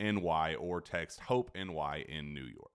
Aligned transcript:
NY 0.00 0.54
or 0.54 0.80
text 0.80 1.20
Hope 1.20 1.50
NY 1.54 2.04
in 2.08 2.34
New 2.34 2.44
York. 2.44 2.72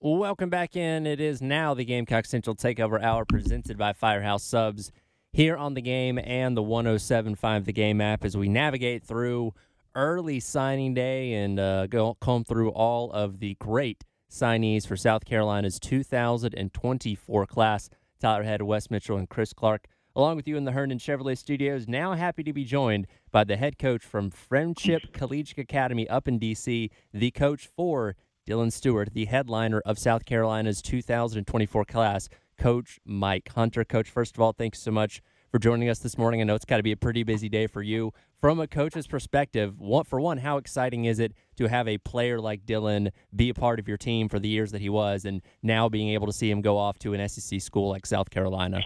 Welcome 0.00 0.50
back 0.50 0.76
in. 0.76 1.06
It 1.06 1.20
is 1.20 1.40
now 1.40 1.72
the 1.72 1.84
Gamecock 1.84 2.26
Central 2.26 2.54
Takeover 2.54 3.02
Hour 3.02 3.24
presented 3.24 3.78
by 3.78 3.92
Firehouse 3.92 4.42
Subs 4.44 4.92
here 5.32 5.56
on 5.56 5.74
the 5.74 5.80
game 5.80 6.18
and 6.22 6.56
the 6.56 6.62
1075 6.62 7.64
The 7.64 7.72
Game 7.72 8.00
app 8.00 8.24
as 8.24 8.36
we 8.36 8.48
navigate 8.48 9.02
through 9.02 9.54
early 9.94 10.40
signing 10.40 10.94
day 10.94 11.32
and 11.32 11.58
uh, 11.58 11.86
go 11.86 12.14
comb 12.20 12.44
through 12.44 12.70
all 12.70 13.10
of 13.12 13.40
the 13.40 13.56
great 13.58 14.04
signees 14.30 14.86
for 14.86 14.96
South 14.96 15.24
Carolina's 15.24 15.78
2024 15.80 17.46
class. 17.46 17.88
Tyler 18.20 18.42
Head, 18.42 18.62
Wes 18.62 18.90
Mitchell, 18.90 19.16
and 19.16 19.28
Chris 19.28 19.52
Clark 19.52 19.86
along 20.16 20.36
with 20.36 20.46
you 20.46 20.56
in 20.56 20.64
the 20.64 20.72
Herndon 20.72 20.98
Chevrolet 20.98 21.36
studios. 21.36 21.88
Now 21.88 22.14
happy 22.14 22.42
to 22.44 22.52
be 22.52 22.64
joined 22.64 23.06
by 23.30 23.44
the 23.44 23.56
head 23.56 23.78
coach 23.78 24.04
from 24.04 24.30
Friendship 24.30 25.12
Collegiate 25.12 25.58
Academy 25.58 26.08
up 26.08 26.28
in 26.28 26.38
D.C., 26.38 26.90
the 27.12 27.30
coach 27.32 27.66
for 27.66 28.14
Dylan 28.46 28.72
Stewart, 28.72 29.14
the 29.14 29.24
headliner 29.24 29.80
of 29.84 29.98
South 29.98 30.24
Carolina's 30.24 30.82
2024 30.82 31.84
class, 31.84 32.28
Coach 32.58 33.00
Mike 33.04 33.50
Hunter. 33.54 33.84
Coach, 33.84 34.08
first 34.10 34.36
of 34.36 34.40
all, 34.40 34.52
thanks 34.52 34.78
so 34.78 34.90
much 34.90 35.22
for 35.50 35.58
joining 35.58 35.88
us 35.88 35.98
this 35.98 36.18
morning. 36.18 36.40
I 36.40 36.44
know 36.44 36.54
it's 36.54 36.64
got 36.64 36.76
to 36.76 36.82
be 36.82 36.92
a 36.92 36.96
pretty 36.96 37.22
busy 37.22 37.48
day 37.48 37.66
for 37.66 37.82
you. 37.82 38.12
From 38.40 38.60
a 38.60 38.66
coach's 38.66 39.06
perspective, 39.06 39.74
for 40.06 40.20
one, 40.20 40.38
how 40.38 40.58
exciting 40.58 41.06
is 41.06 41.18
it 41.18 41.32
to 41.56 41.66
have 41.66 41.88
a 41.88 41.96
player 41.98 42.38
like 42.40 42.66
Dylan 42.66 43.10
be 43.34 43.48
a 43.48 43.54
part 43.54 43.78
of 43.78 43.88
your 43.88 43.96
team 43.96 44.28
for 44.28 44.38
the 44.38 44.48
years 44.48 44.70
that 44.72 44.82
he 44.82 44.90
was, 44.90 45.24
and 45.24 45.40
now 45.62 45.88
being 45.88 46.10
able 46.10 46.26
to 46.26 46.32
see 46.32 46.50
him 46.50 46.60
go 46.60 46.76
off 46.76 46.98
to 47.00 47.14
an 47.14 47.28
SEC 47.28 47.60
school 47.60 47.88
like 47.88 48.04
South 48.04 48.28
Carolina? 48.30 48.80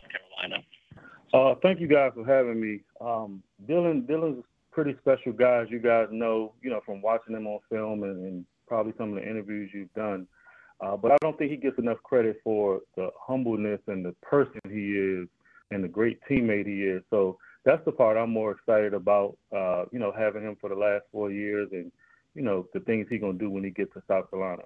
Uh, 1.33 1.55
thank 1.63 1.81
you 1.81 1.87
guys 1.87 2.13
for 2.15 2.25
having 2.25 2.61
me. 2.61 2.81
Um, 3.01 3.43
Dylan, 3.69 4.07
Dylan's 4.07 4.41
a 4.41 4.75
pretty 4.75 4.97
special 5.01 5.33
guy, 5.33 5.63
as 5.63 5.71
you 5.71 5.79
guys 5.79 6.07
know, 6.11 6.55
you 6.63 6.71
know, 6.71 6.81
from 6.87 7.03
watching 7.03 7.37
him 7.37 7.47
on 7.47 7.61
film 7.71 8.03
and, 8.03 8.25
and 8.25 8.45
probably 8.67 8.93
some 8.97 9.11
of 9.11 9.17
the 9.17 9.29
interviews 9.29 9.71
you've 9.75 9.93
done. 9.95 10.27
Uh, 10.81 10.97
but 10.97 11.11
I 11.11 11.17
don't 11.21 11.37
think 11.37 11.51
he 11.51 11.57
gets 11.57 11.79
enough 11.79 11.99
credit 12.03 12.41
for 12.45 12.81
the 12.97 13.11
humbleness 13.21 13.81
and 13.89 14.05
the 14.05 14.15
person 14.23 14.61
he 14.71 14.93
is 14.93 15.29
and 15.71 15.83
the 15.83 15.89
great 15.89 16.19
teammate 16.31 16.67
he 16.67 16.85
is. 16.85 17.03
So 17.11 17.37
that's 17.65 17.85
the 17.85 17.93
part 17.93 18.17
I'm 18.17 18.31
more 18.31 18.53
excited 18.53 18.95
about, 18.95 19.37
uh, 19.55 19.85
you 19.91 19.99
know, 19.99 20.13
having 20.17 20.43
him 20.43 20.57
for 20.61 20.69
the 20.71 20.77
last 20.77 21.03
four 21.13 21.31
years 21.31 21.69
and, 21.73 21.91
you 22.35 22.43
know, 22.43 22.67
the 22.73 22.81
things 22.81 23.07
he's 23.11 23.21
going 23.21 23.39
to 23.39 23.45
do 23.45 23.51
when 23.51 23.65
he 23.65 23.71
gets 23.71 23.93
to 23.95 24.03
South 24.09 24.31
Carolina. 24.31 24.63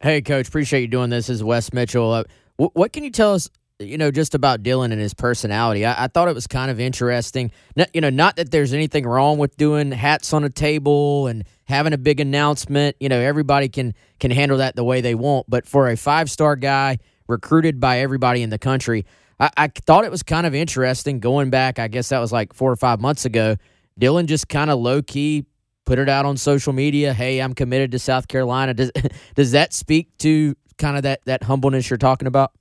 Hey, 0.00 0.20
Coach, 0.20 0.48
appreciate 0.48 0.82
you 0.82 0.88
doing 0.88 1.10
this. 1.10 1.28
this 1.28 1.36
is 1.36 1.44
Wes 1.44 1.72
Mitchell. 1.72 2.12
Uh, 2.12 2.24
what 2.56 2.92
can 2.92 3.04
you 3.04 3.10
tell 3.10 3.32
us 3.32 3.48
you 3.78 3.98
know, 3.98 4.10
just 4.10 4.34
about 4.34 4.62
Dylan 4.62 4.92
and 4.92 5.00
his 5.00 5.12
personality. 5.12 5.84
I, 5.84 6.04
I, 6.04 6.06
thought 6.08 6.28
it 6.28 6.34
was 6.34 6.46
kind 6.46 6.70
of 6.70 6.80
interesting. 6.80 7.50
You 7.92 8.00
know, 8.00 8.10
not 8.10 8.36
that 8.36 8.50
there's 8.50 8.72
anything 8.72 9.06
wrong 9.06 9.38
with 9.38 9.56
doing 9.56 9.92
hats 9.92 10.32
on 10.32 10.44
a 10.44 10.50
table 10.50 11.26
and 11.26 11.44
having 11.64 11.92
a 11.92 11.98
big 11.98 12.20
announcement. 12.20 12.96
You 13.00 13.08
know, 13.08 13.20
everybody 13.20 13.68
can 13.68 13.94
can 14.18 14.30
handle 14.30 14.58
that 14.58 14.76
the 14.76 14.84
way 14.84 15.00
they 15.00 15.14
want. 15.14 15.46
But 15.48 15.66
for 15.66 15.88
a 15.90 15.96
five 15.96 16.30
star 16.30 16.56
guy 16.56 16.98
recruited 17.28 17.78
by 17.78 18.00
everybody 18.00 18.42
in 18.42 18.50
the 18.50 18.58
country, 18.58 19.04
I, 19.38 19.50
I 19.56 19.68
thought 19.68 20.04
it 20.04 20.10
was 20.10 20.22
kind 20.22 20.46
of 20.46 20.54
interesting. 20.54 21.20
Going 21.20 21.50
back, 21.50 21.78
I 21.78 21.88
guess 21.88 22.08
that 22.08 22.18
was 22.18 22.32
like 22.32 22.54
four 22.54 22.72
or 22.72 22.76
five 22.76 23.00
months 23.00 23.24
ago. 23.26 23.56
Dylan 24.00 24.26
just 24.26 24.48
kind 24.48 24.70
of 24.70 24.78
low 24.78 25.02
key 25.02 25.44
put 25.84 25.98
it 25.98 26.08
out 26.08 26.26
on 26.26 26.36
social 26.36 26.72
media. 26.72 27.14
Hey, 27.14 27.40
I'm 27.40 27.54
committed 27.54 27.92
to 27.92 27.98
South 27.98 28.26
Carolina. 28.28 28.74
Does 28.74 28.90
does 29.34 29.52
that 29.52 29.74
speak 29.74 30.16
to 30.18 30.54
kind 30.78 30.96
of 30.96 31.02
that 31.02 31.20
that 31.26 31.42
humbleness 31.42 31.90
you're 31.90 31.98
talking 31.98 32.26
about? 32.26 32.52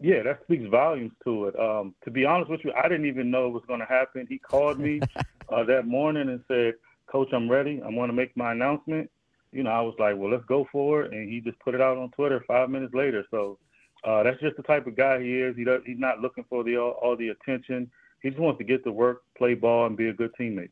Yeah, 0.00 0.22
that 0.22 0.40
speaks 0.44 0.68
volumes 0.70 1.12
to 1.24 1.46
it. 1.46 1.58
Um, 1.58 1.94
to 2.04 2.10
be 2.10 2.24
honest 2.24 2.50
with 2.50 2.60
you, 2.64 2.72
I 2.72 2.88
didn't 2.88 3.06
even 3.06 3.30
know 3.30 3.46
it 3.46 3.52
was 3.52 3.64
going 3.66 3.80
to 3.80 3.86
happen. 3.86 4.26
He 4.28 4.38
called 4.38 4.78
me 4.78 5.00
uh, 5.48 5.64
that 5.64 5.86
morning 5.86 6.28
and 6.28 6.40
said, 6.46 6.74
"Coach, 7.06 7.28
I'm 7.32 7.50
ready. 7.50 7.82
I'm 7.84 7.96
going 7.96 8.08
to 8.08 8.14
make 8.14 8.36
my 8.36 8.52
announcement." 8.52 9.10
You 9.50 9.64
know, 9.64 9.70
I 9.70 9.80
was 9.80 9.94
like, 9.98 10.16
"Well, 10.16 10.30
let's 10.30 10.44
go 10.44 10.68
for 10.70 11.02
it," 11.02 11.12
and 11.12 11.28
he 11.28 11.40
just 11.40 11.58
put 11.60 11.74
it 11.74 11.80
out 11.80 11.96
on 11.96 12.10
Twitter 12.10 12.44
five 12.46 12.70
minutes 12.70 12.94
later. 12.94 13.24
So 13.30 13.58
uh, 14.04 14.22
that's 14.22 14.40
just 14.40 14.56
the 14.56 14.62
type 14.62 14.86
of 14.86 14.96
guy 14.96 15.20
he 15.20 15.40
is. 15.40 15.56
He 15.56 15.64
does, 15.64 15.80
he's 15.84 15.98
not 15.98 16.20
looking 16.20 16.44
for 16.48 16.62
the 16.62 16.76
all, 16.76 16.92
all 17.02 17.16
the 17.16 17.30
attention. 17.30 17.90
He 18.22 18.30
just 18.30 18.40
wants 18.40 18.58
to 18.58 18.64
get 18.64 18.84
to 18.84 18.92
work, 18.92 19.22
play 19.36 19.54
ball, 19.54 19.86
and 19.86 19.96
be 19.96 20.08
a 20.08 20.12
good 20.12 20.30
teammate. 20.38 20.70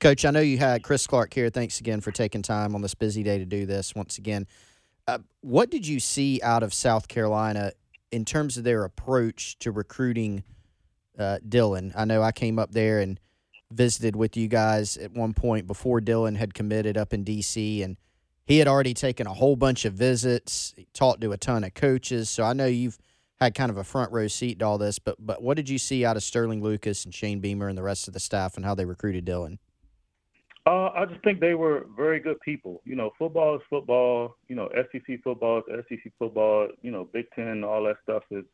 Coach, 0.00 0.24
I 0.24 0.30
know 0.30 0.40
you 0.40 0.58
had 0.58 0.82
Chris 0.82 1.06
Clark 1.06 1.34
here. 1.34 1.50
Thanks 1.50 1.80
again 1.80 2.00
for 2.00 2.12
taking 2.12 2.42
time 2.42 2.74
on 2.74 2.82
this 2.82 2.94
busy 2.94 3.22
day 3.22 3.38
to 3.38 3.44
do 3.44 3.66
this 3.66 3.94
once 3.94 4.18
again. 4.18 4.46
Uh, 5.06 5.18
what 5.40 5.70
did 5.70 5.86
you 5.86 5.98
see 6.00 6.40
out 6.42 6.62
of 6.62 6.72
South 6.72 7.08
Carolina 7.08 7.72
in 8.10 8.24
terms 8.24 8.56
of 8.56 8.64
their 8.64 8.84
approach 8.84 9.58
to 9.60 9.70
recruiting 9.70 10.44
uh, 11.18 11.38
Dylan. 11.46 11.92
I 11.96 12.04
know 12.04 12.22
I 12.22 12.32
came 12.32 12.58
up 12.58 12.72
there 12.72 13.00
and 13.00 13.18
visited 13.70 14.16
with 14.16 14.36
you 14.36 14.48
guys 14.48 14.96
at 14.96 15.12
one 15.12 15.34
point 15.34 15.66
before 15.66 16.00
Dylan 16.00 16.36
had 16.36 16.54
committed 16.54 16.96
up 16.96 17.12
in 17.12 17.24
D.C. 17.24 17.82
and 17.82 17.96
he 18.46 18.58
had 18.58 18.68
already 18.68 18.94
taken 18.94 19.26
a 19.26 19.34
whole 19.34 19.56
bunch 19.56 19.84
of 19.84 19.92
visits, 19.92 20.74
talked 20.94 21.20
to 21.20 21.32
a 21.32 21.36
ton 21.36 21.64
of 21.64 21.74
coaches. 21.74 22.30
So 22.30 22.44
I 22.44 22.54
know 22.54 22.66
you've 22.66 22.98
had 23.40 23.54
kind 23.54 23.70
of 23.70 23.76
a 23.76 23.84
front 23.84 24.12
row 24.12 24.26
seat 24.26 24.58
to 24.60 24.64
all 24.64 24.78
this. 24.78 24.98
But 24.98 25.16
but 25.18 25.42
what 25.42 25.56
did 25.56 25.68
you 25.68 25.78
see 25.78 26.04
out 26.04 26.16
of 26.16 26.22
Sterling 26.22 26.62
Lucas 26.62 27.04
and 27.04 27.14
Shane 27.14 27.40
Beamer 27.40 27.68
and 27.68 27.78
the 27.78 27.82
rest 27.82 28.08
of 28.08 28.14
the 28.14 28.20
staff 28.20 28.56
and 28.56 28.64
how 28.64 28.74
they 28.74 28.84
recruited 28.84 29.26
Dylan? 29.26 29.58
Uh, 30.68 30.90
I 30.94 31.06
just 31.06 31.24
think 31.24 31.40
they 31.40 31.54
were 31.54 31.86
very 31.96 32.20
good 32.20 32.38
people. 32.42 32.82
You 32.84 32.94
know, 32.94 33.10
football 33.18 33.56
is 33.56 33.62
football. 33.70 34.36
You 34.48 34.56
know, 34.56 34.68
SEC 34.92 35.22
football 35.24 35.62
is 35.66 35.84
SEC 35.88 36.12
football. 36.18 36.68
You 36.82 36.90
know, 36.90 37.08
Big 37.10 37.24
Ten, 37.34 37.64
all 37.64 37.84
that 37.84 37.96
stuff 38.02 38.24
is 38.30 38.44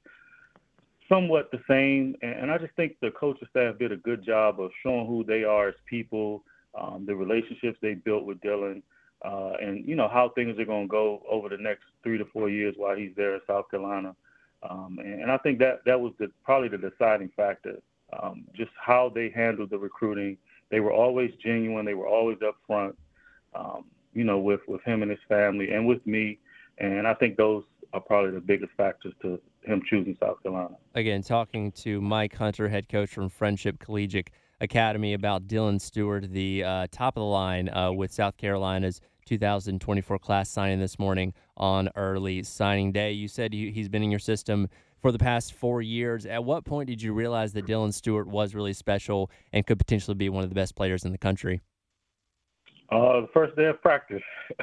somewhat 1.08 1.50
the 1.50 1.58
same. 1.69 2.14
And, 2.22 2.34
and 2.34 2.50
I 2.52 2.58
just 2.58 2.72
think 2.76 2.94
the 3.00 3.11
coaching 3.11 3.49
staff 3.50 3.78
did 3.81 3.90
a 3.90 3.96
good 3.96 4.25
job 4.25 4.61
of 4.61 4.70
showing 4.81 5.08
who 5.08 5.25
they 5.25 5.43
are 5.43 5.69
as 5.69 5.75
people 5.87 6.44
um, 6.81 7.05
the 7.05 7.16
relationships 7.16 7.78
they 7.82 7.94
built 7.94 8.25
with 8.25 8.40
Dylan, 8.40 8.82
uh, 9.25 9.55
and 9.61 9.84
you 9.84 9.96
know 9.96 10.08
how 10.08 10.28
things 10.31 10.58
are 10.58 10.64
going 10.64 10.84
to 10.84 10.90
go 10.90 11.22
over 11.28 11.49
the 11.49 11.56
next 11.56 11.82
three 12.05 12.19
to 12.19 12.25
four 12.26 12.49
years 12.49 12.75
while 12.76 12.96
he's 12.96 13.12
there 13.16 13.34
in 13.34 13.40
South 13.46 13.70
Carolina. 13.70 14.14
Um, 14.69 14.99
and, 15.02 15.22
and, 15.22 15.31
I 15.31 15.38
think 15.38 15.58
that 15.58 15.84
that 15.84 16.00
was 16.00 16.12
the, 16.19 16.31
probably 16.43 16.69
the 16.69 16.78
deciding 16.78 17.31
factor. 17.37 17.81
Um, 18.19 18.44
just 18.55 18.70
how 18.81 19.11
they 19.14 19.31
handled 19.31 19.70
the 19.70 19.78
recruiting. 19.78 20.38
They 20.75 20.81
were 20.81 20.93
always 20.93 21.31
genuine. 21.41 21.87
They 21.87 21.94
were 21.94 22.09
always 22.09 22.38
upfront. 22.38 22.97
Um, 23.55 23.85
you 24.12 24.25
know, 24.25 24.41
with 24.41 24.59
with 24.67 24.82
him 24.82 25.03
and 25.03 25.11
his 25.11 25.21
family, 25.29 25.71
and 25.71 25.87
with 25.87 26.05
me. 26.05 26.41
And 26.79 27.06
I 27.06 27.15
think 27.15 27.37
those 27.37 27.62
are 27.93 28.00
probably 28.00 28.32
the 28.32 28.41
biggest 28.41 28.73
factors 28.76 29.12
to 29.23 29.41
him 29.62 29.82
choosing 29.88 30.17
South 30.21 30.43
Carolina. 30.43 30.75
Again, 30.97 31.23
talking 31.23 31.71
to 31.71 32.00
Mike 32.00 32.35
Hunter, 32.35 32.69
head 32.69 32.88
coach 32.88 33.11
from 33.11 33.29
Friendship 33.29 33.79
Collegiate 33.79 34.31
Academy, 34.61 35.12
about 35.12 35.47
Dylan 35.47 35.81
Stewart, 35.81 36.32
the 36.32 36.65
uh, 36.65 36.87
top 36.91 37.17
of 37.17 37.21
the 37.21 37.26
line 37.26 37.69
uh, 37.69 37.93
with 37.93 38.12
South 38.12 38.37
Carolina's 38.37 39.00
2024 39.26 40.19
class 40.19 40.50
signing 40.50 40.81
this 40.81 40.99
morning 40.99 41.35
on 41.56 41.88
early 41.94 42.43
signing 42.43 42.91
day. 42.91 43.12
You 43.12 43.29
said 43.29 43.53
he's 43.53 43.88
been 43.88 44.03
in 44.03 44.11
your 44.11 44.19
system 44.19 44.69
for 45.04 45.12
the 45.12 45.18
past 45.18 45.52
four 45.52 45.82
years. 45.82 46.24
At 46.24 46.44
what 46.44 46.64
point 46.64 46.88
did 46.88 47.02
you 47.02 47.12
realize 47.12 47.52
that 47.52 47.66
Dylan 47.66 47.92
Stewart 47.92 48.26
was 48.26 48.54
really 48.54 48.72
special 48.72 49.30
and 49.52 49.66
could 49.66 49.76
potentially 49.76 50.14
be 50.14 50.30
one 50.30 50.44
of 50.44 50.48
the 50.48 50.54
best 50.54 50.74
players 50.74 51.04
in 51.04 51.12
the 51.12 51.18
country? 51.18 51.60
Uh, 52.90 53.20
the 53.20 53.28
first 53.34 53.54
day 53.54 53.66
of 53.66 53.82
practice. 53.82 54.22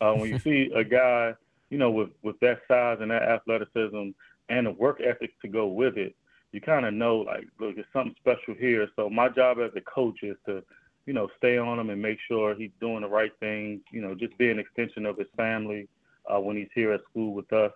uh, 0.00 0.14
when 0.14 0.30
you 0.30 0.40
see 0.40 0.68
a 0.74 0.82
guy, 0.82 1.32
you 1.70 1.78
know, 1.78 1.92
with 1.92 2.08
with 2.24 2.34
that 2.40 2.62
size 2.66 2.98
and 3.00 3.12
that 3.12 3.22
athleticism 3.22 4.10
and 4.48 4.66
the 4.66 4.72
work 4.72 5.00
ethic 5.00 5.30
to 5.42 5.48
go 5.48 5.68
with 5.68 5.96
it, 5.96 6.16
you 6.50 6.60
kind 6.60 6.84
of 6.84 6.92
know, 6.92 7.18
like, 7.18 7.46
look, 7.60 7.76
there's 7.76 7.86
something 7.92 8.16
special 8.18 8.54
here. 8.58 8.88
So 8.96 9.08
my 9.08 9.28
job 9.28 9.58
as 9.60 9.70
a 9.76 9.80
coach 9.82 10.24
is 10.24 10.36
to, 10.46 10.60
you 11.06 11.12
know, 11.12 11.28
stay 11.36 11.56
on 11.56 11.78
him 11.78 11.90
and 11.90 12.02
make 12.02 12.18
sure 12.26 12.56
he's 12.56 12.72
doing 12.80 13.02
the 13.02 13.08
right 13.08 13.32
things. 13.38 13.82
You 13.92 14.00
know, 14.00 14.16
just 14.16 14.36
be 14.38 14.50
an 14.50 14.58
extension 14.58 15.06
of 15.06 15.18
his 15.18 15.28
family 15.36 15.86
uh, 16.28 16.40
when 16.40 16.56
he's 16.56 16.66
here 16.74 16.92
at 16.92 17.02
school 17.08 17.32
with 17.32 17.52
us. 17.52 17.70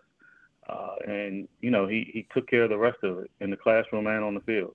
Uh, 0.72 0.94
and 1.06 1.48
you 1.60 1.70
know, 1.70 1.86
he 1.86 2.10
he 2.12 2.26
took 2.32 2.48
care 2.48 2.62
of 2.62 2.70
the 2.70 2.78
rest 2.78 2.98
of 3.02 3.18
it 3.18 3.30
in 3.40 3.50
the 3.50 3.56
classroom 3.56 4.06
and 4.06 4.24
on 4.24 4.34
the 4.34 4.40
field. 4.40 4.74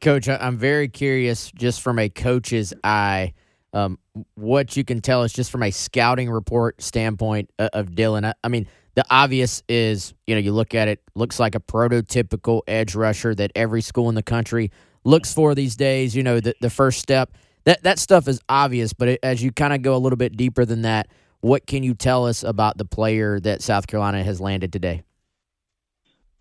Coach, 0.00 0.28
I'm 0.28 0.56
very 0.56 0.88
curious, 0.88 1.50
just 1.52 1.82
from 1.82 1.98
a 1.98 2.08
coach's 2.08 2.72
eye 2.84 3.34
um, 3.72 3.98
what 4.34 4.76
you 4.76 4.84
can 4.84 5.00
tell 5.00 5.22
us 5.22 5.32
just 5.32 5.50
from 5.50 5.62
a 5.62 5.70
scouting 5.70 6.30
report 6.30 6.80
standpoint 6.82 7.50
of, 7.58 7.68
of 7.72 7.86
Dylan. 7.90 8.24
I, 8.24 8.34
I, 8.42 8.48
mean, 8.48 8.66
the 8.94 9.04
obvious 9.10 9.62
is, 9.68 10.14
you 10.26 10.34
know, 10.34 10.40
you 10.40 10.52
look 10.52 10.74
at 10.74 10.88
it, 10.88 11.02
looks 11.14 11.38
like 11.38 11.54
a 11.54 11.60
prototypical 11.60 12.62
edge 12.66 12.94
rusher 12.94 13.34
that 13.34 13.52
every 13.54 13.82
school 13.82 14.08
in 14.08 14.14
the 14.14 14.22
country 14.22 14.70
looks 15.04 15.32
for 15.32 15.54
these 15.54 15.76
days. 15.76 16.16
You 16.16 16.22
know, 16.22 16.40
the, 16.40 16.54
the 16.60 16.70
first 16.70 17.00
step, 17.00 17.32
that, 17.64 17.82
that 17.82 17.98
stuff 17.98 18.26
is 18.26 18.40
obvious, 18.48 18.92
but 18.92 19.08
it, 19.08 19.20
as 19.22 19.42
you 19.42 19.52
kind 19.52 19.74
of 19.74 19.82
go 19.82 19.94
a 19.94 19.98
little 19.98 20.16
bit 20.16 20.36
deeper 20.36 20.64
than 20.64 20.82
that, 20.82 21.08
what 21.40 21.66
can 21.66 21.82
you 21.82 21.94
tell 21.94 22.26
us 22.26 22.42
about 22.42 22.78
the 22.78 22.84
player 22.84 23.38
that 23.40 23.62
South 23.62 23.86
Carolina 23.86 24.24
has 24.24 24.40
landed 24.40 24.72
today? 24.72 25.02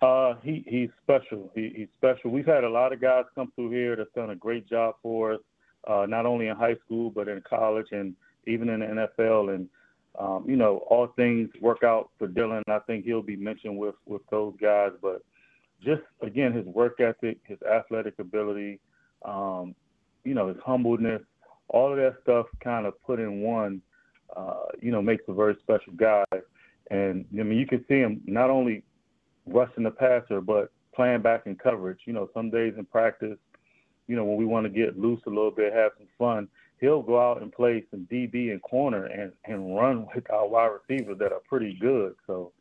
Uh, 0.01 0.35
he 0.44 0.63
he's 0.67 0.89
special. 1.03 1.51
He, 1.55 1.73
he's 1.75 1.88
special. 1.97 2.29
We've 2.31 2.45
had 2.45 2.63
a 2.63 2.69
lot 2.69 2.94
of 2.94 3.01
guys 3.01 3.25
come 3.33 3.51
through 3.55 3.71
here 3.71 3.95
that's 3.95 4.11
done 4.13 4.29
a 4.29 4.35
great 4.35 4.69
job 4.69 4.95
for 5.01 5.33
us 5.33 5.39
uh, 5.88 6.05
not 6.07 6.25
only 6.25 6.47
in 6.47 6.55
high 6.55 6.75
school 6.85 7.09
but 7.09 7.27
in 7.27 7.41
college 7.47 7.88
and 7.91 8.13
even 8.45 8.69
in 8.69 8.81
the 8.81 9.07
NFL. 9.19 9.53
And 9.53 9.67
um, 10.19 10.45
you 10.47 10.55
know, 10.55 10.77
all 10.89 11.07
things 11.15 11.49
work 11.61 11.83
out 11.83 12.09
for 12.17 12.27
Dylan. 12.27 12.61
I 12.67 12.79
think 12.79 13.05
he'll 13.05 13.21
be 13.21 13.35
mentioned 13.35 13.77
with 13.77 13.95
with 14.05 14.21
those 14.29 14.53
guys. 14.61 14.91
But 15.01 15.23
just 15.83 16.01
again, 16.21 16.53
his 16.53 16.65
work 16.65 17.00
ethic, 17.00 17.39
his 17.43 17.57
athletic 17.63 18.19
ability, 18.19 18.79
um, 19.25 19.75
you 20.23 20.33
know, 20.33 20.47
his 20.47 20.57
humbleness, 20.65 21.21
all 21.69 21.91
of 21.91 21.97
that 21.97 22.15
stuff 22.23 22.47
kind 22.63 22.85
of 22.85 23.01
put 23.03 23.19
in 23.19 23.41
one, 23.41 23.81
uh, 24.35 24.65
you 24.81 24.91
know, 24.91 25.01
makes 25.01 25.23
a 25.27 25.33
very 25.33 25.55
special 25.61 25.93
guy. 25.93 26.25
And 26.89 27.25
I 27.38 27.43
mean, 27.43 27.59
you 27.59 27.67
can 27.67 27.83
see 27.88 28.00
him 28.00 28.21
not 28.25 28.50
only 28.50 28.83
rushing 29.47 29.83
the 29.83 29.91
passer, 29.91 30.41
but 30.41 30.71
playing 30.94 31.21
back 31.21 31.44
in 31.45 31.55
coverage. 31.55 31.99
You 32.05 32.13
know, 32.13 32.29
some 32.33 32.49
days 32.49 32.73
in 32.77 32.85
practice, 32.85 33.38
you 34.07 34.15
know, 34.15 34.25
when 34.25 34.38
we 34.38 34.45
want 34.45 34.65
to 34.65 34.69
get 34.69 34.99
loose 34.99 35.21
a 35.27 35.29
little 35.29 35.51
bit, 35.51 35.73
have 35.73 35.91
some 35.97 36.07
fun, 36.17 36.47
he'll 36.79 37.01
go 37.01 37.19
out 37.19 37.41
and 37.41 37.51
play 37.51 37.83
some 37.91 38.07
DB 38.11 38.51
and 38.51 38.61
corner 38.61 39.05
and, 39.05 39.31
and 39.45 39.75
run 39.75 40.07
with 40.13 40.29
our 40.31 40.47
wide 40.47 40.71
receivers 40.88 41.17
that 41.19 41.31
are 41.31 41.41
pretty 41.47 41.77
good. 41.79 42.15
So 42.25 42.51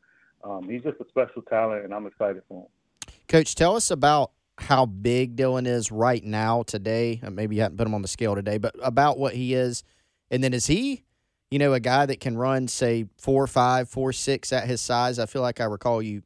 um, 0.44 0.68
he's 0.68 0.82
just 0.82 1.00
a 1.00 1.08
special 1.08 1.42
talent, 1.42 1.84
and 1.84 1.94
I'm 1.94 2.06
excited 2.06 2.42
for 2.48 2.62
him. 2.62 3.12
Coach, 3.28 3.54
tell 3.54 3.74
us 3.74 3.90
about 3.90 4.32
how 4.58 4.86
big 4.86 5.36
Dylan 5.36 5.66
is 5.66 5.90
right 5.92 6.22
now 6.24 6.62
today. 6.62 7.20
Maybe 7.30 7.56
you 7.56 7.62
hadn't 7.62 7.76
put 7.76 7.86
him 7.86 7.94
on 7.94 8.02
the 8.02 8.08
scale 8.08 8.34
today, 8.34 8.58
but 8.58 8.74
about 8.82 9.18
what 9.18 9.34
he 9.34 9.54
is. 9.54 9.82
And 10.30 10.42
then 10.42 10.54
is 10.54 10.66
he, 10.66 11.04
you 11.50 11.58
know, 11.58 11.72
a 11.72 11.80
guy 11.80 12.06
that 12.06 12.20
can 12.20 12.36
run, 12.36 12.68
say, 12.68 13.06
four, 13.18 13.46
five, 13.46 13.88
four, 13.88 14.12
six 14.12 14.52
at 14.52 14.66
his 14.66 14.80
size? 14.80 15.18
I 15.18 15.26
feel 15.26 15.42
like 15.42 15.60
I 15.60 15.64
recall 15.64 16.00
you 16.00 16.22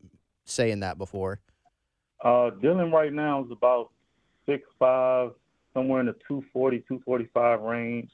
saying 0.50 0.80
that 0.80 0.98
before. 0.98 1.40
Uh, 2.22 2.50
Dylan 2.62 2.92
right 2.92 3.12
now 3.12 3.44
is 3.44 3.50
about 3.50 3.90
six 4.46 4.64
five, 4.78 5.32
somewhere 5.72 6.00
in 6.00 6.06
the 6.06 6.12
240, 6.28 6.78
245 6.80 7.60
range. 7.60 8.10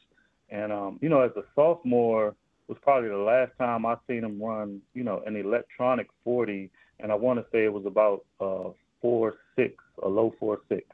And 0.51 0.73
um, 0.73 0.99
you 1.03 1.09
know, 1.09 1.23
as 1.23 1.33
a 1.37 1.43
sophomore, 1.55 2.35
was 2.69 2.79
probably 2.83 3.09
the 3.09 3.17
last 3.17 3.53
time 3.59 3.87
I 3.87 3.97
seen 4.09 4.25
him 4.25 4.43
run, 4.43 4.81
you 4.95 5.05
know, 5.05 5.23
an 5.27 5.37
electronic 5.37 6.09
40, 6.25 6.71
and 7.01 7.13
I 7.13 7.15
want 7.15 7.39
to 7.39 7.47
say 7.53 7.65
it 7.65 7.73
was 7.73 7.87
about 7.87 8.25
uh, 8.41 8.71
four 9.01 9.35
six, 9.55 9.75
a 10.03 10.09
low 10.09 10.35
four 10.39 10.61
six. 10.69 10.85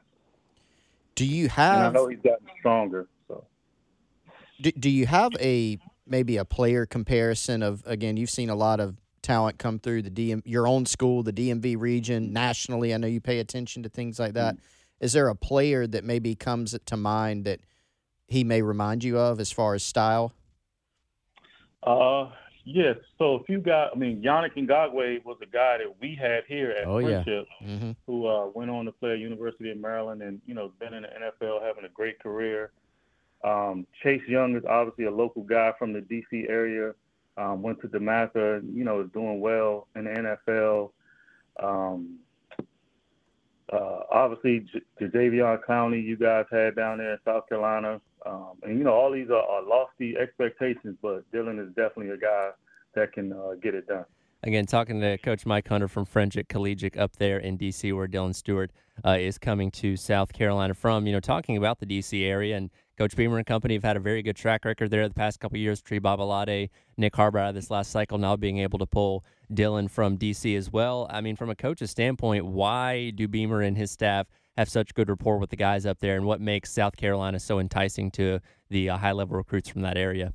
Do 1.15 1.25
you 1.25 1.49
have? 1.49 1.75
And 1.75 1.83
I 1.83 1.91
know 1.91 2.07
he's 2.07 2.19
gotten 2.19 2.47
stronger. 2.59 3.07
So, 3.27 3.45
do, 4.61 4.71
do 4.71 4.89
you 4.89 5.05
have 5.05 5.31
a 5.39 5.79
maybe 6.05 6.37
a 6.37 6.45
player 6.45 6.85
comparison 6.85 7.63
of 7.63 7.83
again? 7.85 8.17
You've 8.17 8.29
seen 8.29 8.49
a 8.49 8.55
lot 8.55 8.79
of 8.79 8.97
talent 9.23 9.57
come 9.57 9.79
through 9.79 10.03
the 10.03 10.11
DM, 10.11 10.43
your 10.45 10.67
own 10.67 10.85
school, 10.85 11.23
the 11.23 11.33
DMV 11.33 11.79
region, 11.79 12.31
nationally. 12.31 12.93
I 12.93 12.97
know 12.97 13.07
you 13.07 13.21
pay 13.21 13.39
attention 13.39 13.81
to 13.83 13.89
things 13.89 14.19
like 14.19 14.33
that. 14.33 14.55
Mm-hmm 14.55 14.65
is 15.03 15.11
there 15.11 15.27
a 15.27 15.35
player 15.35 15.85
that 15.85 16.05
maybe 16.05 16.33
comes 16.33 16.77
to 16.85 16.97
mind 16.97 17.43
that 17.43 17.59
he 18.29 18.45
may 18.45 18.61
remind 18.61 19.03
you 19.03 19.19
of 19.19 19.41
as 19.41 19.51
far 19.51 19.73
as 19.73 19.83
style? 19.83 20.31
Uh, 21.83 22.29
yes. 22.63 22.95
So 23.17 23.35
if 23.35 23.49
you 23.49 23.59
got, 23.59 23.89
I 23.93 23.95
mean, 23.97 24.23
Yannick 24.23 24.55
Ngakoue 24.55 25.25
was 25.25 25.37
a 25.41 25.45
guy 25.45 25.79
that 25.79 25.93
we 25.99 26.15
had 26.15 26.43
here 26.47 26.71
at 26.71 26.87
oh, 26.87 27.01
Friendship, 27.01 27.45
yeah. 27.59 27.67
mm-hmm. 27.67 27.91
who 28.07 28.27
uh, 28.27 28.47
went 28.55 28.71
on 28.71 28.85
to 28.85 28.93
play 28.93 29.11
at 29.11 29.19
University 29.19 29.71
of 29.71 29.77
Maryland 29.77 30.21
and 30.21 30.41
you 30.45 30.53
know 30.53 30.71
been 30.79 30.93
in 30.93 31.03
the 31.03 31.09
NFL, 31.09 31.61
having 31.61 31.83
a 31.83 31.89
great 31.89 32.17
career. 32.19 32.71
Um, 33.43 33.85
Chase 34.01 34.21
Young 34.25 34.55
is 34.55 34.63
obviously 34.63 35.03
a 35.03 35.11
local 35.11 35.43
guy 35.43 35.73
from 35.77 35.91
the 35.91 35.99
D.C. 35.99 36.45
area. 36.47 36.93
Um, 37.35 37.63
went 37.63 37.81
to 37.81 37.87
DeMatha, 37.87 38.61
you 38.71 38.83
know, 38.83 39.01
is 39.01 39.09
doing 39.11 39.41
well 39.41 39.87
in 39.95 40.03
the 40.05 40.37
NFL. 40.47 40.91
Um, 41.61 42.19
uh, 43.71 43.99
obviously 44.11 44.67
J- 44.71 45.05
Jadeveon 45.07 45.59
Clowney, 45.67 46.03
you 46.03 46.15
guys 46.15 46.45
had 46.51 46.75
down 46.75 46.99
there 46.99 47.13
in 47.13 47.19
South 47.25 47.47
Carolina, 47.49 47.99
um, 48.25 48.53
and 48.61 48.77
you 48.77 48.83
know 48.83 48.93
all 48.93 49.11
these 49.11 49.29
are, 49.29 49.43
are, 49.43 49.63
lofty 49.63 50.15
expectations, 50.17 50.95
but 51.01 51.29
Dylan 51.31 51.59
is 51.59 51.73
definitely 51.75 52.09
a 52.09 52.17
guy 52.17 52.51
that 52.95 53.11
can 53.13 53.33
uh, 53.33 53.53
get 53.61 53.73
it 53.73 53.87
done. 53.87 54.05
Again, 54.43 54.65
talking 54.65 54.99
to 54.99 55.17
Coach 55.17 55.45
Mike 55.45 55.67
Hunter 55.67 55.87
from 55.87 56.05
Friendship 56.05 56.49
Collegiate 56.49 56.97
up 56.97 57.15
there 57.15 57.39
in 57.39 57.55
D.C., 57.55 57.93
where 57.93 58.07
Dylan 58.07 58.35
Stewart 58.35 58.71
uh, 59.05 59.17
is 59.17 59.37
coming 59.37 59.71
to 59.71 59.95
South 59.95 60.33
Carolina 60.33 60.73
from. 60.73 61.07
You 61.07 61.13
know, 61.13 61.21
talking 61.21 61.55
about 61.55 61.79
the 61.79 61.85
D.C. 61.85 62.25
area 62.25 62.57
and 62.57 62.69
Coach 62.97 63.15
Beamer 63.15 63.37
and 63.37 63.45
company 63.45 63.73
have 63.73 63.83
had 63.83 63.97
a 63.97 63.99
very 63.99 64.21
good 64.21 64.35
track 64.35 64.65
record 64.65 64.91
there 64.91 65.07
the 65.07 65.15
past 65.15 65.39
couple 65.39 65.57
years. 65.57 65.81
Tree 65.81 65.99
Babalade, 65.99 66.69
Nyck 66.99 67.15
Harbor 67.15 67.39
out 67.39 67.49
of 67.49 67.55
this 67.55 67.71
last 67.71 67.89
cycle, 67.91 68.19
now 68.19 68.35
being 68.35 68.59
able 68.59 68.77
to 68.77 68.85
pull 68.85 69.25
Dylan 69.51 69.89
from 69.89 70.15
DC 70.17 70.55
as 70.55 70.71
well. 70.71 71.07
I 71.09 71.19
mean, 71.19 71.35
from 71.35 71.49
a 71.49 71.55
coach's 71.55 71.89
standpoint, 71.89 72.45
why 72.45 73.09
do 73.09 73.27
Beamer 73.27 73.61
and 73.61 73.75
his 73.75 73.89
staff 73.89 74.27
have 74.57 74.69
such 74.69 74.93
good 74.93 75.09
rapport 75.09 75.39
with 75.39 75.49
the 75.49 75.55
guys 75.55 75.87
up 75.87 75.99
there, 75.99 76.15
and 76.15 76.25
what 76.25 76.39
makes 76.39 76.71
South 76.71 76.95
Carolina 76.95 77.39
so 77.39 77.57
enticing 77.57 78.11
to 78.11 78.39
the 78.69 78.91
uh, 78.91 78.97
high 78.97 79.11
level 79.11 79.37
recruits 79.37 79.69
from 79.69 79.81
that 79.81 79.97
area? 79.97 80.31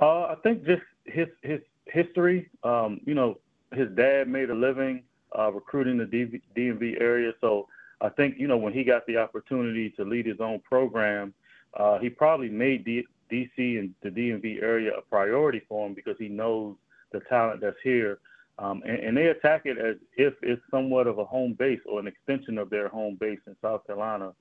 Uh, 0.00 0.22
I 0.22 0.34
think 0.42 0.64
just 0.64 0.82
his 1.04 1.28
his 1.42 1.60
history. 1.86 2.50
Um, 2.64 3.00
you 3.04 3.14
know, 3.14 3.38
his 3.72 3.88
dad 3.96 4.26
made 4.26 4.50
a 4.50 4.54
living 4.54 5.04
uh, 5.38 5.52
recruiting 5.52 5.98
the 5.98 6.04
DV, 6.04 6.42
DMV 6.56 7.00
area, 7.00 7.32
so 7.40 7.68
I 8.00 8.08
think 8.10 8.36
you 8.38 8.48
know 8.48 8.56
when 8.56 8.72
he 8.72 8.84
got 8.84 9.06
the 9.06 9.16
opportunity 9.16 9.90
to 9.90 10.04
lead 10.04 10.26
his 10.26 10.40
own 10.40 10.60
program, 10.60 11.32
uh, 11.74 11.98
he 11.98 12.10
probably 12.10 12.48
made 12.48 12.84
D- 12.84 13.06
DC 13.30 13.78
and 13.78 13.94
the 14.02 14.10
DMV 14.10 14.62
area 14.62 14.92
a 14.96 15.02
priority 15.02 15.62
for 15.68 15.86
him 15.86 15.94
because 15.94 16.16
he 16.18 16.28
knows 16.28 16.76
the 17.12 17.20
talent 17.20 17.60
that's 17.60 17.76
here. 17.82 18.18
Um, 18.58 18.82
and, 18.86 18.98
and, 18.98 19.16
they 19.16 19.26
attack 19.26 19.62
it 19.66 19.76
as 19.76 19.96
if 20.16 20.32
it's 20.40 20.62
somewhat 20.70 21.06
of 21.06 21.18
a 21.18 21.24
home 21.26 21.52
base 21.52 21.80
or 21.84 22.00
an 22.00 22.06
extension 22.06 22.56
of 22.56 22.70
their 22.70 22.88
home 22.88 23.14
base 23.20 23.38
in 23.46 23.54
South 23.60 23.86
Carolina. 23.86 24.32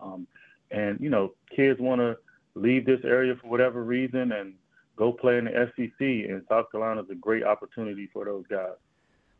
Um, 0.00 0.28
and 0.70 1.00
you 1.00 1.10
know, 1.10 1.32
kids 1.54 1.80
want 1.80 2.00
to 2.00 2.16
leave 2.54 2.86
this 2.86 3.00
area 3.02 3.34
for 3.34 3.48
whatever 3.48 3.82
reason 3.82 4.30
and 4.32 4.54
go 4.96 5.12
play 5.12 5.38
in 5.38 5.46
the 5.46 5.70
SEC, 5.76 6.00
and 6.00 6.42
South 6.48 6.70
Carolina 6.70 7.02
is 7.02 7.10
a 7.10 7.14
great 7.14 7.42
opportunity 7.42 8.08
for 8.12 8.24
those 8.24 8.44
guys. 8.48 8.76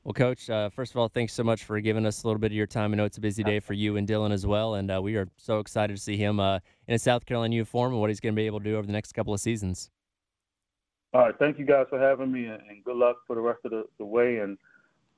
Well, 0.06 0.12
Coach, 0.12 0.48
uh, 0.48 0.68
first 0.68 0.92
of 0.92 0.98
all, 0.98 1.08
thanks 1.08 1.32
so 1.32 1.42
much 1.42 1.64
for 1.64 1.80
giving 1.80 2.06
us 2.06 2.22
a 2.22 2.28
little 2.28 2.38
bit 2.38 2.52
of 2.52 2.56
your 2.56 2.68
time. 2.68 2.92
I 2.92 2.96
know 2.96 3.06
it's 3.06 3.18
a 3.18 3.20
busy 3.20 3.42
day 3.42 3.58
for 3.58 3.72
you 3.72 3.96
and 3.96 4.06
Dylan 4.06 4.30
as 4.30 4.46
well, 4.46 4.76
and 4.76 4.88
uh, 4.88 5.02
we 5.02 5.16
are 5.16 5.26
so 5.36 5.58
excited 5.58 5.96
to 5.96 6.00
see 6.00 6.16
him 6.16 6.38
uh, 6.38 6.60
in 6.86 6.94
a 6.94 6.98
South 7.00 7.26
Carolina 7.26 7.56
uniform 7.56 7.90
and 7.90 8.00
what 8.00 8.08
he's 8.08 8.20
going 8.20 8.32
to 8.32 8.40
be 8.40 8.46
able 8.46 8.60
to 8.60 8.64
do 8.66 8.76
over 8.76 8.86
the 8.86 8.92
next 8.92 9.14
couple 9.14 9.34
of 9.34 9.40
seasons. 9.40 9.90
All 11.12 11.22
right, 11.22 11.34
thank 11.40 11.58
you 11.58 11.64
guys 11.64 11.86
for 11.90 11.98
having 11.98 12.30
me, 12.30 12.44
and, 12.44 12.62
and 12.70 12.84
good 12.84 12.94
luck 12.94 13.16
for 13.26 13.34
the 13.34 13.42
rest 13.42 13.58
of 13.64 13.72
the, 13.72 13.82
the 13.98 14.04
way. 14.04 14.36
And 14.36 14.56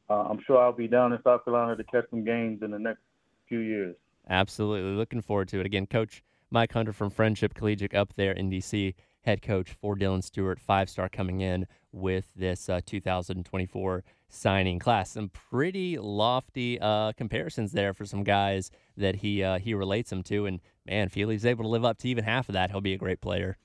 uh, 0.09 0.23
I'm 0.23 0.41
sure 0.47 0.57
I'll 0.57 0.73
be 0.73 0.89
down 0.89 1.13
in 1.13 1.23
South 1.23 1.45
Carolina 1.45 1.77
to 1.77 1.85
catch 1.85 2.09
some 2.09 2.25
games 2.25 2.63
in 2.63 2.71
the 2.71 2.79
next 2.79 3.03
few 3.47 3.59
years. 3.59 3.95
Absolutely, 4.31 4.93
looking 4.93 5.21
forward 5.21 5.49
to 5.49 5.61
it. 5.61 5.67
Again, 5.67 5.87
Coach 5.87 6.23
Mike 6.51 6.73
Hunter 6.73 6.95
from 6.95 7.11
Friendship 7.11 7.53
Collegiate 7.53 7.95
up 7.95 8.15
there 8.17 8.33
in 8.33 8.51
DC, 8.51 8.95
head 9.23 9.43
coach 9.43 9.71
for 9.71 9.97
Dylan 9.97 10.23
Stewart, 10.23 10.61
five 10.61 10.89
star 10.89 11.09
coming 11.09 11.41
in 11.41 11.67
with 11.93 12.27
this 12.37 12.69
uh, 12.69 12.81
2024 12.85 14.05
signing 14.29 14.79
class. 14.79 15.11
Some 15.11 15.31
pretty 15.31 15.99
lofty 15.99 16.79
uh, 16.81 17.13
comparisons 17.13 17.73
there 17.73 17.95
for 17.95 18.05
some 18.05 18.25
guys 18.25 18.71
that 18.97 19.17
he 19.17 19.43
uh, 19.43 19.59
he 19.59 19.75
relates 19.75 20.11
them 20.11 20.23
to, 20.25 20.47
and 20.47 20.61
man, 20.87 21.07
if 21.07 21.15
he's 21.15 21.47
able 21.47 21.65
to 21.65 21.69
live 21.69 21.85
up 21.85 21.99
to 21.99 22.09
even 22.09 22.25
half 22.25 22.49
of 22.49 22.55
that, 22.55 22.71
he'll 22.71 22.81
be 22.81 22.95
a 22.95 22.99
great 22.99 23.21
player. 23.21 23.57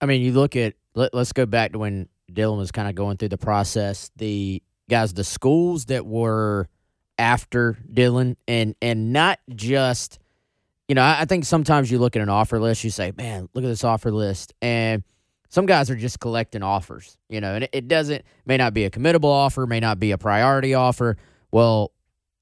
I 0.00 0.06
mean, 0.06 0.22
you 0.22 0.32
look 0.32 0.56
at 0.56 0.74
let, 0.94 1.14
us 1.14 1.32
go 1.32 1.46
back 1.46 1.72
to 1.72 1.78
when 1.78 2.08
Dylan 2.30 2.58
was 2.58 2.72
kind 2.72 2.88
of 2.88 2.94
going 2.94 3.16
through 3.16 3.30
the 3.30 3.38
process. 3.38 4.10
The 4.16 4.62
guys, 4.88 5.14
the 5.14 5.24
schools 5.24 5.86
that 5.86 6.06
were 6.06 6.68
after 7.18 7.78
Dylan, 7.90 8.36
and 8.46 8.74
and 8.82 9.12
not 9.12 9.38
just, 9.54 10.18
you 10.88 10.94
know, 10.94 11.02
I, 11.02 11.24
think 11.24 11.44
sometimes 11.44 11.90
you 11.90 11.98
look 11.98 12.14
at 12.14 12.22
an 12.22 12.28
offer 12.28 12.60
list, 12.60 12.84
you 12.84 12.90
say, 12.90 13.12
man, 13.16 13.48
look 13.54 13.64
at 13.64 13.68
this 13.68 13.82
offer 13.82 14.12
list, 14.12 14.54
and 14.62 15.02
some 15.48 15.66
guys 15.66 15.90
are 15.90 15.96
just 15.96 16.20
collecting 16.20 16.62
offers, 16.62 17.18
you 17.28 17.40
know, 17.40 17.54
and 17.54 17.64
it, 17.64 17.70
it 17.72 17.88
doesn't 17.88 18.24
may 18.44 18.56
not 18.56 18.74
be 18.74 18.84
a 18.84 18.90
committable 18.90 19.30
offer, 19.30 19.66
may 19.66 19.80
not 19.80 19.98
be 19.98 20.12
a 20.12 20.18
priority 20.18 20.74
offer. 20.74 21.16
Well, 21.50 21.92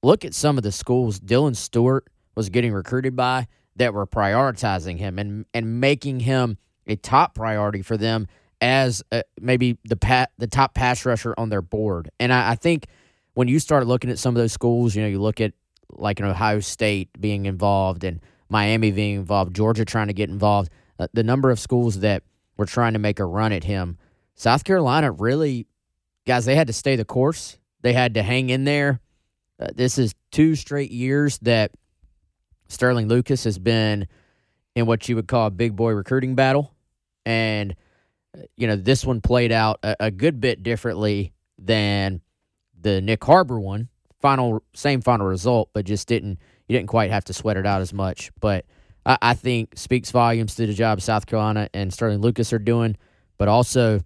look 0.02 0.24
at 0.24 0.34
some 0.34 0.56
of 0.56 0.62
the 0.62 0.72
schools 0.72 1.20
Dylan 1.20 1.56
Stewart 1.56 2.06
was 2.34 2.48
getting 2.48 2.72
recruited 2.72 3.16
by 3.16 3.46
that 3.76 3.94
were 3.94 4.06
prioritizing 4.06 4.98
him 4.98 5.18
and 5.18 5.46
and 5.54 5.80
making 5.80 6.20
him 6.20 6.58
a 6.86 6.96
top 6.96 7.34
priority 7.34 7.82
for 7.82 7.96
them 7.96 8.26
as 8.60 9.02
uh, 9.12 9.22
maybe 9.40 9.78
the 9.84 9.96
pat 9.96 10.32
the 10.38 10.46
top 10.46 10.74
pass 10.74 11.04
rusher 11.04 11.34
on 11.36 11.48
their 11.48 11.62
board. 11.62 12.10
And 12.20 12.32
I, 12.32 12.52
I, 12.52 12.54
think 12.54 12.86
when 13.34 13.48
you 13.48 13.58
start 13.58 13.86
looking 13.86 14.10
at 14.10 14.18
some 14.18 14.34
of 14.34 14.40
those 14.40 14.52
schools, 14.52 14.94
you 14.94 15.02
know, 15.02 15.08
you 15.08 15.20
look 15.20 15.40
at 15.40 15.52
like 15.90 16.20
an 16.20 16.26
Ohio 16.26 16.60
State 16.60 17.10
being 17.20 17.46
involved 17.46 18.04
and 18.04 18.20
Miami 18.54 18.92
being 18.92 19.16
involved, 19.16 19.52
Georgia 19.52 19.84
trying 19.84 20.06
to 20.06 20.12
get 20.12 20.30
involved, 20.30 20.70
uh, 21.00 21.08
the 21.12 21.24
number 21.24 21.50
of 21.50 21.58
schools 21.58 21.98
that 21.98 22.22
were 22.56 22.66
trying 22.66 22.92
to 22.92 23.00
make 23.00 23.18
a 23.18 23.24
run 23.24 23.50
at 23.50 23.64
him. 23.64 23.98
South 24.36 24.62
Carolina 24.62 25.10
really, 25.10 25.66
guys, 26.24 26.44
they 26.44 26.54
had 26.54 26.68
to 26.68 26.72
stay 26.72 26.94
the 26.94 27.04
course. 27.04 27.58
They 27.82 27.92
had 27.92 28.14
to 28.14 28.22
hang 28.22 28.50
in 28.50 28.62
there. 28.62 29.00
Uh, 29.58 29.66
this 29.74 29.98
is 29.98 30.14
two 30.30 30.54
straight 30.54 30.92
years 30.92 31.38
that 31.38 31.72
Sterling 32.68 33.08
Lucas 33.08 33.42
has 33.42 33.58
been 33.58 34.06
in 34.76 34.86
what 34.86 35.08
you 35.08 35.16
would 35.16 35.26
call 35.26 35.48
a 35.48 35.50
big 35.50 35.74
boy 35.74 35.90
recruiting 35.90 36.36
battle. 36.36 36.72
And, 37.26 37.74
uh, 38.38 38.42
you 38.56 38.68
know, 38.68 38.76
this 38.76 39.04
one 39.04 39.20
played 39.20 39.50
out 39.50 39.80
a, 39.82 39.96
a 39.98 40.10
good 40.12 40.40
bit 40.40 40.62
differently 40.62 41.32
than 41.58 42.20
the 42.80 43.00
Nyck 43.02 43.24
Harbor 43.24 43.58
one. 43.58 43.88
Final, 44.20 44.62
same 44.74 45.00
final 45.00 45.26
result, 45.26 45.70
but 45.72 45.84
just 45.84 46.06
didn't, 46.06 46.38
you 46.68 46.76
didn't 46.76 46.88
quite 46.88 47.10
have 47.10 47.24
to 47.24 47.32
sweat 47.32 47.56
it 47.56 47.66
out 47.66 47.80
as 47.80 47.92
much. 47.92 48.30
But 48.40 48.64
I, 49.04 49.18
I 49.20 49.34
think 49.34 49.72
speaks 49.76 50.10
volumes 50.10 50.54
to 50.56 50.66
the 50.66 50.74
job 50.74 51.00
South 51.00 51.26
Carolina 51.26 51.68
and 51.74 51.92
Sterling 51.92 52.20
Lucas 52.20 52.52
are 52.52 52.58
doing. 52.58 52.96
But 53.38 53.48
also, 53.48 54.00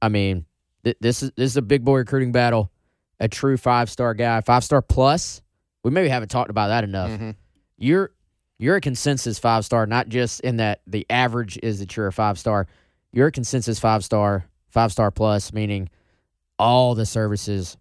I 0.00 0.08
mean, 0.08 0.46
th- 0.84 0.96
this 1.00 1.22
is 1.22 1.30
this 1.36 1.50
is 1.50 1.56
a 1.56 1.62
big 1.62 1.84
boy 1.84 1.98
recruiting 1.98 2.32
battle. 2.32 2.70
A 3.18 3.28
true 3.28 3.56
five 3.56 3.90
star 3.90 4.14
guy, 4.14 4.40
five 4.40 4.64
star 4.64 4.80
plus. 4.80 5.42
We 5.84 5.90
maybe 5.90 6.08
haven't 6.08 6.30
talked 6.30 6.50
about 6.50 6.68
that 6.68 6.84
enough. 6.84 7.10
Mm-hmm. 7.10 7.30
You're 7.78 8.12
you're 8.58 8.76
a 8.76 8.80
consensus 8.80 9.38
five 9.38 9.64
star, 9.64 9.86
not 9.86 10.08
just 10.08 10.40
in 10.40 10.56
that 10.56 10.80
the 10.86 11.06
average 11.10 11.58
is 11.62 11.80
that 11.80 11.96
you're 11.96 12.06
a 12.06 12.12
five 12.12 12.38
star. 12.38 12.66
You're 13.12 13.28
a 13.28 13.32
consensus 13.32 13.78
five 13.78 14.04
star, 14.04 14.46
five 14.68 14.92
star 14.92 15.10
plus, 15.10 15.52
meaning 15.52 15.90
all 16.58 16.94
the 16.94 17.06
services 17.06 17.76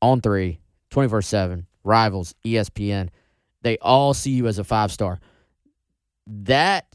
on 0.00 0.20
three, 0.20 0.60
24 0.90 1.22
7, 1.22 1.66
rivals, 1.84 2.34
ESPN, 2.44 3.10
they 3.66 3.78
all 3.78 4.14
see 4.14 4.30
you 4.30 4.46
as 4.46 4.60
a 4.60 4.64
five 4.64 4.92
star. 4.92 5.18
That 6.26 6.86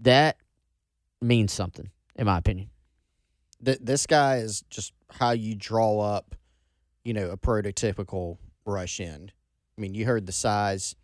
that 0.00 0.36
means 1.22 1.52
something, 1.52 1.90
in 2.16 2.26
my 2.26 2.38
opinion. 2.38 2.68
this 3.60 4.06
guy 4.06 4.36
is 4.36 4.62
just 4.68 4.92
how 5.10 5.30
you 5.30 5.54
draw 5.54 6.00
up, 6.00 6.34
you 7.02 7.14
know, 7.14 7.30
a 7.30 7.36
prototypical 7.36 8.36
rush 8.66 9.00
end. 9.00 9.32
I 9.76 9.80
mean, 9.80 9.94
you 9.94 10.04
heard 10.04 10.26
the 10.26 10.32
size 10.32 10.94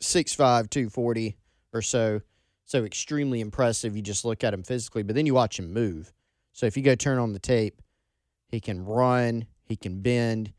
6'5", 0.00 0.68
240 0.68 1.36
or 1.72 1.82
so. 1.82 2.22
So 2.64 2.84
extremely 2.84 3.40
impressive. 3.40 3.96
You 3.96 4.02
just 4.02 4.24
look 4.24 4.42
at 4.42 4.54
him 4.54 4.62
physically, 4.62 5.02
but 5.02 5.14
then 5.14 5.26
you 5.26 5.34
watch 5.34 5.58
him 5.58 5.72
move. 5.72 6.12
So 6.52 6.66
if 6.66 6.76
you 6.76 6.82
go 6.82 6.94
turn 6.94 7.18
on 7.18 7.32
the 7.32 7.38
tape, 7.38 7.80
he 8.48 8.60
can 8.60 8.84
run, 8.84 9.46
he 9.64 9.76
can 9.76 10.00
bend. 10.02 10.52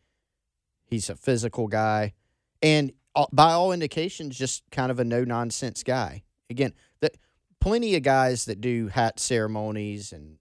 He's 0.85 1.09
a 1.09 1.15
physical 1.15 1.67
guy, 1.67 2.13
and 2.61 2.91
by 3.31 3.51
all 3.51 3.71
indications, 3.71 4.37
just 4.37 4.63
kind 4.71 4.91
of 4.91 4.99
a 4.99 5.03
no 5.03 5.23
nonsense 5.23 5.83
guy. 5.83 6.23
Again, 6.49 6.73
that 7.01 7.17
plenty 7.59 7.95
of 7.95 8.03
guys 8.03 8.45
that 8.45 8.61
do 8.61 8.87
hat 8.87 9.19
ceremonies 9.19 10.13
and 10.13 10.37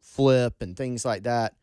flip 0.00 0.56
and 0.60 0.76
things 0.76 1.04
like 1.04 1.22
that 1.24 1.54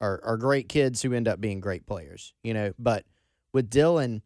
are 0.00 0.20
are 0.24 0.36
great 0.36 0.68
kids 0.68 1.02
who 1.02 1.12
end 1.12 1.28
up 1.28 1.40
being 1.40 1.60
great 1.60 1.86
players. 1.86 2.34
You 2.42 2.54
know, 2.54 2.72
but 2.78 3.04
with 3.52 3.70
Dylan 3.70 4.22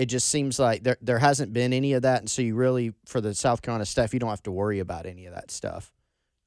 it 0.00 0.06
just 0.06 0.30
seems 0.30 0.58
like 0.58 0.82
there 0.82 0.96
there 1.02 1.18
hasn't 1.18 1.52
been 1.52 1.74
any 1.74 1.92
of 1.92 2.00
that, 2.02 2.20
and 2.20 2.30
so 2.30 2.40
you 2.40 2.54
really 2.54 2.94
for 3.04 3.20
the 3.20 3.34
South 3.34 3.60
Carolina 3.60 3.84
stuff, 3.84 4.14
you 4.14 4.18
don't 4.18 4.30
have 4.30 4.42
to 4.44 4.50
worry 4.50 4.78
about 4.78 5.04
any 5.04 5.26
of 5.26 5.34
that 5.34 5.50
stuff. 5.50 5.92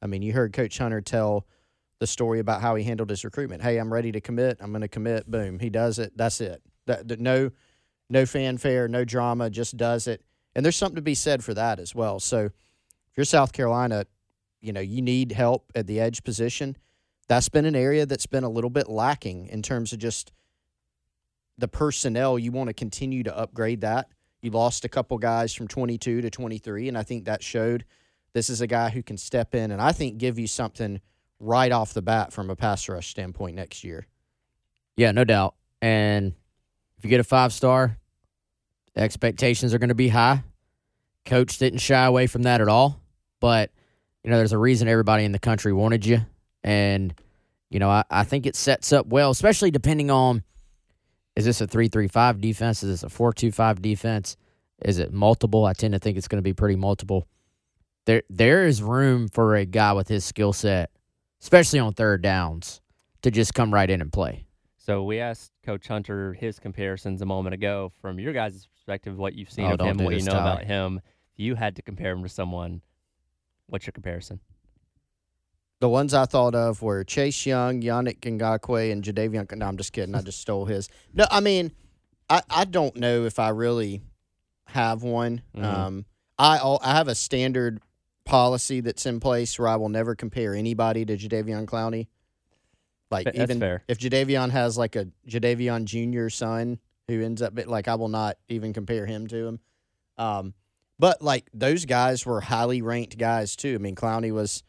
I 0.02 0.08
mean, 0.08 0.24
you 0.24 0.34
heard 0.34 0.54
Coach 0.54 0.80
Hunter 0.80 1.02
tell 1.02 1.46
the 2.00 2.08
story 2.08 2.40
about 2.40 2.62
how 2.62 2.74
he 2.74 2.84
handled 2.84 3.12
his 3.12 3.24
recruitment. 3.24 3.62
Hey, 3.62 3.78
I'm 3.78 3.94
ready 3.94 4.12
to 4.12 4.20
commit. 4.20 4.58
I'm 4.60 4.72
going 4.72 4.82
to 4.82 4.88
commit. 4.88 5.30
Boom, 5.30 5.60
he 5.60 5.70
does 5.70 6.00
it. 6.00 6.14
That's 6.18 6.42
it. 6.42 6.64
That, 6.88 7.08
that 7.10 7.20
no 7.20 7.52
no 8.10 8.26
fanfare, 8.26 8.88
no 8.88 9.06
drama, 9.06 9.50
just 9.50 9.78
does 9.78 10.08
it. 10.08 10.24
And 10.56 10.64
there's 10.64 10.76
something 10.76 10.96
to 10.98 11.02
be 11.02 11.16
said 11.16 11.44
for 11.44 11.54
that 11.54 11.80
as 11.80 11.96
well. 11.96 12.20
So 12.20 12.46
if 12.46 13.18
you're 13.18 13.26
South 13.26 13.54
Carolina, 13.54 14.06
you 14.62 14.72
know 14.72 14.82
you 14.82 15.02
need 15.02 15.32
help 15.32 15.72
at 15.76 15.88
the 15.88 16.00
edge 16.00 16.24
position. 16.24 16.78
That's 17.28 17.50
been 17.50 17.66
an 17.66 17.76
area 17.76 18.06
that's 18.06 18.26
been 18.26 18.44
a 18.44 18.50
little 18.50 18.70
bit 18.70 18.90
lacking 18.90 19.48
in 19.48 19.62
terms 19.62 19.94
of 19.94 20.00
just 20.00 20.32
the 21.58 21.68
personnel, 21.68 22.40
you 22.40 22.52
want 22.52 22.68
to 22.68 22.74
continue 22.74 23.24
to 23.24 23.38
upgrade 23.38 23.82
that. 23.82 24.10
You 24.42 24.52
lost 24.52 24.86
a 24.86 24.90
couple 24.90 25.18
guys 25.18 25.54
from 25.54 25.68
22 25.68 26.22
to 26.22 26.30
23, 26.30 26.88
and 26.88 26.98
I 26.98 27.04
think 27.04 27.26
that 27.26 27.44
showed 27.44 27.86
this 28.34 28.50
is 28.50 28.62
a 28.62 28.68
guy 28.68 28.90
who 28.90 29.04
can 29.04 29.18
step 29.18 29.56
in 29.56 29.72
and 29.72 29.82
I 29.82 29.92
think 29.92 30.18
give 30.18 30.40
you 30.40 30.48
something 30.48 31.00
right 31.40 31.72
off 31.72 31.94
the 31.94 32.02
bat 32.02 32.34
from 32.34 32.50
a 32.50 32.56
pass 32.56 32.90
rush 32.90 33.10
standpoint 33.10 33.56
next 33.56 33.84
year. 33.84 34.08
Yeah, 34.98 35.12
no 35.12 35.24
doubt. 35.24 35.56
And 35.82 36.34
if 37.04 37.08
you 37.08 37.10
get 37.10 37.20
a 37.20 37.26
five 37.26 37.52
star, 37.52 37.98
expectations 38.96 39.74
are 39.74 39.78
going 39.78 39.90
to 39.90 39.94
be 39.94 40.08
high. 40.08 40.42
Coach 41.26 41.58
didn't 41.58 41.80
shy 41.80 42.06
away 42.06 42.28
from 42.28 42.44
that 42.44 42.62
at 42.62 42.70
all. 42.70 43.02
But, 43.42 43.72
you 44.24 44.32
know, 44.32 44.38
there's 44.38 44.54
a 44.54 44.58
reason 44.58 44.88
everybody 44.88 45.26
in 45.26 45.34
the 45.34 45.40
country 45.40 45.74
wanted 45.74 46.06
you. 46.06 46.20
And, 46.64 47.14
you 47.70 47.80
know, 47.80 47.90
I, 47.90 48.06
I 48.10 48.24
think 48.24 48.46
it 48.46 48.56
sets 48.56 48.94
up 48.94 49.08
well, 49.08 49.32
especially 49.32 49.70
depending 49.70 50.12
on 50.12 50.44
is 51.36 51.44
this 51.44 51.60
a 51.60 51.68
3-3-5 51.68 52.40
defense? 52.40 52.84
Is 52.84 53.02
this 53.02 53.12
a 53.12 53.14
4-2-5 53.14 53.82
defense? 53.82 54.38
Is 54.86 54.98
it 54.98 55.12
multiple? 55.12 55.66
I 55.66 55.74
tend 55.74 55.94
to 55.96 56.00
think 56.00 56.18
it's 56.18 56.30
going 56.30 56.38
to 56.38 56.42
be 56.42 56.54
pretty 56.54 56.78
multiple. 56.78 57.28
There 58.06 58.24
there 58.30 58.66
is 58.66 58.82
room 58.82 59.28
for 59.28 59.56
a 59.56 59.66
guy 59.66 59.92
with 59.92 60.08
his 60.08 60.24
skill 60.24 60.54
set, 60.54 60.90
especially 61.42 61.80
on 61.80 61.92
third 61.96 62.22
downs, 62.22 62.80
to 63.24 63.32
just 63.32 63.54
come 63.54 63.74
right 63.74 63.90
in 63.90 64.00
and 64.00 64.12
play. 64.12 64.46
So 64.86 65.04
we 65.04 65.20
asked 65.20 65.54
Coach 65.66 65.88
Hunter 65.88 66.34
his 66.34 66.60
comparisons 66.60 67.22
a 67.22 67.26
moment 67.26 67.54
ago. 67.54 67.94
From 68.02 68.20
your 68.20 68.34
guys' 68.34 68.68
perspective, 68.68 69.18
what 69.18 69.34
you've 69.34 69.50
seen 69.50 69.68
oh, 69.68 69.76
of 69.76 69.80
him, 69.80 69.98
what 70.04 70.14
you 70.14 70.24
know 70.24 70.34
tie. 70.34 70.40
about 70.40 70.66
him, 70.66 71.00
if 71.34 71.40
you 71.40 71.56
had 71.56 71.78
to 71.78 71.82
compare 71.82 72.12
him 72.12 72.22
to 72.24 72.28
someone, 72.28 72.82
what's 73.68 73.86
your 73.88 73.94
comparison? 73.94 74.42
The 75.80 75.88
ones 75.88 76.14
I 76.14 76.26
thought 76.26 76.54
of 76.54 76.82
were 76.82 77.06
Chase 77.06 77.46
Young, 77.46 77.82
Yannick 77.82 78.20
Ngakoue, 78.20 78.92
and 78.92 79.02
Jadeveon. 79.02 79.56
No, 79.56 79.68
I'm 79.68 79.78
just 79.78 79.94
kidding. 79.94 80.16
I 80.16 80.22
just 80.22 80.42
stole 80.42 80.66
his. 80.66 80.90
No, 81.14 81.26
I 81.32 81.40
mean, 81.40 81.72
I, 82.30 82.42
I 82.50 82.66
don't 82.66 82.98
know 82.98 83.24
if 83.24 83.40
I 83.40 83.50
really 83.50 84.02
have 84.68 85.02
one. 85.02 85.44
Mm-hmm. 85.56 85.66
Um, 85.66 86.06
I 86.38 86.60
I 86.82 86.96
have 86.96 87.08
a 87.08 87.16
standard 87.16 87.80
policy 88.26 88.82
that's 88.82 89.06
in 89.06 89.22
place 89.22 89.58
where 89.58 89.70
I 89.70 89.78
will 89.78 89.90
never 89.90 90.14
compare 90.14 90.54
anybody 90.54 91.06
to 91.06 91.16
Jadeveon 91.16 91.68
Clowney. 91.68 92.08
Like 93.14 93.26
that's 93.26 93.38
even 93.38 93.60
fair. 93.60 93.84
if 93.88 94.00
Jadeveon 94.00 94.52
has 94.52 94.78
like 94.78 94.96
a 94.96 95.08
Jadeveon 95.28 95.86
Junior 95.86 96.30
son 96.30 96.80
who 97.08 97.24
ends 97.24 97.42
up 97.42 97.54
like 97.68 97.88
I 97.88 97.96
will 97.96 98.10
not 98.10 98.38
even 98.50 98.74
compare 98.74 99.06
him 99.06 99.28
to 99.28 99.48
him. 99.48 99.60
Um, 100.18 100.54
but 101.00 101.22
like 101.22 101.50
those 101.54 101.86
guys 101.86 102.26
were 102.26 102.42
highly 102.42 102.82
ranked 102.82 103.18
guys 103.18 103.56
too. 103.56 103.76
I 103.76 103.78
mean, 103.78 103.96
Clowney 103.96 104.32
was 104.32 104.64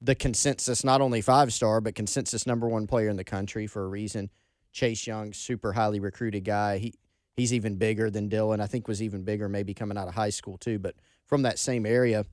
the 0.00 0.14
consensus, 0.14 0.84
not 0.84 1.00
only 1.00 1.20
five 1.20 1.52
star, 1.52 1.80
but 1.80 1.94
consensus 1.94 2.46
number 2.46 2.68
one 2.68 2.86
player 2.86 3.08
in 3.08 3.16
the 3.16 3.24
country 3.24 3.66
for 3.66 3.84
a 3.84 3.88
reason. 3.88 4.30
Chase 4.72 5.06
Young, 5.06 5.32
super 5.32 5.72
highly 5.72 6.00
recruited 6.00 6.44
guy. 6.44 6.78
He 6.78 6.94
he's 7.36 7.54
even 7.54 7.76
bigger 7.76 8.10
than 8.10 8.28
Dylan. 8.28 8.60
I 8.60 8.66
think 8.66 8.88
was 8.88 9.02
even 9.02 9.22
bigger, 9.22 9.48
maybe 9.48 9.74
coming 9.74 9.96
out 9.96 10.08
of 10.08 10.14
high 10.14 10.30
school 10.30 10.58
too. 10.58 10.78
But 10.78 10.94
from 11.26 11.42
that 11.42 11.58
same 11.58 11.86
area, 11.86 12.24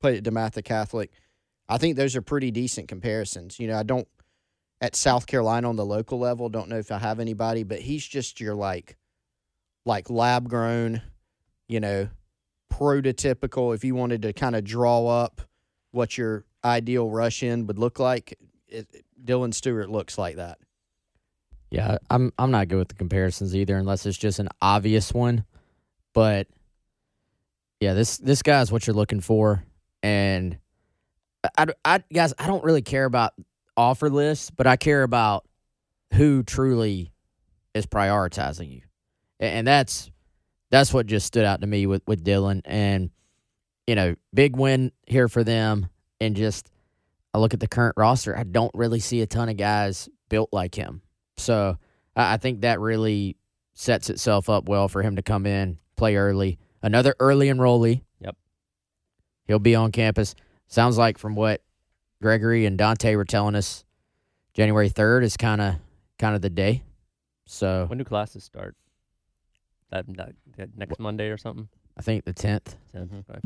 played 0.00 0.26
at 0.26 0.32
DeMatha 0.32 0.64
Catholic. 0.64 1.10
I 1.68 1.78
think 1.78 1.96
those 1.96 2.16
are 2.16 2.22
pretty 2.22 2.50
decent 2.50 2.88
comparisons. 2.88 3.60
You 3.60 3.68
know, 3.68 3.78
I 3.78 3.82
don't 3.82 4.08
at 4.80 4.96
South 4.96 5.26
Carolina 5.26 5.68
on 5.68 5.76
the 5.76 5.84
local 5.84 6.18
level. 6.18 6.48
Don't 6.48 6.68
know 6.68 6.78
if 6.78 6.90
I 6.90 6.98
have 6.98 7.20
anybody, 7.20 7.62
but 7.62 7.80
he's 7.80 8.06
just 8.06 8.40
your 8.40 8.54
like, 8.54 8.96
like 9.84 10.10
lab 10.10 10.48
grown, 10.48 11.02
you 11.68 11.80
know, 11.80 12.08
prototypical. 12.72 13.74
If 13.74 13.84
you 13.84 13.94
wanted 13.94 14.22
to 14.22 14.32
kind 14.32 14.56
of 14.56 14.64
draw 14.64 15.06
up 15.06 15.42
what 15.90 16.16
your 16.16 16.44
ideal 16.64 17.08
rush 17.08 17.42
end 17.42 17.68
would 17.68 17.78
look 17.78 17.98
like, 17.98 18.38
it, 18.68 19.04
Dylan 19.22 19.52
Stewart 19.52 19.90
looks 19.90 20.16
like 20.16 20.36
that. 20.36 20.58
Yeah, 21.70 21.98
I'm 22.08 22.32
I'm 22.38 22.50
not 22.50 22.68
good 22.68 22.78
with 22.78 22.88
the 22.88 22.94
comparisons 22.94 23.54
either, 23.54 23.76
unless 23.76 24.04
it's 24.04 24.18
just 24.18 24.40
an 24.40 24.48
obvious 24.60 25.14
one. 25.14 25.44
But 26.12 26.48
yeah, 27.78 27.94
this 27.94 28.18
this 28.18 28.42
guy's 28.42 28.72
what 28.72 28.86
you're 28.86 28.96
looking 28.96 29.20
for, 29.20 29.62
and 30.02 30.58
I, 31.56 31.66
I 31.84 32.02
guys, 32.12 32.34
I 32.38 32.48
don't 32.48 32.64
really 32.64 32.82
care 32.82 33.04
about 33.04 33.34
offer 33.80 34.10
lists, 34.10 34.50
but 34.50 34.66
I 34.66 34.76
care 34.76 35.02
about 35.02 35.46
who 36.14 36.42
truly 36.42 37.12
is 37.74 37.86
prioritizing 37.86 38.70
you, 38.72 38.82
and 39.38 39.66
that's 39.66 40.10
that's 40.70 40.92
what 40.92 41.06
just 41.06 41.26
stood 41.26 41.44
out 41.44 41.60
to 41.60 41.66
me 41.66 41.86
with 41.86 42.02
with 42.06 42.24
Dylan, 42.24 42.60
and 42.64 43.10
you 43.86 43.94
know, 43.94 44.14
big 44.32 44.56
win 44.56 44.92
here 45.06 45.28
for 45.28 45.42
them, 45.42 45.88
and 46.20 46.36
just 46.36 46.70
I 47.32 47.38
look 47.38 47.54
at 47.54 47.60
the 47.60 47.68
current 47.68 47.94
roster, 47.96 48.36
I 48.36 48.42
don't 48.42 48.72
really 48.74 49.00
see 49.00 49.20
a 49.20 49.26
ton 49.26 49.48
of 49.48 49.56
guys 49.56 50.08
built 50.28 50.50
like 50.52 50.74
him. 50.74 51.02
So 51.36 51.78
I 52.16 52.36
think 52.36 52.60
that 52.60 52.80
really 52.80 53.36
sets 53.74 54.10
itself 54.10 54.50
up 54.50 54.68
well 54.68 54.88
for 54.88 55.02
him 55.02 55.16
to 55.16 55.22
come 55.22 55.46
in, 55.46 55.78
play 55.96 56.16
early. 56.16 56.58
Another 56.82 57.14
early 57.20 57.48
enrollee. 57.48 58.02
Yep. 58.20 58.36
He'll 59.46 59.58
be 59.58 59.74
on 59.74 59.92
campus. 59.92 60.34
Sounds 60.66 60.98
like 60.98 61.18
from 61.18 61.34
what 61.34 61.62
Gregory 62.20 62.66
and 62.66 62.76
Dante 62.76 63.14
were 63.16 63.24
telling 63.24 63.54
us, 63.54 63.84
January 64.54 64.88
third 64.88 65.24
is 65.24 65.36
kind 65.36 65.60
of 65.60 65.76
kind 66.18 66.34
of 66.34 66.42
the 66.42 66.50
day. 66.50 66.82
So 67.46 67.86
When 67.88 67.98
do 67.98 68.04
classes 68.04 68.44
start? 68.44 68.76
That, 69.90 70.06
that, 70.16 70.32
that 70.56 70.76
next 70.76 71.00
Monday 71.00 71.28
or 71.30 71.36
something? 71.36 71.68
I 71.96 72.02
think 72.02 72.24
the 72.24 72.32
tenth. 72.32 72.76
10th. 72.94 73.24
Okay. 73.28 73.40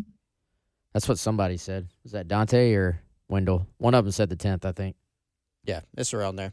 That's 0.93 1.09
what 1.09 1.19
somebody 1.19 1.57
said. 1.57 1.89
Was 2.03 2.13
that 2.13 2.29
Dante 2.29 2.73
or 2.75 3.01
Wendell? 3.29 3.67
One 3.79 3.95
of 3.95 4.05
them 4.05 4.13
said 4.13 4.29
the 4.29 4.37
tenth. 4.37 4.65
I 4.67 4.73
think. 4.73 4.97
Yeah, 5.65 5.81
it's 5.97 6.13
around 6.13 6.37
there. 6.37 6.53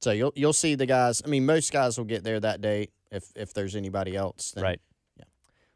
So 0.00 0.12
you'll 0.12 0.32
you'll 0.36 0.52
see 0.52 0.74
the 0.74 0.86
guys. 0.86 1.22
I 1.24 1.28
mean, 1.28 1.44
most 1.46 1.72
guys 1.72 1.98
will 1.98 2.04
get 2.04 2.22
there 2.22 2.38
that 2.40 2.60
day 2.60 2.88
if 3.10 3.24
if 3.34 3.52
there's 3.52 3.74
anybody 3.74 4.14
else. 4.16 4.52
Then, 4.52 4.62
Right. 4.64 4.80
yeah. 5.18 5.24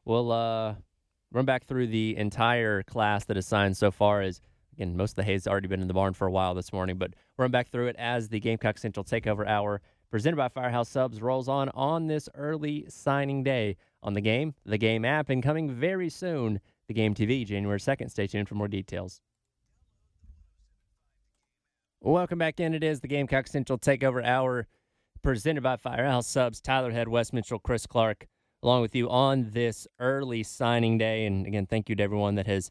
We'll 0.05 0.31
uh, 0.31 0.75
run 1.33 1.45
back 1.45 1.67
through 1.67 1.89
the 1.89 2.17
entire 2.17 2.83
class 2.85 3.25
that 3.27 3.37
is 3.37 3.47
signed 3.47 3.77
so 3.77 3.91
far. 3.91 4.23
As 4.23 4.41
again, 4.81 4.97
most 4.97 5.13
of 5.13 5.17
the 5.17 5.25
hay's 5.25 5.47
already 5.47 5.69
been 5.69 5.83
in 5.83 5.89
the 5.89 5.95
barn 5.95 6.15
for 6.15 6.27
a 6.27 6.31
while 6.31 6.55
this 6.55 6.73
morning, 6.73 6.97
but 6.97 7.13
run 7.37 7.51
back 7.51 7.69
through 7.69 7.89
it 7.89 7.97
as 7.99 8.29
the 8.29 8.41
Gamecock 8.41 8.79
Central 8.79 9.05
Takeover 9.05 9.47
Hour 9.47 9.83
presented 10.11 10.37
by 10.37 10.49
Firehouse 10.49 10.89
Subs 10.89 11.21
rolls 11.21 11.49
on 11.49 11.69
on 11.71 12.07
this 12.07 12.29
early 12.35 12.87
signing 12.89 13.45
day 13.45 13.77
on 14.03 14.15
the 14.15 14.23
game, 14.23 14.55
the 14.65 14.79
game 14.79 15.05
app, 15.05 15.29
and 15.29 15.43
coming 15.43 15.71
very 15.71 16.09
soon, 16.09 16.61
the 16.89 16.95
game 16.95 17.15
TV, 17.15 17.45
January 17.45 17.79
second. 17.79 18.09
Stay 18.09 18.27
tuned 18.27 18.49
for 18.49 18.55
more 18.55 18.69
details. 18.69 19.21
Welcome 22.01 22.39
back 22.39 22.59
in. 22.59 22.73
It 22.73 22.83
is 22.83 23.01
the 23.01 23.09
Gamecock 23.09 23.49
Central 23.49 23.79
Takeover 23.79 24.25
Hour 24.25 24.67
presented 25.23 25.63
by 25.63 25.77
Firehouse 25.77 26.27
Subs. 26.27 26.63
Tyler 26.63 26.91
Head, 26.91 27.09
Wes 27.09 27.35
Mitchell, 27.35 27.59
Chris 27.59 27.87
Clark, 27.87 28.27
along 28.63 28.81
with 28.81 28.95
you 28.95 29.11
on 29.11 29.51
this 29.51 29.87
early 29.99 30.43
signing 30.43 30.97
day. 30.97 31.27
And 31.27 31.47
again, 31.47 31.67
thank 31.67 31.91
you 31.91 31.97
to 31.97 32.03
everyone 32.03 32.37
that 32.37 32.47
has 32.47 32.71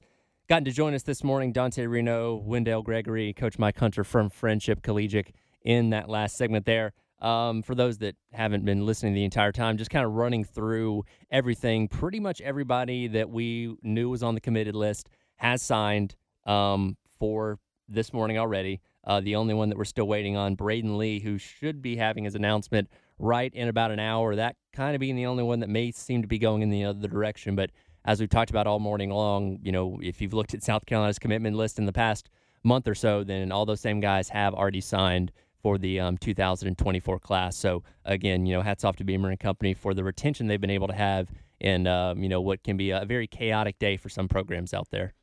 gotten 0.50 0.66
to 0.66 0.72
join 0.72 0.96
us 0.96 1.04
this 1.04 1.24
morning. 1.24 1.52
Dante 1.52 1.86
Reno, 1.86 2.38
Wendell 2.38 2.82
Gregory, 2.82 3.34
Coach 3.34 3.60
Mike 3.60 3.78
Hunter 3.78 4.04
from 4.04 4.32
Friendship 4.32 4.82
Collegiate 4.82 5.32
in 5.62 5.92
that 5.92 6.10
last 6.10 6.38
segment 6.38 6.66
there. 6.66 6.92
Um, 7.22 7.62
for 7.62 7.76
those 7.76 8.00
that 8.00 8.16
haven't 8.34 8.66
been 8.66 8.84
listening 8.84 9.14
the 9.14 9.26
entire 9.26 9.52
time, 9.52 9.78
just 9.78 9.92
kind 9.92 10.04
of 10.04 10.14
running 10.14 10.44
through 10.44 11.04
everything. 11.30 11.88
Pretty 11.88 12.20
much 12.20 12.42
everybody 12.42 13.08
that 13.10 13.30
we 13.30 13.76
knew 13.84 14.10
was 14.10 14.24
on 14.24 14.34
the 14.34 14.42
committed 14.42 14.76
list 14.76 15.08
has 15.36 15.62
signed 15.62 16.16
um, 16.48 16.98
for 17.20 17.60
this 17.88 18.12
morning 18.12 18.40
already. 18.40 18.82
Uh, 19.04 19.20
the 19.20 19.36
only 19.36 19.54
one 19.54 19.70
that 19.70 19.78
we're 19.78 19.86
still 19.86 20.08
waiting 20.08 20.36
on, 20.36 20.56
Braden 20.56 20.98
Lee, 20.98 21.20
who 21.20 21.38
should 21.38 21.80
be 21.80 21.96
having 21.96 22.24
his 22.24 22.34
announcement 22.34 22.90
right 23.20 23.54
in 23.54 23.68
about 23.68 23.92
an 23.92 24.00
hour. 24.00 24.36
That 24.36 24.56
kind 24.74 24.96
of 24.96 25.00
being 25.00 25.16
the 25.16 25.28
only 25.28 25.44
one 25.44 25.60
that 25.60 25.70
may 25.70 25.92
seem 25.92 26.24
to 26.24 26.28
be 26.28 26.40
going 26.40 26.64
in 26.64 26.72
the 26.72 26.86
other 26.86 27.08
direction. 27.08 27.56
But 27.56 27.70
as 28.10 28.20
we've 28.20 28.30
talked 28.30 28.50
about 28.50 28.66
all 28.66 28.80
morning 28.80 29.12
long, 29.12 29.60
you 29.62 29.72
know, 29.72 30.00
if 30.02 30.20
you've 30.20 30.34
looked 30.34 30.56
at 30.56 30.64
South 30.64 30.84
Carolina's 30.88 31.20
commitment 31.20 31.56
list 31.56 31.78
in 31.78 31.86
the 31.86 31.94
past 31.94 32.28
month 32.64 32.88
or 32.88 32.96
so, 32.96 33.24
then 33.24 33.52
all 33.52 33.68
those 33.68 33.82
same 33.82 34.00
guys 34.00 34.30
have 34.30 34.56
already 34.56 34.82
signed 34.82 35.32
for 35.62 35.78
the 35.78 36.00
um, 36.00 36.18
2024 36.18 37.20
class. 37.20 37.56
So 37.56 37.84
again, 38.06 38.48
you 38.48 38.56
know, 38.56 38.64
hats 38.64 38.84
off 38.84 38.96
to 38.96 39.04
Beamer 39.04 39.30
and 39.30 39.40
Company 39.40 39.76
for 39.76 39.94
the 39.94 40.04
retention 40.04 40.48
they've 40.48 40.60
been 40.60 40.72
able 40.72 40.88
to 40.88 40.96
have 40.96 41.30
in, 41.60 41.86
um, 41.86 42.24
you 42.24 42.30
know, 42.30 42.42
what 42.42 42.64
can 42.64 42.78
be 42.78 42.90
a 42.90 43.06
very 43.06 43.28
chaotic 43.28 43.78
day 43.78 43.96
for 43.96 44.10
some 44.10 44.28
programs 44.28 44.74
out 44.74 44.88
there. 44.90 45.14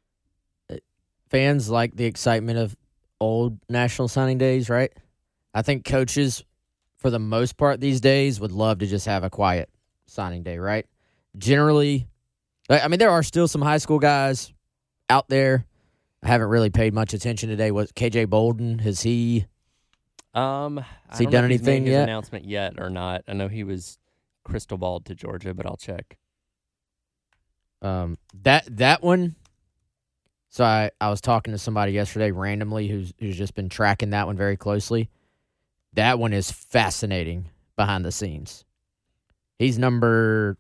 Fans 1.29 1.69
like 1.69 1.97
the 1.97 2.05
excitement 2.05 2.57
of 2.57 2.77
old 3.21 3.59
national 3.69 4.07
signing 4.07 4.39
days, 4.39 4.71
right? 4.71 4.93
I 5.53 5.63
think 5.63 5.85
coaches, 5.85 6.45
for 6.99 7.11
the 7.11 7.19
most 7.19 7.57
part 7.57 7.81
these 7.81 8.01
days, 8.01 8.39
would 8.39 8.53
love 8.53 8.79
to 8.79 8.87
just 8.87 9.07
have 9.07 9.25
a 9.25 9.31
quiet 9.31 9.71
signing 10.07 10.45
day, 10.45 10.59
right? 10.59 10.87
Generally, 11.37 12.07
I 12.69 12.89
mean, 12.89 12.99
there 12.99 13.11
are 13.11 13.23
still 13.23 13.49
some 13.49 13.63
high 13.63 13.79
school 13.79 13.99
guys 13.99 14.53
out 15.09 15.29
there. 15.29 15.67
I 16.23 16.29
haven't 16.29 16.49
really 16.49 16.71
paid 16.71 16.93
much 16.95 17.15
attention 17.15 17.49
today. 17.49 17.71
Was 17.71 17.93
KJ 17.93 18.29
Bolden? 18.29 18.81
Has 18.81 19.03
he? 19.03 19.47
Um, 20.35 20.85
Has 21.09 21.19
he 21.19 21.25
don't 21.27 21.33
know 21.33 21.41
done 21.43 21.45
if 21.47 21.51
he's 21.53 21.63
made 21.63 21.73
anything 21.73 21.93
yet? 21.93 22.03
Announcement 22.05 22.45
yet 22.45 22.75
or 22.79 22.91
not? 22.91 23.23
I 23.29 23.35
know 23.35 23.49
he 23.49 23.65
was 23.65 23.99
crystal 24.45 24.79
balled 24.79 25.07
to 25.07 25.15
Georgia, 25.15 25.55
but 25.55 25.67
I'll 25.67 25.77
check. 25.77 26.19
Um, 27.83 28.17
that 28.43 28.65
that 28.77 29.03
one. 29.03 29.37
So 30.49 30.65
I, 30.65 30.91
I 31.01 31.11
was 31.11 31.21
talking 31.21 31.53
to 31.53 31.59
somebody 31.59 31.93
yesterday 31.93 32.31
randomly 32.31 32.89
who's 32.89 33.13
who's 33.19 33.37
just 33.37 33.55
been 33.55 33.69
tracking 33.69 34.11
that 34.11 34.27
one 34.27 34.37
very 34.37 34.57
closely. 34.57 35.11
That 35.93 36.19
one 36.19 36.33
is 36.33 36.51
fascinating 36.51 37.51
behind 37.77 38.05
the 38.05 38.13
scenes. 38.13 38.65
He's 39.59 39.79
number 39.79 40.59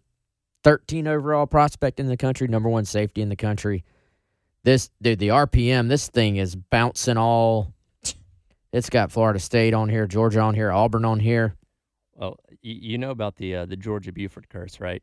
thirteen 0.65 1.07
overall 1.07 1.47
prospect 1.47 2.01
in 2.01 2.07
the 2.09 2.17
country, 2.17 2.49
number 2.49 2.69
one 2.69 2.85
safety 2.85 3.23
in 3.23 3.29
the 3.29 3.37
country. 3.37 3.85
This 4.65 4.91
dude, 5.01 5.19
the 5.19 5.29
RPM, 5.29 5.89
this 5.89 6.09
thing 6.09 6.37
is 6.37 6.57
bouncing 6.57 7.17
all. 7.17 7.73
It's 8.73 8.91
got 8.91 9.13
Florida 9.13 9.39
State 9.39 9.73
on 9.75 9.89
here, 9.89 10.07
Georgia 10.07 10.41
on 10.41 10.55
here, 10.55 10.71
Auburn 10.73 11.05
on 11.05 11.21
here. 11.21 11.55
Oh, 12.21 12.35
you, 12.63 12.75
you 12.75 12.99
know 12.99 13.11
about 13.11 13.37
the 13.37 13.55
uh, 13.57 13.67
the 13.67 13.77
Georgia 13.77 14.13
Buford 14.13 14.49
curse, 14.49 14.81
right? 14.81 15.03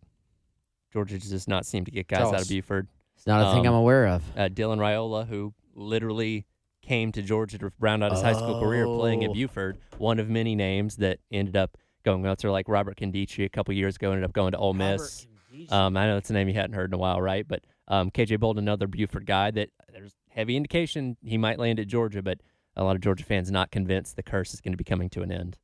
Georgia 0.92 1.18
does 1.18 1.48
not 1.48 1.66
seem 1.66 1.86
to 1.86 1.92
get 1.92 2.08
guys 2.08 2.20
Tell 2.20 2.36
out 2.36 2.42
of 2.42 2.48
Buford. 2.50 2.88
It's 3.16 3.26
not 3.26 3.42
a 3.50 3.54
thing 3.56 3.66
I'm 3.66 3.74
Um, 3.74 3.80
aware 3.80 4.08
of. 4.08 4.24
Uh, 4.38 4.50
Dylan 4.50 4.78
Raiola, 4.78 5.28
who 5.28 5.54
literally 5.76 6.46
came 6.82 7.12
to 7.14 7.22
Georgia 7.22 7.58
to 7.58 7.72
round 7.80 8.04
out 8.04 8.12
his 8.12 8.22
high 8.22 8.34
school 8.34 8.60
career 8.60 8.86
playing 8.86 9.24
at 9.24 9.30
Oh. 9.30 9.34
Buford, 9.34 9.78
one 9.98 10.20
of 10.20 10.30
many 10.30 10.54
names 10.56 10.98
that 10.98 11.20
ended 11.32 11.56
up 11.56 11.78
going 12.04 12.26
out 12.28 12.40
there, 12.40 12.52
like 12.52 12.68
Robert 12.68 12.98
Condici 12.98 13.46
a 13.46 13.50
couple 13.50 13.74
years 13.74 13.96
ago, 13.96 14.12
ended 14.12 14.26
up 14.26 14.34
going 14.34 14.52
to 14.52 14.58
Ole 14.58 14.74
Miss. 14.74 15.26
Um, 15.70 15.96
I 15.98 16.08
know 16.08 16.16
that's 16.16 16.30
a 16.30 16.34
name 16.34 16.48
you 16.48 16.54
hadn't 16.56 16.74
heard 16.74 16.90
in 16.90 16.94
a 16.94 16.98
while, 16.98 17.22
right? 17.22 17.48
But 17.48 17.64
um, 17.88 18.10
KJ 18.12 18.40
Bolden, 18.40 18.64
another 18.64 18.88
Buford 18.88 19.26
guy 19.26 19.52
that 19.52 19.70
there's 19.92 20.14
heavy 20.30 20.56
indication 20.56 21.18
he 21.24 21.38
might 21.38 21.60
land 21.60 21.80
at 21.80 21.88
Georgia, 21.88 22.22
but 22.22 22.40
a 22.76 22.84
lot 22.84 22.96
of 22.96 23.02
Georgia 23.02 23.24
fans 23.24 23.52
not 23.52 23.70
convinced 23.72 24.16
the 24.16 24.24
curse 24.24 24.54
is 24.54 24.62
going 24.62 24.74
to 24.74 24.78
be 24.78 24.84
coming 24.84 25.10
to 25.12 25.22
an 25.22 25.32
end. 25.32 25.58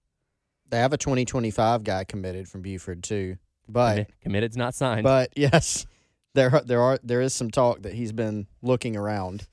They 0.70 0.78
have 0.78 0.94
a 0.94 0.98
2025 0.98 1.84
guy 1.84 2.04
committed 2.04 2.48
from 2.48 2.62
Buford 2.62 3.02
too, 3.04 3.38
but 3.68 3.98
Commi- 3.98 4.08
committed's 4.22 4.58
not 4.58 4.76
signed. 4.76 5.04
but 5.04 5.32
yes, 5.36 5.88
there 6.36 6.62
there 6.66 6.82
are 6.82 7.00
there 7.04 7.22
is 7.22 7.34
some 7.34 7.50
talk 7.50 7.82
that 7.82 7.94
he's 7.94 8.12
been 8.12 8.46
looking 8.62 8.96
around. 8.96 9.48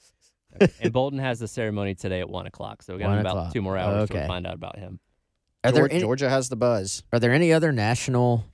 and 0.80 0.92
Bolden 0.92 1.18
has 1.18 1.38
the 1.38 1.48
ceremony 1.48 1.94
today 1.94 2.20
at 2.20 2.28
one 2.28 2.46
o'clock, 2.46 2.82
so 2.82 2.94
we 2.94 2.98
got 3.00 3.08
One 3.08 3.18
about 3.18 3.30
o'clock. 3.36 3.52
two 3.54 3.62
more 3.62 3.76
hours 3.78 4.10
Okay. 4.10 4.20
to 4.20 4.26
find 4.26 4.46
out 4.46 4.54
about 4.54 4.78
him. 4.78 5.00
Are 5.64 5.72
there 5.72 5.90
any, 5.90 6.00
Georgia 6.00 6.28
has 6.30 6.48
the 6.50 6.56
buzz. 6.56 7.02
are 7.12 7.18
there 7.18 7.32
any 7.32 7.52
other 7.52 7.72
national 7.72 8.44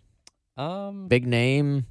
Um, 0.57 1.09
big 1.09 1.27
name? 1.27 1.87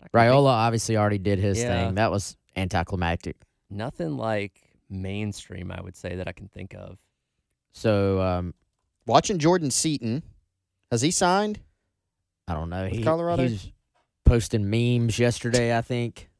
I 0.00 0.08
can 0.08 0.10
think 0.10 0.12
Raiola 0.12 0.50
obviously 0.50 0.96
already 0.96 1.18
did 1.18 1.38
his 1.38 1.58
Yeah. 1.58 1.86
thing. 1.86 1.94
That 1.96 2.10
was 2.10 2.36
anticlimactic. 2.56 3.36
nothing 3.70 4.16
like 4.16 4.60
mainstream, 4.88 5.70
I 5.70 5.80
would 5.82 5.94
say 5.96 6.16
that 6.16 6.26
I 6.26 6.32
can 6.32 6.48
think 6.48 6.74
of. 6.74 6.96
So 7.72 8.20
um, 8.22 8.54
Watching 9.06 9.38
Jordan 9.38 9.70
Seaton, 9.70 10.22
has 10.90 11.02
he 11.02 11.10
signed? 11.10 11.60
I 12.46 12.54
don't 12.54 12.70
know. 12.70 12.84
With 12.84 12.92
He, 12.92 13.02
Colorado? 13.02 13.46
He's 13.46 13.70
posting 14.24 14.70
memes 14.70 15.18
yesterday, 15.18 15.76
I 15.76 15.82
think. 15.82 16.30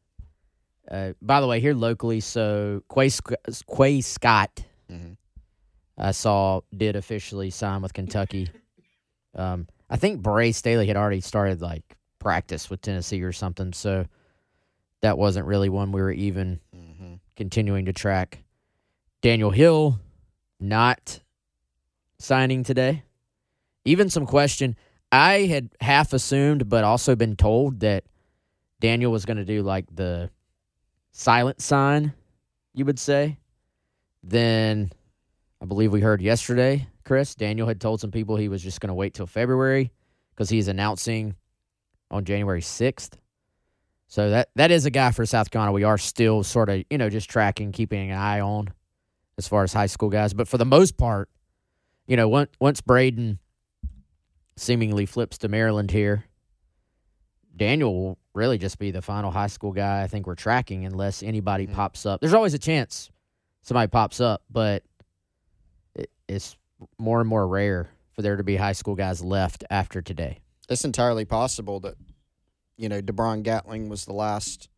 Uh, 0.90 1.12
by 1.20 1.40
the 1.42 1.46
way, 1.46 1.60
here 1.60 1.74
locally, 1.74 2.20
so 2.20 2.82
Quay, 2.92 3.10
Sc- 3.10 3.32
Quay 3.76 4.00
Scott, 4.00 4.64
Mm-hmm. 4.90 5.12
I 5.98 6.12
saw 6.12 6.62
did 6.74 6.96
officially 6.96 7.50
sign 7.50 7.82
with 7.82 7.92
Kentucky. 7.92 8.48
Um, 9.34 9.66
I 9.90 9.96
think 9.96 10.20
Bray 10.22 10.52
Staley 10.52 10.86
had 10.86 10.96
already 10.96 11.20
started 11.20 11.60
like 11.62 11.96
practice 12.18 12.68
with 12.68 12.82
Tennessee 12.82 13.22
or 13.22 13.32
something, 13.32 13.72
so 13.72 14.06
that 15.00 15.16
wasn't 15.18 15.46
really 15.46 15.68
one 15.68 15.92
we 15.92 16.00
were 16.00 16.12
even 16.12 16.60
Mm-hmm. 16.76 17.14
continuing 17.36 17.84
to 17.86 17.92
track. 17.92 18.42
Daniel 19.22 19.50
Hill 19.50 19.98
not 20.60 21.20
signing 22.18 22.64
today. 22.64 23.04
Even 23.84 24.10
some 24.10 24.26
question. 24.26 24.76
I 25.12 25.46
had 25.46 25.70
half 25.80 26.12
assumed, 26.12 26.68
but 26.68 26.82
also 26.84 27.14
been 27.16 27.36
told 27.36 27.80
that 27.80 28.04
Daniel 28.80 29.10
was 29.12 29.24
going 29.24 29.36
to 29.38 29.44
do 29.44 29.62
like 29.62 29.86
the 29.94 30.30
silent 31.12 31.60
sign, 31.62 32.12
you 32.74 32.84
would 32.84 32.98
say. 32.98 33.38
Then 34.22 34.90
I 35.62 35.64
believe 35.64 35.92
we 35.92 36.00
heard 36.00 36.20
yesterday, 36.20 36.86
Chris, 37.08 37.34
Daniel 37.34 37.66
had 37.66 37.80
told 37.80 38.02
some 38.02 38.10
people 38.10 38.36
he 38.36 38.48
was 38.50 38.62
just 38.62 38.82
going 38.82 38.88
to 38.88 38.94
wait 38.94 39.14
till 39.14 39.26
February 39.26 39.90
because 40.34 40.50
he's 40.50 40.68
announcing 40.68 41.34
on 42.10 42.22
January 42.26 42.60
6th. 42.60 43.14
So 44.08 44.28
that 44.28 44.50
that 44.56 44.70
is 44.70 44.84
a 44.84 44.90
guy 44.90 45.10
for 45.12 45.24
South 45.24 45.50
Carolina. 45.50 45.72
We 45.72 45.84
are 45.84 45.96
still 45.96 46.44
sort 46.44 46.68
of, 46.68 46.84
you 46.90 46.98
know, 46.98 47.08
just 47.08 47.30
tracking, 47.30 47.72
keeping 47.72 48.10
an 48.10 48.18
eye 48.18 48.40
on 48.40 48.68
as 49.38 49.48
far 49.48 49.62
as 49.64 49.72
high 49.72 49.86
school 49.86 50.10
guys. 50.10 50.34
But 50.34 50.48
for 50.48 50.58
the 50.58 50.66
most 50.66 50.98
part, 50.98 51.30
you 52.06 52.16
know, 52.18 52.28
once 52.28 52.50
once 52.60 52.82
Braden 52.82 53.38
seemingly 54.56 55.06
flips 55.06 55.38
to 55.38 55.48
Maryland 55.48 55.90
here, 55.90 56.24
Daniel 57.56 57.94
will 57.94 58.18
really 58.34 58.58
just 58.58 58.78
be 58.78 58.90
the 58.90 59.00
final 59.02 59.30
high 59.30 59.46
school 59.46 59.72
guy 59.72 60.02
I 60.02 60.08
think 60.08 60.26
we're 60.26 60.34
tracking 60.34 60.84
unless 60.84 61.22
anybody 61.22 61.66
Mhm. 61.66 61.72
pops 61.72 62.04
up. 62.04 62.20
There's 62.20 62.34
always 62.34 62.52
a 62.52 62.58
chance 62.58 63.10
somebody 63.62 63.88
pops 63.88 64.20
up, 64.20 64.42
but 64.50 64.82
it, 65.94 66.10
it's 66.28 66.56
more 66.98 67.20
and 67.20 67.28
more 67.28 67.46
rare 67.46 67.90
for 68.12 68.22
there 68.22 68.36
to 68.36 68.44
be 68.44 68.56
high 68.56 68.72
school 68.72 68.94
guys 68.94 69.22
left 69.22 69.64
after 69.70 70.02
today. 70.02 70.40
It's 70.68 70.84
entirely 70.84 71.24
possible 71.24 71.80
that, 71.80 71.94
you 72.76 72.88
know, 72.88 73.00
DeBron 73.00 73.42
Gatling 73.42 73.88
was 73.88 74.04
the 74.04 74.12
last, 74.12 74.68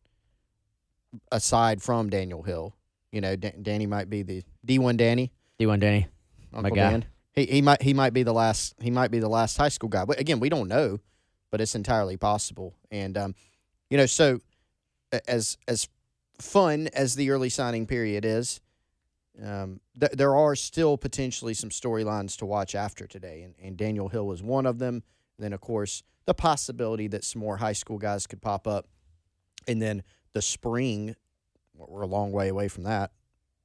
aside 1.31 1.81
from 1.81 2.09
Daniel 2.09 2.43
Hill. 2.43 2.75
You 3.11 3.21
know, 3.21 3.35
Dan- 3.35 3.61
Danny 3.61 3.85
might 3.85 4.09
be 4.09 4.23
the 4.23 4.43
D1 4.65 4.97
Danny, 4.97 5.31
D1 5.59 5.79
Danny. 5.79 6.07
Uncle 6.53 6.75
guy. 6.75 6.89
Dan. 6.91 7.05
He 7.33 7.45
he 7.45 7.61
might 7.61 7.81
he 7.81 7.93
might 7.93 8.13
be 8.13 8.23
the 8.23 8.33
last 8.33 8.75
he 8.81 8.91
might 8.91 9.09
be 9.11 9.19
the 9.19 9.29
last 9.29 9.57
high 9.57 9.69
school 9.69 9.89
guy. 9.89 10.03
But 10.05 10.19
again, 10.19 10.39
we 10.39 10.49
don't 10.49 10.67
know, 10.67 10.99
but 11.49 11.61
it's 11.61 11.75
entirely 11.75 12.17
possible. 12.17 12.73
And 12.89 13.17
um, 13.17 13.35
you 13.89 13.97
know, 13.97 14.05
so 14.05 14.39
as 15.27 15.57
as 15.67 15.87
fun 16.39 16.89
as 16.93 17.15
the 17.15 17.29
early 17.31 17.49
signing 17.49 17.87
period 17.87 18.25
is, 18.25 18.59
um, 19.43 19.79
th- 19.99 20.11
there 20.13 20.35
are 20.35 20.55
still 20.55 20.97
potentially 20.97 21.53
some 21.53 21.69
storylines 21.69 22.37
to 22.37 22.45
watch 22.45 22.75
after 22.75 23.07
today, 23.07 23.43
and, 23.43 23.55
and 23.61 23.77
Daniel 23.77 24.09
Hill 24.09 24.27
was 24.27 24.43
one 24.43 24.65
of 24.65 24.79
them. 24.79 25.03
Then, 25.39 25.53
of 25.53 25.61
course, 25.61 26.03
the 26.25 26.33
possibility 26.33 27.07
that 27.07 27.23
some 27.23 27.41
more 27.41 27.57
high 27.57 27.73
school 27.73 27.97
guys 27.97 28.27
could 28.27 28.41
pop 28.41 28.67
up, 28.67 28.87
and 29.67 29.81
then 29.81 30.03
the 30.33 30.41
spring. 30.41 31.15
We're 31.75 32.03
a 32.03 32.07
long 32.07 32.31
way 32.31 32.49
away 32.49 32.67
from 32.67 32.83
that, 32.83 33.11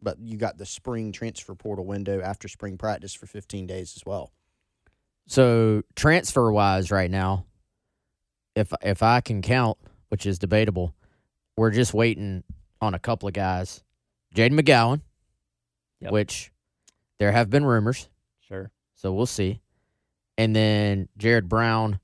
but 0.01 0.19
you 0.21 0.39
got 0.39 0.57
the 0.57 0.65
spring 0.65 1.13
transfer 1.13 1.55
portal 1.55 1.85
window 1.85 2.23
after 2.23 2.49
spring 2.49 2.79
practice 2.79 3.13
for 3.13 3.27
15 3.27 3.67
days 3.67 3.93
as 3.95 4.07
well. 4.07 4.33
So 5.27 5.83
transfer 5.97 6.51
wise, 6.51 6.91
right 6.91 7.11
now, 7.11 7.45
if 8.55 8.73
if 8.83 9.03
I 9.03 9.21
can 9.21 9.43
count, 9.43 9.77
which 10.09 10.25
is 10.25 10.39
debatable, 10.39 10.95
we're 11.57 11.73
just 11.73 11.93
waiting 11.93 12.45
on 12.81 12.95
a 12.95 12.99
couple 12.99 13.29
of 13.29 13.35
guys. 13.35 13.83
Jayden 14.35 14.59
McGowan, 14.59 15.01
Yep. 16.01 16.13
which 16.13 16.53
there 17.19 17.33
have 17.33 17.49
been 17.51 17.65
rumors, 17.65 18.09
Sure. 18.41 18.71
so 18.95 19.13
we'll 19.13 19.27
see. 19.27 19.61
And 20.39 20.55
then 20.55 21.09
Jared 21.17 21.49
Brown. 21.49 22.01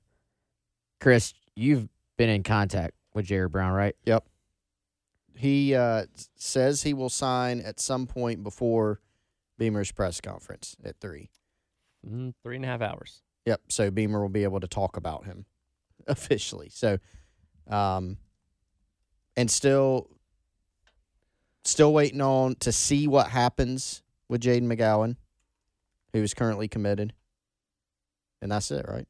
Chris, 0.99 1.33
you've 1.55 1.87
been 2.17 2.29
in 2.29 2.41
contact 2.43 2.93
with 3.13 3.25
Jared 3.25 3.51
Brown, 3.51 3.73
right? 3.73 3.95
Yep. 4.05 4.25
He 5.35 5.75
uh, 5.75 6.05
says 6.35 6.83
he 6.83 6.93
will 6.93 7.09
sign 7.09 7.59
at 7.59 7.79
some 7.79 8.07
point 8.07 8.43
before 8.43 8.99
Beamer's 9.57 9.91
press 9.91 10.21
conference 10.21 10.75
at 10.83 10.99
three. 10.99 11.29
Mm, 12.07 12.33
three 12.43 12.55
and 12.55 12.65
a 12.65 12.67
half 12.67 12.81
hours. 12.81 13.21
Yep. 13.45 13.61
So 13.69 13.91
Beamer 13.91 14.21
will 14.21 14.29
be 14.29 14.43
able 14.43 14.59
to 14.61 14.67
talk 14.67 14.95
about 14.97 15.25
him 15.25 15.45
officially. 16.07 16.69
So, 16.69 16.97
um, 17.69 18.17
and 19.35 19.49
still, 19.51 20.09
still 21.63 21.93
waiting 21.93 22.21
on 22.21 22.55
to 22.55 22.71
see 22.71 23.07
what 23.07 23.27
happens 23.27 24.01
with 24.29 24.41
Jayden 24.41 24.63
McGowan, 24.63 25.15
who 26.13 26.21
is 26.21 26.33
currently 26.33 26.67
committed. 26.67 27.13
And 28.41 28.51
that's 28.51 28.71
it, 28.71 28.85
right? 28.87 29.07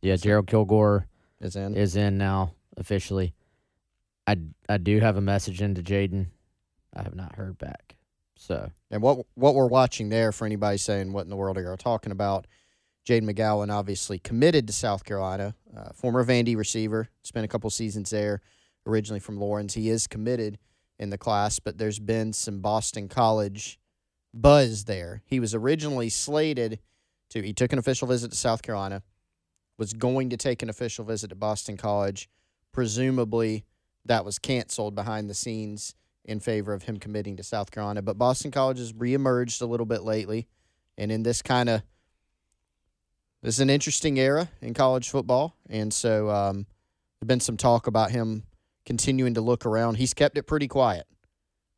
Yeah, 0.00 0.16
Gerald 0.16 0.46
Kilgore 0.46 1.06
Is 1.40 1.56
in. 1.56 1.74
is 1.74 1.96
in 1.96 2.18
now 2.18 2.54
officially. 2.76 3.34
I 4.26 4.36
I 4.68 4.78
do 4.78 5.00
have 5.00 5.16
a 5.16 5.20
message 5.20 5.62
into 5.62 5.82
Jayden. 5.82 6.26
I 6.94 7.02
have 7.02 7.14
not 7.14 7.36
heard 7.36 7.58
back. 7.58 7.96
So 8.36 8.70
And 8.90 9.02
what 9.02 9.26
what 9.34 9.54
we're 9.54 9.66
watching 9.66 10.08
there 10.08 10.32
for 10.32 10.44
anybody 10.46 10.78
saying 10.78 11.12
what 11.12 11.22
in 11.22 11.30
the 11.30 11.36
world 11.36 11.56
are 11.58 11.62
you 11.62 11.76
talking 11.76 12.12
about? 12.12 12.46
Jayden 13.06 13.28
McGowan 13.28 13.72
obviously 13.72 14.18
committed 14.18 14.66
to 14.68 14.72
South 14.72 15.04
Carolina, 15.04 15.54
uh, 15.76 15.92
former 15.92 16.24
Vandy 16.24 16.56
receiver, 16.56 17.08
spent 17.22 17.44
a 17.44 17.48
couple 17.48 17.68
seasons 17.70 18.10
there, 18.10 18.40
originally 18.86 19.20
from 19.20 19.38
Lawrence. 19.38 19.74
He 19.74 19.88
is 19.88 20.06
committed 20.06 20.58
in 20.98 21.10
the 21.10 21.18
class, 21.18 21.58
but 21.58 21.78
there's 21.78 21.98
been 21.98 22.32
some 22.32 22.60
Boston 22.60 23.08
College 23.08 23.78
buzz 24.34 24.84
there. 24.84 25.22
He 25.26 25.40
was 25.40 25.54
originally 25.54 26.08
slated 26.08 26.78
to. 27.30 27.42
He 27.42 27.52
took 27.52 27.72
an 27.72 27.78
official 27.78 28.08
visit 28.08 28.30
to 28.30 28.36
South 28.36 28.62
Carolina, 28.62 29.02
was 29.78 29.92
going 29.92 30.30
to 30.30 30.36
take 30.36 30.62
an 30.62 30.70
official 30.70 31.04
visit 31.04 31.28
to 31.28 31.34
Boston 31.34 31.76
College. 31.76 32.28
Presumably, 32.72 33.64
that 34.04 34.24
was 34.24 34.38
canceled 34.38 34.94
behind 34.94 35.28
the 35.28 35.34
scenes 35.34 35.94
in 36.24 36.40
favor 36.40 36.72
of 36.72 36.84
him 36.84 36.98
committing 36.98 37.36
to 37.36 37.42
South 37.42 37.70
Carolina. 37.70 38.00
But 38.00 38.18
Boston 38.18 38.50
College 38.50 38.78
has 38.78 38.92
reemerged 38.92 39.60
a 39.60 39.66
little 39.66 39.86
bit 39.86 40.02
lately, 40.02 40.46
and 40.96 41.10
in 41.10 41.22
this 41.22 41.42
kind 41.42 41.68
of 41.68 41.82
this 43.42 43.56
is 43.56 43.60
an 43.60 43.70
interesting 43.70 44.20
era 44.20 44.48
in 44.60 44.72
college 44.72 45.10
football, 45.10 45.56
and 45.68 45.92
so 45.92 46.30
um, 46.30 46.66
there's 47.18 47.26
been 47.26 47.40
some 47.40 47.56
talk 47.56 47.88
about 47.88 48.12
him 48.12 48.44
continuing 48.84 49.34
to 49.34 49.40
look 49.40 49.66
around. 49.66 49.96
He's 49.96 50.14
kept 50.14 50.36
it 50.38 50.44
pretty 50.44 50.68
quiet, 50.68 51.06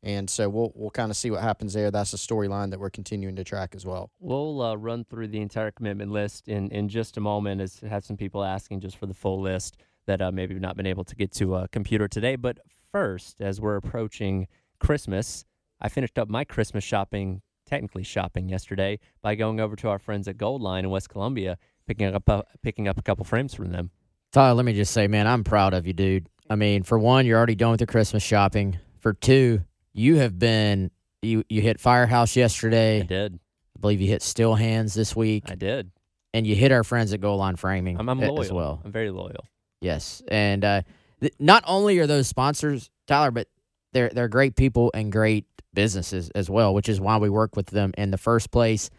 and 0.03 0.29
so 0.29 0.49
we'll 0.49 0.71
we'll 0.75 0.91
kind 0.91 1.11
of 1.11 1.17
see 1.17 1.31
what 1.31 1.41
happens 1.41 1.73
there. 1.73 1.91
That's 1.91 2.13
a 2.13 2.17
storyline 2.17 2.71
that 2.71 2.79
we're 2.79 2.89
continuing 2.89 3.35
to 3.35 3.43
track 3.43 3.75
as 3.75 3.85
well. 3.85 4.11
We'll 4.19 4.61
uh, 4.61 4.75
run 4.75 5.05
through 5.05 5.29
the 5.29 5.41
entire 5.41 5.71
commitment 5.71 6.11
list 6.11 6.47
in, 6.47 6.69
in 6.71 6.89
just 6.89 7.17
a 7.17 7.21
moment. 7.21 7.61
As 7.61 7.79
have 7.79 8.05
some 8.05 8.17
people 8.17 8.43
asking 8.43 8.81
just 8.81 8.97
for 8.97 9.05
the 9.05 9.13
full 9.13 9.41
list 9.41 9.77
that 10.07 10.21
uh, 10.21 10.31
maybe 10.31 10.53
we've 10.53 10.61
not 10.61 10.77
been 10.77 10.85
able 10.87 11.03
to 11.03 11.15
get 11.15 11.31
to 11.33 11.55
a 11.55 11.67
computer 11.67 12.07
today. 12.07 12.35
But 12.35 12.59
first, 12.91 13.41
as 13.41 13.59
we're 13.59 13.75
approaching 13.75 14.47
Christmas, 14.79 15.45
I 15.81 15.89
finished 15.89 16.17
up 16.17 16.29
my 16.29 16.43
Christmas 16.43 16.83
shopping, 16.83 17.41
technically 17.65 18.03
shopping 18.03 18.49
yesterday, 18.49 18.99
by 19.21 19.35
going 19.35 19.59
over 19.59 19.75
to 19.77 19.89
our 19.89 19.99
friends 19.99 20.27
at 20.27 20.37
Goal 20.37 20.59
Line 20.59 20.85
in 20.85 20.91
West 20.91 21.09
Columbia, 21.09 21.57
picking 21.87 22.13
up 22.13 22.29
a, 22.29 22.43
picking 22.61 22.87
up 22.87 22.97
a 22.97 23.01
couple 23.01 23.25
frames 23.25 23.53
from 23.53 23.71
them. 23.71 23.91
Tyler, 24.31 24.53
let 24.53 24.65
me 24.65 24.73
just 24.73 24.93
say, 24.93 25.07
man, 25.07 25.27
I'm 25.27 25.43
proud 25.43 25.73
of 25.73 25.87
you, 25.87 25.93
dude. 25.93 26.27
I 26.49 26.55
mean, 26.55 26.83
for 26.83 26.99
one, 26.99 27.25
you're 27.25 27.37
already 27.37 27.55
done 27.55 27.71
with 27.71 27.81
your 27.81 27.87
Christmas 27.87 28.23
shopping. 28.23 28.77
For 28.99 29.13
two, 29.13 29.61
you 29.93 30.17
have 30.17 30.37
been 30.37 30.91
you 31.21 31.43
you 31.49 31.61
hit 31.61 31.79
Firehouse 31.79 32.35
yesterday. 32.35 33.01
I 33.01 33.05
did. 33.05 33.39
I 33.75 33.79
believe 33.79 34.01
you 34.01 34.07
hit 34.07 34.21
Still 34.21 34.55
Hands 34.55 34.93
this 34.93 35.15
week, 35.15 35.43
I 35.47 35.55
did. 35.55 35.91
and 36.33 36.45
you 36.47 36.55
hit 36.55 36.71
our 36.71 36.83
friends 36.83 37.13
at 37.13 37.19
Goal 37.21 37.37
Line 37.37 37.55
Framing 37.55 37.99
I'm, 37.99 38.07
I'm 38.07 38.19
loyal 38.19 38.41
as 38.41 38.51
well. 38.51 38.81
I'm 38.85 38.91
very 38.91 39.11
loyal. 39.11 39.45
Yes, 39.81 40.21
and 40.29 40.63
uh, 40.63 40.81
th- 41.19 41.33
not 41.39 41.63
only 41.67 41.99
are 41.99 42.07
those 42.07 42.27
sponsors, 42.27 42.89
Tyler, 43.07 43.31
but 43.31 43.47
they're 43.91 44.09
they're 44.09 44.27
great 44.27 44.55
people 44.55 44.91
and 44.93 45.11
great 45.11 45.45
businesses 45.73 46.29
as 46.35 46.49
well, 46.49 46.73
which 46.73 46.87
is 46.89 47.01
why 47.01 47.17
we 47.17 47.29
work 47.29 47.55
with 47.55 47.67
them 47.67 47.91
in 47.97 48.11
the 48.11 48.17
first 48.17 48.49
place. 48.51 48.89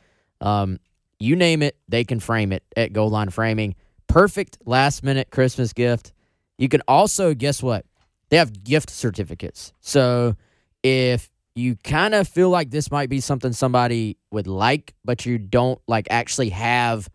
Um, 0.40 0.78
you 1.18 1.34
name 1.36 1.62
it, 1.62 1.76
they 1.88 2.04
can 2.04 2.20
frame 2.20 2.52
it 2.52 2.62
at 2.76 2.92
Goal 2.92 3.08
Line 3.08 3.30
Framing. 3.30 3.74
Perfect 4.08 4.58
last 4.66 5.02
minute 5.02 5.30
Christmas 5.30 5.72
gift. 5.72 6.12
You 6.58 6.68
can 6.68 6.82
also 6.88 7.34
guess 7.34 7.62
what? 7.62 7.84
They 8.28 8.38
have 8.38 8.64
gift 8.64 8.90
certificates. 8.90 9.72
So 9.80 10.36
if 10.82 11.30
you 11.54 11.76
kind 11.76 12.14
of 12.14 12.28
feel 12.28 12.50
like 12.50 12.70
this 12.70 12.90
might 12.90 13.08
be 13.08 13.20
something 13.20 13.52
somebody 13.52 14.18
would 14.30 14.46
like, 14.46 14.94
but 15.04 15.24
you 15.24 15.38
don't 15.38 15.80
like 15.86 16.06
actually 16.10 16.50
have 16.50 17.08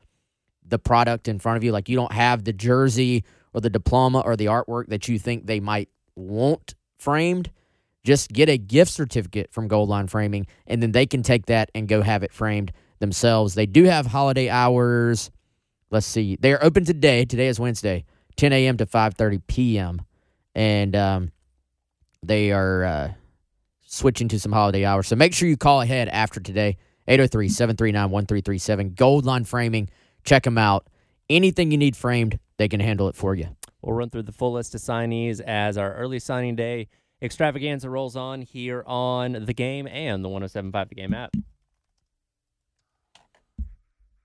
the 0.67 0.79
product 0.79 1.27
in 1.27 1.37
front 1.37 1.57
of 1.57 1.63
you, 1.63 1.71
like 1.71 1.89
you 1.89 1.95
don't 1.95 2.13
have 2.13 2.43
the 2.43 2.53
jersey 2.53 3.23
or 3.53 3.61
the 3.61 3.69
diploma 3.69 4.21
or 4.21 4.35
the 4.35 4.45
artwork 4.45 4.87
that 4.87 5.07
you 5.07 5.19
think 5.19 5.45
they 5.45 5.59
might 5.59 5.89
want 6.15 6.75
framed, 6.97 7.51
just 8.03 8.31
get 8.31 8.49
a 8.49 8.57
gift 8.57 8.91
certificate 8.91 9.51
from 9.51 9.67
Goal 9.67 9.85
Line 9.85 10.07
Framing, 10.07 10.47
and 10.65 10.81
then 10.81 10.91
they 10.91 11.05
can 11.05 11.23
take 11.23 11.47
that 11.47 11.69
and 11.75 11.87
go 11.87 12.01
have 12.01 12.23
it 12.23 12.33
framed 12.33 12.71
themselves. 12.99 13.53
They 13.53 13.65
do 13.65 13.83
have 13.83 14.07
holiday 14.07 14.49
hours. 14.49 15.29
Let's 15.91 16.07
see, 16.07 16.37
they 16.39 16.53
are 16.53 16.63
open 16.63 16.85
today. 16.85 17.25
Today 17.25 17.47
is 17.47 17.59
Wednesday, 17.59 18.05
10 18.35 18.53
a.m. 18.53 18.77
to 18.77 18.85
5:30 18.85 19.41
p.m. 19.47 20.01
And 20.53 20.95
um, 20.95 21.31
they 22.23 22.51
are 22.51 22.83
uh, 22.83 23.13
switching 23.81 24.27
to 24.29 24.39
some 24.39 24.51
holiday 24.51 24.85
hours. 24.85 25.07
So 25.07 25.15
make 25.15 25.33
sure 25.33 25.47
you 25.47 25.57
call 25.57 25.81
ahead 25.81 26.07
after 26.09 26.39
today. 26.39 26.77
803 27.07 27.49
739 27.49 28.09
1337. 28.09 28.93
Goal 28.93 29.21
Line 29.21 29.43
Framing. 29.43 29.89
Check 30.23 30.43
them 30.43 30.57
out. 30.57 30.87
Anything 31.29 31.71
you 31.71 31.77
need 31.77 31.95
framed, 31.95 32.39
they 32.57 32.67
can 32.67 32.79
handle 32.79 33.07
it 33.07 33.15
for 33.15 33.33
you. 33.33 33.47
We'll 33.81 33.95
run 33.95 34.09
through 34.09 34.23
the 34.23 34.31
full 34.31 34.53
list 34.53 34.75
of 34.75 34.81
signees 34.81 35.41
as 35.41 35.77
our 35.77 35.93
early 35.95 36.19
signing 36.19 36.55
day 36.55 36.87
extravaganza 37.21 37.89
rolls 37.89 38.15
on 38.15 38.41
here 38.41 38.83
on 38.85 39.45
the 39.45 39.53
game 39.53 39.87
and 39.87 40.23
the 40.23 40.29
1075 40.29 40.89
The 40.89 40.95
Game 40.95 41.13
app. 41.13 41.35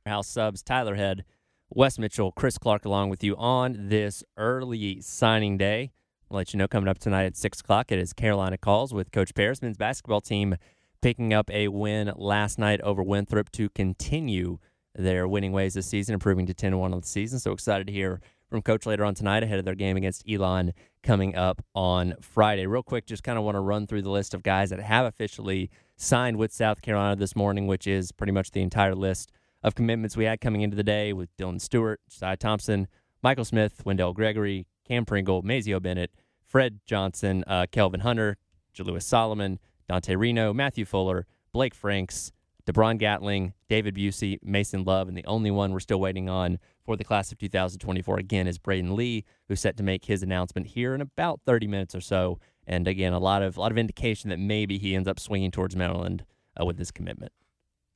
House 0.05 0.29
subs 0.29 0.63
Tyler 0.63 0.95
Head, 0.95 1.25
Wes 1.71 1.99
Mitchell, 1.99 2.31
Chris 2.31 2.59
Clark 2.59 2.85
along 2.85 3.11
with 3.11 3.25
you 3.25 3.37
on 3.37 3.89
this 3.89 4.23
early 4.37 5.01
signing 5.01 5.59
day. 5.59 5.91
I'll 6.31 6.37
let 6.37 6.55
you 6.55 6.59
know 6.59 6.69
coming 6.69 6.89
up 6.89 6.99
tonight 6.99 7.25
at 7.25 7.37
6 7.37 7.61
o'clock. 7.61 7.91
It 7.91 7.99
is 7.99 8.13
Carolina 8.13 8.57
Calls 8.57 8.95
with 8.95 9.11
Coach 9.11 9.35
Paris. 9.35 9.61
Men's 9.61 9.77
basketball 9.77 10.21
team 10.21 10.57
picking 11.03 11.35
up 11.35 11.51
a 11.51 11.67
win 11.67 12.13
last 12.15 12.57
night 12.59 12.81
over 12.83 13.03
Winthrop 13.03 13.51
to 13.53 13.69
continue 13.71 14.59
their 14.95 15.27
winning 15.27 15.51
ways 15.51 15.75
this 15.75 15.89
season, 15.89 16.15
improving 16.15 16.47
to 16.47 16.55
10 16.55 16.79
1 16.79 16.95
on 16.95 17.01
the 17.01 17.07
season. 17.07 17.41
So 17.41 17.51
excited 17.51 17.89
to 17.89 17.93
hear 17.93 18.21
from 18.49 18.63
Coach 18.63 18.87
later 18.87 19.05
on 19.05 19.17
tonight 19.17 19.43
ahead 19.43 19.59
of 19.59 19.65
their 19.65 19.75
game 19.75 19.97
against 19.97 20.23
Elon 20.31 20.73
coming 21.03 21.35
up 21.35 21.63
on 21.75 22.15
Friday. 22.21 22.67
Real 22.67 22.85
quick, 22.85 23.07
just 23.07 23.25
kind 23.25 23.39
of 23.39 23.45
want 23.45 23.57
to 23.57 23.61
run 23.61 23.89
through 23.89 24.03
the 24.03 24.11
list 24.11 24.35
of 24.35 24.45
guys 24.45 24.71
that 24.71 24.81
have 24.81 25.05
officially 25.05 25.69
signed 25.97 26.37
with 26.37 26.53
South 26.53 26.81
Carolina 26.81 27.17
this 27.17 27.35
morning, 27.35 27.67
which 27.67 27.89
is 27.89 28.13
pretty 28.13 28.33
much 28.33 28.53
the 28.53 28.63
entire 28.63 28.95
list 28.95 29.33
of 29.67 29.75
commitments 29.75 30.17
we 30.17 30.25
had 30.25 30.41
coming 30.41 30.61
into 30.63 30.77
the 30.77 30.85
day 30.85 31.13
with 31.13 31.37
Dylan 31.37 31.61
Stewart, 31.61 32.01
Cy 32.09 32.37
Thompson, 32.37 32.87
Michael 33.21 33.45
Smith, 33.45 33.85
Wendell 33.85 34.13
Gregory, 34.13 34.69
Cam 34.87 35.05
Pringle, 35.05 35.43
Mazeo 35.43 35.83
Bennett, 35.83 36.13
Fred 36.45 36.79
Johnson, 36.87 37.43
uh, 37.49 37.67
Kelvin 37.73 38.01
Hunter, 38.01 38.37
Jalewis 38.73 39.03
Solomon, 39.03 39.59
Dante 39.89 40.15
Reno, 40.15 40.55
Matthew 40.55 40.85
Fuller, 40.85 41.27
Blake 41.53 41.75
Franks, 41.75 42.31
DeBron 42.65 42.97
Gatling, 42.99 43.55
David 43.69 43.97
Busey, 43.97 44.39
Mason 44.41 44.85
Love, 44.85 45.09
and 45.09 45.17
the 45.17 45.25
only 45.25 45.51
one 45.51 45.73
we're 45.73 45.81
still 45.81 46.01
waiting 46.01 46.29
on 46.29 46.61
for 46.85 46.97
the 46.97 47.05
class 47.05 47.33
of 47.33 47.39
2024 47.39 48.19
again 48.19 48.47
is 48.47 48.59
Braden 48.59 48.95
Lee, 48.95 49.25
who's 49.49 49.61
set 49.61 49.77
to 49.79 49.83
make 49.83 50.05
his 50.05 50.23
announcement 50.23 50.69
here 50.69 50.95
in 50.95 51.01
about 51.01 51.41
30 51.45 51.67
minutes 51.67 51.93
or 51.93 52.01
so. 52.01 52.39
And 52.69 52.87
again, 52.87 53.13
a 53.13 53.19
lot 53.19 53.43
of 53.43 53.57
a 53.57 53.61
lot 53.61 53.73
of 53.73 53.79
indication 53.79 54.31
that 54.31 54.39
maybe 54.39 54.79
he 54.79 54.95
ends 54.95 55.09
up 55.09 55.19
swinging 55.19 55.51
towards 55.51 55.75
Maryland 55.75 56.25
uh, 56.61 56.65
with 56.65 56.77
this 56.77 56.93
commitment. 56.93 57.33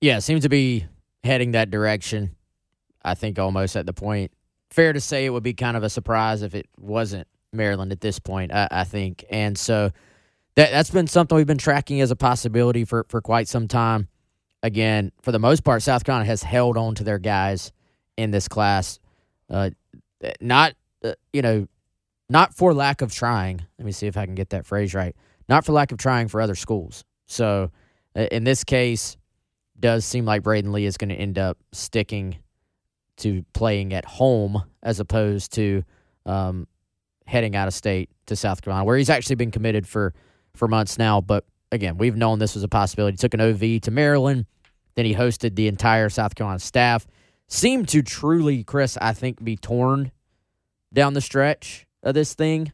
Yeah, 0.00 0.18
seems 0.18 0.42
to 0.42 0.48
be 0.48 0.86
heading 1.24 1.52
that 1.52 1.70
direction. 1.70 2.36
I 3.02 3.14
think 3.14 3.38
almost 3.38 3.76
at 3.76 3.86
the 3.86 3.92
point. 3.92 4.32
Fair 4.70 4.92
to 4.92 5.00
say 5.00 5.24
it 5.24 5.30
would 5.30 5.42
be 5.42 5.54
kind 5.54 5.76
of 5.76 5.82
a 5.82 5.90
surprise 5.90 6.42
if 6.42 6.54
it 6.54 6.68
wasn't 6.78 7.26
Maryland 7.52 7.92
at 7.92 8.00
this 8.00 8.18
point. 8.18 8.52
I, 8.52 8.68
I 8.70 8.84
think, 8.84 9.24
and 9.30 9.58
so 9.58 9.90
that 10.54 10.70
that's 10.70 10.90
been 10.90 11.06
something 11.06 11.36
we've 11.36 11.46
been 11.46 11.58
tracking 11.58 12.00
as 12.00 12.10
a 12.10 12.16
possibility 12.16 12.84
for 12.84 13.04
for 13.08 13.20
quite 13.20 13.48
some 13.48 13.66
time 13.66 14.08
again, 14.62 15.12
for 15.22 15.32
the 15.32 15.38
most 15.38 15.64
part, 15.64 15.82
South 15.82 16.04
Carolina 16.04 16.26
has 16.26 16.42
held 16.42 16.76
on 16.76 16.94
to 16.96 17.04
their 17.04 17.18
guys 17.18 17.72
in 18.16 18.30
this 18.30 18.48
class. 18.48 18.98
Uh, 19.48 19.70
not, 20.40 20.74
uh, 21.04 21.12
you 21.32 21.42
know, 21.42 21.66
not 22.28 22.54
for 22.54 22.72
lack 22.74 23.02
of 23.02 23.12
trying. 23.12 23.64
Let 23.78 23.86
me 23.86 23.92
see 23.92 24.06
if 24.06 24.16
I 24.16 24.26
can 24.26 24.34
get 24.34 24.50
that 24.50 24.66
phrase 24.66 24.94
right. 24.94 25.16
Not 25.48 25.64
for 25.64 25.72
lack 25.72 25.92
of 25.92 25.98
trying 25.98 26.28
for 26.28 26.40
other 26.40 26.54
schools. 26.54 27.04
So 27.26 27.70
uh, 28.14 28.26
in 28.30 28.44
this 28.44 28.62
case, 28.64 29.16
does 29.80 30.04
seem 30.04 30.24
like 30.24 30.42
Braden 30.42 30.72
Lee 30.72 30.84
is 30.84 30.96
going 30.96 31.10
to 31.10 31.14
end 31.14 31.38
up 31.38 31.58
sticking 31.72 32.36
to 33.18 33.44
playing 33.52 33.92
at 33.92 34.04
home 34.04 34.62
as 34.82 35.00
opposed 35.00 35.52
to 35.54 35.82
um, 36.26 36.66
heading 37.26 37.54
out 37.54 37.68
of 37.68 37.74
state 37.74 38.10
to 38.26 38.36
South 38.36 38.62
Carolina, 38.62 38.84
where 38.84 38.96
he's 38.96 39.10
actually 39.10 39.36
been 39.36 39.50
committed 39.50 39.86
for 39.86 40.14
for 40.54 40.68
months 40.68 40.98
now. 40.98 41.20
But 41.20 41.44
again, 41.70 41.96
we've 41.98 42.16
known 42.16 42.38
this 42.38 42.54
was 42.54 42.64
a 42.64 42.68
possibility. 42.68 43.14
He 43.14 43.18
took 43.18 43.34
an 43.34 43.40
OV 43.40 43.80
to 43.82 43.90
Maryland, 43.90 44.46
then 44.94 45.04
he 45.04 45.14
hosted 45.14 45.54
the 45.54 45.68
entire 45.68 46.08
South 46.08 46.34
Carolina 46.34 46.58
staff. 46.58 47.06
Seemed 47.48 47.88
to 47.88 48.02
truly, 48.02 48.62
Chris, 48.62 48.96
I 49.00 49.12
think, 49.12 49.42
be 49.42 49.56
torn 49.56 50.12
down 50.92 51.14
the 51.14 51.20
stretch 51.20 51.86
of 52.02 52.14
this 52.14 52.34
thing, 52.34 52.72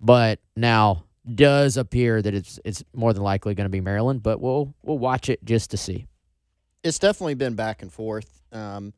but 0.00 0.40
now 0.56 1.04
does 1.34 1.76
appear 1.76 2.22
that 2.22 2.34
it's 2.34 2.58
it's 2.64 2.82
more 2.94 3.12
than 3.12 3.22
likely 3.22 3.54
going 3.54 3.66
to 3.66 3.70
be 3.70 3.80
Maryland. 3.80 4.22
But 4.22 4.40
we'll 4.40 4.74
we'll 4.82 4.98
watch 4.98 5.28
it 5.28 5.44
just 5.44 5.70
to 5.72 5.76
see. 5.76 6.06
It's 6.82 6.98
definitely 6.98 7.34
been 7.34 7.54
back 7.54 7.82
and 7.82 7.92
forth. 7.92 8.40
Um, 8.52 8.92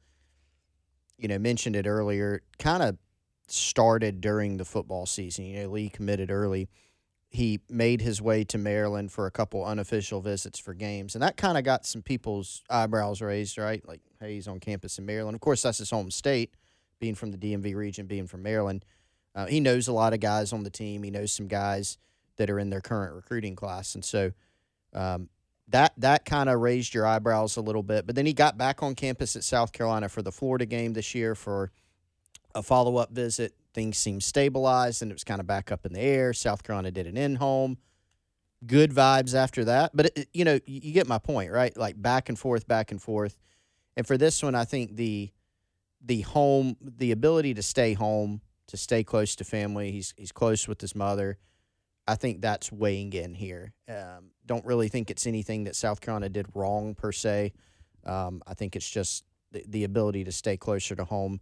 you 1.18 1.28
know, 1.28 1.38
mentioned 1.38 1.76
it 1.76 1.86
earlier. 1.86 2.42
Kind 2.58 2.82
of 2.82 2.98
started 3.46 4.20
during 4.20 4.56
the 4.56 4.64
football 4.64 5.06
season. 5.06 5.46
You 5.46 5.62
know, 5.62 5.70
Lee 5.70 5.88
committed 5.88 6.30
early 6.30 6.68
he 7.30 7.60
made 7.68 8.00
his 8.00 8.20
way 8.20 8.42
to 8.42 8.58
Maryland 8.58 9.12
for 9.12 9.26
a 9.26 9.30
couple 9.30 9.64
unofficial 9.64 10.20
visits 10.20 10.58
for 10.58 10.74
games, 10.74 11.14
and 11.14 11.22
that 11.22 11.36
kind 11.36 11.56
of 11.56 11.62
got 11.62 11.86
some 11.86 12.02
people's 12.02 12.64
eyebrows 12.68 13.22
raised, 13.22 13.56
right? 13.56 13.86
Like, 13.86 14.00
hey, 14.18 14.34
he's 14.34 14.48
on 14.48 14.58
campus 14.58 14.98
in 14.98 15.06
Maryland. 15.06 15.36
Of 15.36 15.40
course, 15.40 15.62
that's 15.62 15.78
his 15.78 15.90
home 15.90 16.10
state, 16.10 16.54
being 16.98 17.14
from 17.14 17.30
the 17.30 17.38
DMV 17.38 17.76
region, 17.76 18.06
being 18.06 18.26
from 18.26 18.42
Maryland. 18.42 18.84
Uh, 19.32 19.46
he 19.46 19.60
knows 19.60 19.86
a 19.86 19.92
lot 19.92 20.12
of 20.12 20.18
guys 20.18 20.52
on 20.52 20.64
the 20.64 20.70
team. 20.70 21.04
He 21.04 21.10
knows 21.12 21.30
some 21.30 21.46
guys 21.46 21.98
that 22.36 22.50
are 22.50 22.58
in 22.58 22.68
their 22.68 22.80
current 22.80 23.14
recruiting 23.14 23.54
class, 23.54 23.94
and 23.94 24.04
so 24.04 24.32
um, 24.92 25.28
that 25.70 25.92
that 25.98 26.24
kind 26.24 26.48
of 26.48 26.60
raised 26.60 26.94
your 26.94 27.06
eyebrows 27.06 27.56
a 27.56 27.60
little 27.60 27.82
bit. 27.82 28.06
But 28.06 28.14
then 28.16 28.26
he 28.26 28.32
got 28.32 28.58
back 28.58 28.82
on 28.82 28.94
campus 28.94 29.36
at 29.36 29.44
South 29.44 29.72
Carolina 29.72 30.08
for 30.08 30.22
the 30.22 30.32
Florida 30.32 30.66
game 30.66 30.92
this 30.92 31.14
year 31.14 31.34
for 31.34 31.70
a 32.54 32.62
follow 32.62 32.96
up 32.96 33.12
visit 33.12 33.54
things 33.72 33.98
seemed 33.98 34.22
stabilized 34.22 35.02
and 35.02 35.10
it 35.10 35.14
was 35.14 35.24
kind 35.24 35.40
of 35.40 35.46
back 35.46 35.70
up 35.70 35.86
in 35.86 35.92
the 35.92 36.00
air. 36.00 36.32
South 36.32 36.62
Carolina 36.62 36.90
did 36.90 37.06
an 37.06 37.16
in 37.16 37.36
home. 37.36 37.78
Good 38.66 38.92
vibes 38.92 39.34
after 39.34 39.64
that. 39.66 39.92
But, 39.94 40.06
it, 40.16 40.28
you 40.32 40.44
know, 40.44 40.58
you, 40.66 40.80
you 40.82 40.92
get 40.92 41.06
my 41.06 41.18
point, 41.18 41.50
right? 41.50 41.74
Like 41.76 42.00
back 42.00 42.28
and 42.28 42.38
forth, 42.38 42.68
back 42.68 42.90
and 42.90 43.00
forth. 43.00 43.38
And 43.96 44.06
for 44.06 44.18
this 44.18 44.42
one, 44.42 44.54
I 44.54 44.64
think 44.64 44.96
the 44.96 45.30
the 46.02 46.22
home, 46.22 46.76
the 46.80 47.12
ability 47.12 47.52
to 47.54 47.62
stay 47.62 47.92
home, 47.92 48.40
to 48.68 48.76
stay 48.78 49.04
close 49.04 49.36
to 49.36 49.44
family. 49.44 49.92
He's 49.92 50.14
he's 50.16 50.32
close 50.32 50.66
with 50.66 50.80
his 50.80 50.94
mother. 50.94 51.38
I 52.10 52.16
think 52.16 52.40
that's 52.40 52.72
weighing 52.72 53.12
in 53.12 53.34
here. 53.34 53.72
Um, 53.88 54.32
don't 54.44 54.66
really 54.66 54.88
think 54.88 55.12
it's 55.12 55.28
anything 55.28 55.62
that 55.64 55.76
South 55.76 56.00
Carolina 56.00 56.28
did 56.28 56.48
wrong 56.54 56.96
per 56.96 57.12
se. 57.12 57.52
Um, 58.04 58.42
I 58.48 58.54
think 58.54 58.74
it's 58.74 58.90
just 58.90 59.24
the, 59.52 59.64
the 59.68 59.84
ability 59.84 60.24
to 60.24 60.32
stay 60.32 60.56
closer 60.56 60.96
to 60.96 61.04
home 61.04 61.40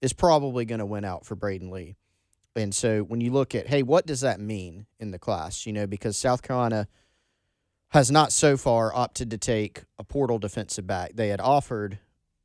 is 0.00 0.12
probably 0.12 0.64
going 0.64 0.78
to 0.78 0.86
win 0.86 1.04
out 1.04 1.26
for 1.26 1.34
Braden 1.34 1.72
Lee. 1.72 1.96
And 2.54 2.72
so 2.72 3.00
when 3.00 3.20
you 3.20 3.32
look 3.32 3.56
at, 3.56 3.66
hey, 3.66 3.82
what 3.82 4.06
does 4.06 4.20
that 4.20 4.38
mean 4.38 4.86
in 5.00 5.10
the 5.10 5.18
class? 5.18 5.66
You 5.66 5.72
know, 5.72 5.88
because 5.88 6.16
South 6.16 6.42
Carolina 6.42 6.86
has 7.88 8.08
not 8.08 8.30
so 8.30 8.56
far 8.56 8.94
opted 8.94 9.32
to 9.32 9.38
take 9.38 9.82
a 9.98 10.04
portal 10.04 10.38
defensive 10.38 10.86
back. 10.86 11.12
They 11.14 11.28
had 11.28 11.40
offered, 11.40 11.98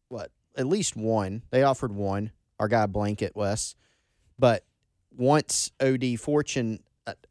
what, 0.07 0.31
at 0.57 0.65
least 0.65 0.95
one. 0.95 1.43
They 1.51 1.61
offered 1.61 1.93
one, 1.93 2.31
our 2.59 2.67
guy 2.67 2.87
Blanket 2.87 3.35
West. 3.35 3.77
But 4.39 4.65
once 5.11 5.71
OD 5.79 6.19
Fortune 6.19 6.79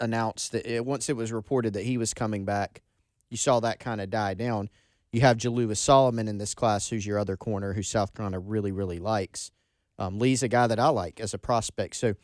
announced 0.01 0.53
that, 0.53 0.67
it, 0.67 0.85
once 0.85 1.09
it 1.09 1.17
was 1.17 1.33
reported 1.33 1.73
that 1.75 1.85
he 1.85 1.99
was 1.99 2.15
coming 2.15 2.45
back, 2.45 2.83
you 3.31 3.37
saw 3.37 3.61
that 3.61 3.81
kind 3.81 4.01
of 4.01 4.11
die 4.11 4.35
down. 4.35 4.69
You 5.13 5.21
have 5.23 5.37
Jalewis 5.37 5.79
Solomon 5.79 6.29
in 6.29 6.39
this 6.39 6.55
class, 6.55 6.89
who's 6.89 7.07
your 7.07 7.19
other 7.19 7.37
corner, 7.37 7.73
who 7.73 7.83
South 7.83 8.15
Carolina 8.15 8.39
really, 8.39 8.73
really 8.73 8.99
likes. 8.99 9.51
Um, 9.99 10.19
Lee's 10.19 10.43
a 10.43 10.49
guy 10.49 10.67
that 10.67 10.79
I 10.79 10.89
like 10.89 11.21
as 11.21 11.35
a 11.35 11.39
prospect. 11.39 11.97
So 11.97 12.15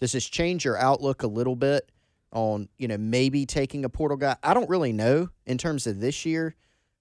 does 0.00 0.12
this 0.12 0.28
change 0.28 0.64
your 0.64 0.76
outlook 0.76 1.22
a 1.22 1.28
little 1.28 1.56
bit 1.56 1.90
on, 2.32 2.68
you 2.76 2.88
know, 2.88 2.98
maybe 2.98 3.46
taking 3.46 3.84
a 3.84 3.88
portal 3.88 4.16
guy? 4.16 4.36
I 4.42 4.52
don't 4.52 4.68
really 4.68 4.92
know 4.92 5.28
in 5.46 5.58
terms 5.58 5.86
of 5.86 6.00
this 6.00 6.26
year 6.26 6.56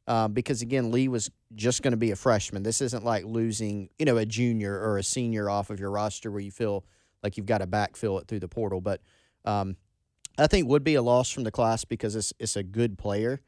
um, 0.08 0.34
because, 0.34 0.62
again, 0.62 0.92
Lee 0.92 1.08
was 1.08 1.32
just 1.56 1.82
going 1.82 1.92
to 1.92 1.98
be 1.98 2.12
a 2.12 2.16
freshman. 2.16 2.64
This 2.64 2.82
isn't 2.82 3.04
like 3.04 3.26
losing, 3.26 3.90
you 3.98 4.06
know, 4.06 4.18
a 4.18 4.26
junior 4.26 4.80
or 4.80 4.98
a 4.98 5.04
senior 5.04 5.50
off 5.50 5.70
of 5.70 5.80
your 5.80 5.92
roster 5.92 6.32
where 6.32 6.42
you 6.42 6.52
feel 6.52 6.86
like 7.24 7.38
you've 7.38 7.46
got 7.46 7.60
to 7.60 7.68
backfill 7.68 8.22
it 8.22 8.28
through 8.28 8.40
the 8.40 8.48
portal. 8.48 8.82
But 8.82 9.02
um, 9.46 9.78
I 10.38 10.48
think 10.48 10.68
would 10.68 10.84
be 10.84 10.96
a 10.96 11.02
loss 11.02 11.30
from 11.30 11.44
the 11.44 11.52
class 11.52 11.86
because 11.86 12.16
it's, 12.16 12.34
it's 12.40 12.56
a 12.56 12.64
good 12.64 12.98
player. 12.98 13.42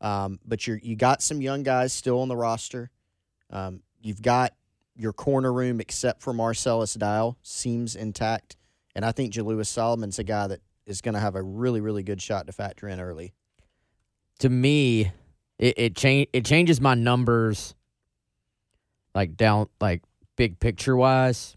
Um, 0.00 0.40
but 0.44 0.66
you 0.66 0.80
you 0.82 0.96
got 0.96 1.22
some 1.22 1.40
young 1.40 1.62
guys 1.62 1.92
still 1.92 2.20
on 2.20 2.28
the 2.28 2.36
roster. 2.36 2.90
Um, 3.50 3.82
you've 4.00 4.20
got 4.20 4.52
your 4.96 5.12
corner 5.12 5.52
room, 5.52 5.80
except 5.80 6.22
for 6.22 6.32
Marcellus 6.32 6.94
Dial, 6.94 7.38
seems 7.42 7.94
intact. 7.94 8.56
And 8.94 9.04
I 9.04 9.12
think 9.12 9.32
Jalewis 9.32 9.66
Solomon's 9.66 10.18
a 10.18 10.24
guy 10.24 10.48
that 10.48 10.60
is 10.86 11.00
going 11.00 11.14
to 11.14 11.20
have 11.20 11.36
a 11.36 11.42
really, 11.42 11.80
really 11.80 12.02
good 12.02 12.20
shot 12.20 12.46
to 12.46 12.52
factor 12.52 12.88
in 12.88 13.00
early. 13.00 13.32
To 14.40 14.48
me, 14.48 15.12
it 15.58 15.74
it, 15.78 15.96
change, 15.96 16.28
it 16.32 16.44
changes 16.44 16.80
my 16.80 16.94
numbers, 16.94 17.74
like 19.14 19.36
down, 19.36 19.68
like 19.80 20.02
big 20.36 20.58
picture 20.58 20.96
wise, 20.96 21.56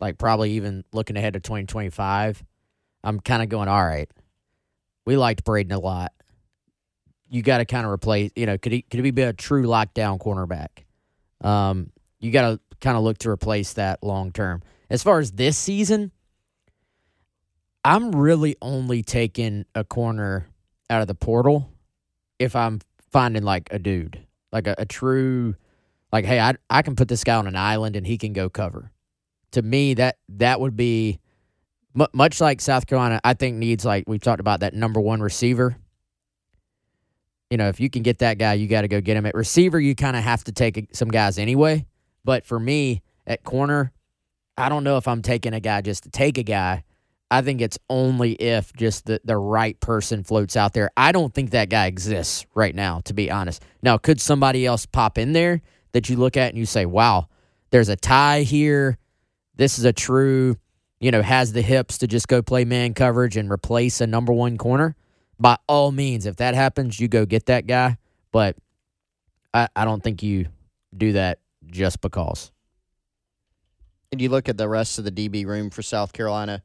like 0.00 0.18
probably 0.18 0.52
even 0.52 0.84
looking 0.92 1.16
ahead 1.16 1.34
to 1.34 1.40
2025. 1.40 2.44
I'm 3.04 3.20
kind 3.20 3.42
of 3.42 3.48
going, 3.48 3.68
all 3.68 3.84
right, 3.84 4.10
we 5.04 5.16
liked 5.16 5.44
Braden 5.44 5.72
a 5.72 5.78
lot. 5.78 6.12
You 7.28 7.42
got 7.42 7.58
to 7.58 7.64
kind 7.64 7.86
of 7.86 7.92
replace, 7.92 8.30
you 8.36 8.46
know, 8.46 8.58
could 8.58 8.72
he 8.72 8.82
could 8.82 9.04
he 9.04 9.10
be 9.10 9.22
a 9.22 9.32
true 9.32 9.64
lockdown 9.64 10.18
cornerback? 10.18 10.84
Um, 11.46 11.90
you 12.20 12.30
got 12.30 12.50
to 12.50 12.60
kind 12.80 12.96
of 12.96 13.02
look 13.02 13.18
to 13.18 13.30
replace 13.30 13.74
that 13.74 14.02
long 14.02 14.32
term. 14.32 14.62
As 14.90 15.02
far 15.02 15.18
as 15.18 15.32
this 15.32 15.58
season, 15.58 16.12
I'm 17.84 18.12
really 18.12 18.56
only 18.62 19.02
taking 19.02 19.64
a 19.74 19.84
corner 19.84 20.46
out 20.88 21.02
of 21.02 21.08
the 21.08 21.14
portal 21.14 21.70
if 22.38 22.56
I'm 22.56 22.80
finding 23.10 23.42
like 23.42 23.68
a 23.70 23.78
dude, 23.78 24.20
like 24.52 24.66
a, 24.66 24.74
a 24.78 24.86
true, 24.86 25.56
like, 26.12 26.24
hey, 26.24 26.40
I 26.40 26.54
I 26.70 26.82
can 26.82 26.96
put 26.96 27.08
this 27.08 27.24
guy 27.24 27.36
on 27.36 27.46
an 27.46 27.56
island 27.56 27.96
and 27.96 28.06
he 28.06 28.18
can 28.18 28.32
go 28.32 28.48
cover. 28.48 28.90
To 29.52 29.62
me, 29.62 29.94
that 29.94 30.18
that 30.30 30.60
would 30.60 30.76
be 30.76 31.20
mu 31.94 32.06
much 32.12 32.40
like 32.40 32.60
South 32.60 32.86
Carolina. 32.86 33.20
I 33.24 33.34
think 33.34 33.56
needs 33.56 33.84
like 33.84 34.04
we've 34.06 34.22
talked 34.22 34.40
about 34.40 34.60
that 34.60 34.74
number 34.74 35.00
one 35.00 35.20
receiver. 35.20 35.76
You 37.50 37.56
know, 37.56 37.68
if 37.68 37.78
you 37.78 37.88
can 37.88 38.02
get 38.02 38.18
that 38.18 38.38
guy, 38.38 38.54
you 38.54 38.66
got 38.66 38.82
to 38.82 38.88
go 38.88 39.00
get 39.00 39.16
him. 39.16 39.26
At 39.26 39.34
receiver, 39.34 39.78
you 39.78 39.94
kind 39.94 40.16
of 40.16 40.24
have 40.24 40.44
to 40.44 40.52
take 40.52 40.76
uh, 40.76 40.82
some 40.92 41.08
guys 41.08 41.38
anyway. 41.38 41.86
But 42.24 42.44
for 42.44 42.58
me, 42.58 43.02
at 43.26 43.44
corner, 43.44 43.92
I 44.56 44.68
don't 44.68 44.84
know 44.84 44.96
if 44.96 45.06
I'm 45.06 45.22
taking 45.22 45.54
a 45.54 45.60
guy 45.60 45.80
just 45.80 46.04
to 46.04 46.10
take 46.10 46.38
a 46.38 46.42
guy. 46.42 46.84
I 47.30 47.42
think 47.42 47.60
it's 47.60 47.78
only 47.90 48.32
if 48.32 48.72
just 48.74 49.06
the, 49.06 49.20
the 49.24 49.36
right 49.36 49.78
person 49.80 50.24
floats 50.24 50.56
out 50.56 50.72
there. 50.72 50.90
I 50.96 51.12
don't 51.12 51.34
think 51.34 51.50
that 51.50 51.68
guy 51.68 51.86
exists 51.86 52.46
right 52.54 52.74
now, 52.74 53.00
to 53.06 53.14
be 53.14 53.30
honest. 53.30 53.62
Now, 53.82 53.98
could 53.98 54.20
somebody 54.20 54.66
else 54.66 54.86
pop 54.86 55.18
in 55.18 55.32
there 55.32 55.62
that 55.92 56.08
you 56.08 56.16
look 56.16 56.36
at 56.36 56.50
and 56.50 56.58
you 56.58 56.66
say, 56.66 56.86
wow, 56.86 57.28
there's 57.70 57.88
a 57.88 57.96
tie 57.96 58.42
here. 58.42 58.98
This 59.56 59.78
is 59.78 59.84
a 59.84 59.92
true, 59.92 60.56
you 61.00 61.10
know, 61.10 61.22
has 61.22 61.52
the 61.52 61.62
hips 61.62 61.98
to 61.98 62.06
just 62.06 62.28
go 62.28 62.42
play 62.42 62.64
man 62.64 62.94
coverage 62.94 63.36
and 63.36 63.50
replace 63.50 64.00
a 64.00 64.06
number 64.06 64.32
one 64.32 64.56
corner? 64.56 64.96
By 65.38 65.58
all 65.68 65.92
means, 65.92 66.26
if 66.26 66.36
that 66.36 66.54
happens, 66.54 67.00
you 67.00 67.08
go 67.08 67.26
get 67.26 67.46
that 67.46 67.66
guy. 67.66 67.98
But 68.32 68.56
I, 69.52 69.68
I 69.74 69.84
don't 69.84 70.02
think 70.02 70.22
you 70.22 70.46
do 70.96 71.12
that 71.12 71.40
just 71.66 72.00
because. 72.00 72.50
And 74.12 74.20
you 74.20 74.28
look 74.28 74.48
at 74.48 74.56
the 74.56 74.68
rest 74.68 74.98
of 74.98 75.04
the 75.04 75.10
DB 75.10 75.46
room 75.46 75.70
for 75.70 75.82
South 75.82 76.12
Carolina, 76.12 76.62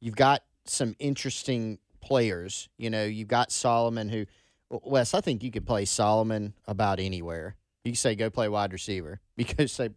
you've 0.00 0.16
got 0.16 0.42
some 0.66 0.94
interesting 0.98 1.78
players. 2.00 2.68
You 2.76 2.90
know, 2.90 3.04
you've 3.04 3.28
got 3.28 3.50
Solomon, 3.50 4.08
who, 4.08 4.26
Wes, 4.70 5.14
I 5.14 5.20
think 5.20 5.42
you 5.42 5.50
could 5.50 5.66
play 5.66 5.84
Solomon 5.84 6.54
about 6.66 7.00
anywhere. 7.00 7.56
You 7.84 7.94
say 7.94 8.14
go 8.14 8.30
play 8.30 8.48
wide 8.48 8.72
receiver 8.72 9.20
because 9.36 9.72
say 9.72 9.90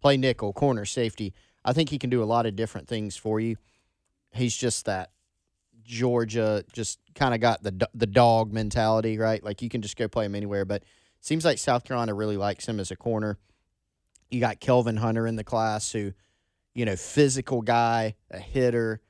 play 0.00 0.16
nickel, 0.16 0.52
corner, 0.52 0.84
safety. 0.84 1.34
I 1.66 1.72
think 1.72 1.90
he 1.90 1.98
can 1.98 2.10
do 2.10 2.22
a 2.22 2.24
lot 2.24 2.46
of 2.46 2.54
different 2.54 2.86
things 2.86 3.16
for 3.16 3.40
you. 3.40 3.56
He's 4.32 4.56
just 4.56 4.86
that 4.86 5.10
Georgia, 5.82 6.64
just 6.72 7.00
kind 7.14 7.34
of 7.34 7.40
got 7.40 7.62
the 7.62 7.88
the 7.92 8.06
dog 8.06 8.52
mentality, 8.52 9.18
right? 9.18 9.42
Like 9.42 9.62
you 9.62 9.68
can 9.68 9.82
just 9.82 9.96
go 9.96 10.08
play 10.08 10.24
him 10.24 10.34
anywhere. 10.34 10.64
But 10.64 10.84
seems 11.20 11.44
like 11.44 11.58
South 11.58 11.84
Carolina 11.84 12.14
really 12.14 12.36
likes 12.36 12.66
him 12.66 12.78
as 12.78 12.90
a 12.90 12.96
corner. 12.96 13.36
You 14.30 14.40
got 14.40 14.60
Kelvin 14.60 14.96
Hunter 14.96 15.26
in 15.26 15.36
the 15.36 15.44
class, 15.44 15.92
who, 15.92 16.12
you 16.74 16.84
know, 16.84 16.96
physical 16.96 17.62
guy, 17.62 18.14
a 18.30 18.38
hitter. 18.38 19.00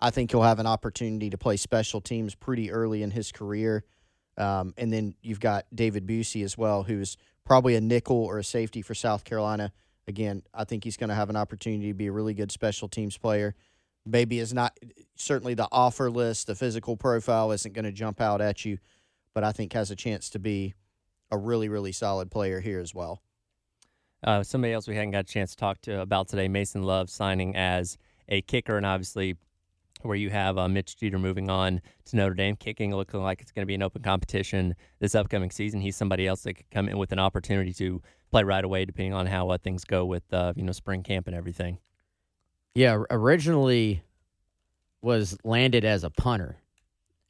I 0.00 0.10
think 0.10 0.30
he'll 0.30 0.42
have 0.42 0.58
an 0.58 0.66
opportunity 0.66 1.30
to 1.30 1.38
play 1.38 1.56
special 1.56 2.00
teams 2.00 2.34
pretty 2.34 2.70
early 2.70 3.02
in 3.02 3.10
his 3.10 3.32
career. 3.32 3.84
Um, 4.36 4.74
and 4.76 4.92
then 4.92 5.14
you've 5.22 5.40
got 5.40 5.66
David 5.74 6.06
Busey 6.06 6.44
as 6.44 6.58
well, 6.58 6.82
who's 6.82 7.16
probably 7.44 7.76
a 7.76 7.80
nickel 7.80 8.16
or 8.16 8.38
a 8.38 8.44
safety 8.44 8.82
for 8.82 8.94
South 8.94 9.24
Carolina. 9.24 9.72
Again, 10.06 10.42
I 10.52 10.64
think 10.64 10.84
he's 10.84 10.96
going 10.96 11.08
to 11.08 11.14
have 11.14 11.30
an 11.30 11.36
opportunity 11.36 11.88
to 11.88 11.94
be 11.94 12.06
a 12.06 12.12
really 12.12 12.34
good 12.34 12.52
special 12.52 12.88
teams 12.88 13.16
player. 13.16 13.54
Maybe 14.06 14.38
is 14.38 14.52
not 14.52 14.78
certainly 15.16 15.54
the 15.54 15.68
offer 15.72 16.10
list, 16.10 16.46
the 16.46 16.54
physical 16.54 16.96
profile 16.96 17.52
isn't 17.52 17.72
going 17.72 17.86
to 17.86 17.92
jump 17.92 18.20
out 18.20 18.40
at 18.42 18.64
you, 18.64 18.78
but 19.32 19.44
I 19.44 19.52
think 19.52 19.72
has 19.72 19.90
a 19.90 19.96
chance 19.96 20.28
to 20.30 20.38
be 20.38 20.74
a 21.30 21.38
really, 21.38 21.68
really 21.68 21.92
solid 21.92 22.30
player 22.30 22.60
here 22.60 22.80
as 22.80 22.94
well. 22.94 23.22
Uh, 24.22 24.42
somebody 24.42 24.72
else 24.72 24.88
we 24.88 24.94
hadn't 24.94 25.10
got 25.10 25.20
a 25.20 25.32
chance 25.32 25.50
to 25.52 25.56
talk 25.56 25.80
to 25.82 26.00
about 26.00 26.28
today, 26.28 26.48
Mason 26.48 26.82
Love 26.82 27.10
signing 27.10 27.56
as 27.56 27.98
a 28.28 28.42
kicker, 28.42 28.76
and 28.76 28.86
obviously 28.86 29.36
where 30.04 30.16
you 30.16 30.30
have 30.30 30.58
uh, 30.58 30.68
Mitch 30.68 30.96
Jeter 30.96 31.18
moving 31.18 31.50
on 31.50 31.80
to 32.06 32.16
Notre 32.16 32.34
Dame, 32.34 32.56
kicking 32.56 32.94
looking 32.94 33.22
like 33.22 33.40
it's 33.40 33.52
going 33.52 33.62
to 33.62 33.66
be 33.66 33.74
an 33.74 33.82
open 33.82 34.02
competition 34.02 34.74
this 35.00 35.14
upcoming 35.14 35.50
season. 35.50 35.80
He's 35.80 35.96
somebody 35.96 36.26
else 36.26 36.42
that 36.42 36.54
could 36.54 36.70
come 36.70 36.88
in 36.88 36.98
with 36.98 37.12
an 37.12 37.18
opportunity 37.18 37.72
to 37.74 38.02
play 38.30 38.44
right 38.44 38.64
away, 38.64 38.84
depending 38.84 39.14
on 39.14 39.26
how 39.26 39.48
uh, 39.48 39.58
things 39.58 39.84
go 39.84 40.04
with 40.04 40.22
uh, 40.32 40.52
you 40.56 40.62
know 40.62 40.72
spring 40.72 41.02
camp 41.02 41.26
and 41.26 41.34
everything. 41.34 41.78
Yeah, 42.74 43.02
originally 43.10 44.02
was 45.00 45.36
landed 45.44 45.84
as 45.84 46.04
a 46.04 46.10
punter, 46.10 46.56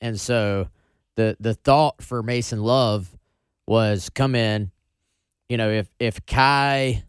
and 0.01 0.21
so 0.21 0.69
the 1.17 1.37
the 1.39 1.55
thought 1.55 2.03
for 2.03 2.23
Mason 2.23 2.63
Love 2.63 3.17
was 3.67 4.11
come 4.11 4.35
in. 4.35 4.71
You 5.49 5.59
know, 5.59 5.71
if 5.71 5.89
if 5.99 6.25
Kai 6.27 7.05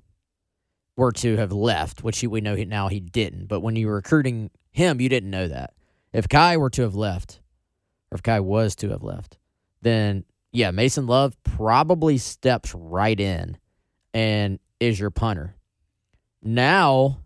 were 0.97 1.11
to 1.11 1.37
have 1.37 1.51
left, 1.51 2.03
which 2.03 2.23
we 2.23 2.41
know 2.41 2.55
he, 2.55 2.65
now 2.65 2.87
he 2.87 2.99
didn't, 2.99 3.47
but 3.47 3.61
when 3.61 3.75
you 3.75 3.87
were 3.87 3.95
recruiting 3.95 4.49
him, 4.75 4.99
you 5.01 5.09
didn't 5.09 5.29
know 5.29 5.47
that. 5.47 5.73
If 6.13 6.27
Kai 6.29 6.57
were 6.57 6.69
to 6.71 6.81
have 6.83 6.95
left, 6.95 7.39
or 8.11 8.15
if 8.15 8.23
Kai 8.23 8.39
was 8.39 8.75
to 8.77 8.89
have 8.89 9.03
left, 9.03 9.37
then 9.81 10.25
yeah, 10.51 10.71
Mason 10.71 11.05
Love 11.07 11.35
probably 11.43 12.17
steps 12.17 12.73
right 12.75 13.19
in 13.19 13.57
and 14.13 14.59
is 14.79 14.99
your 14.99 15.09
punter. 15.11 15.55
Now, 16.41 17.19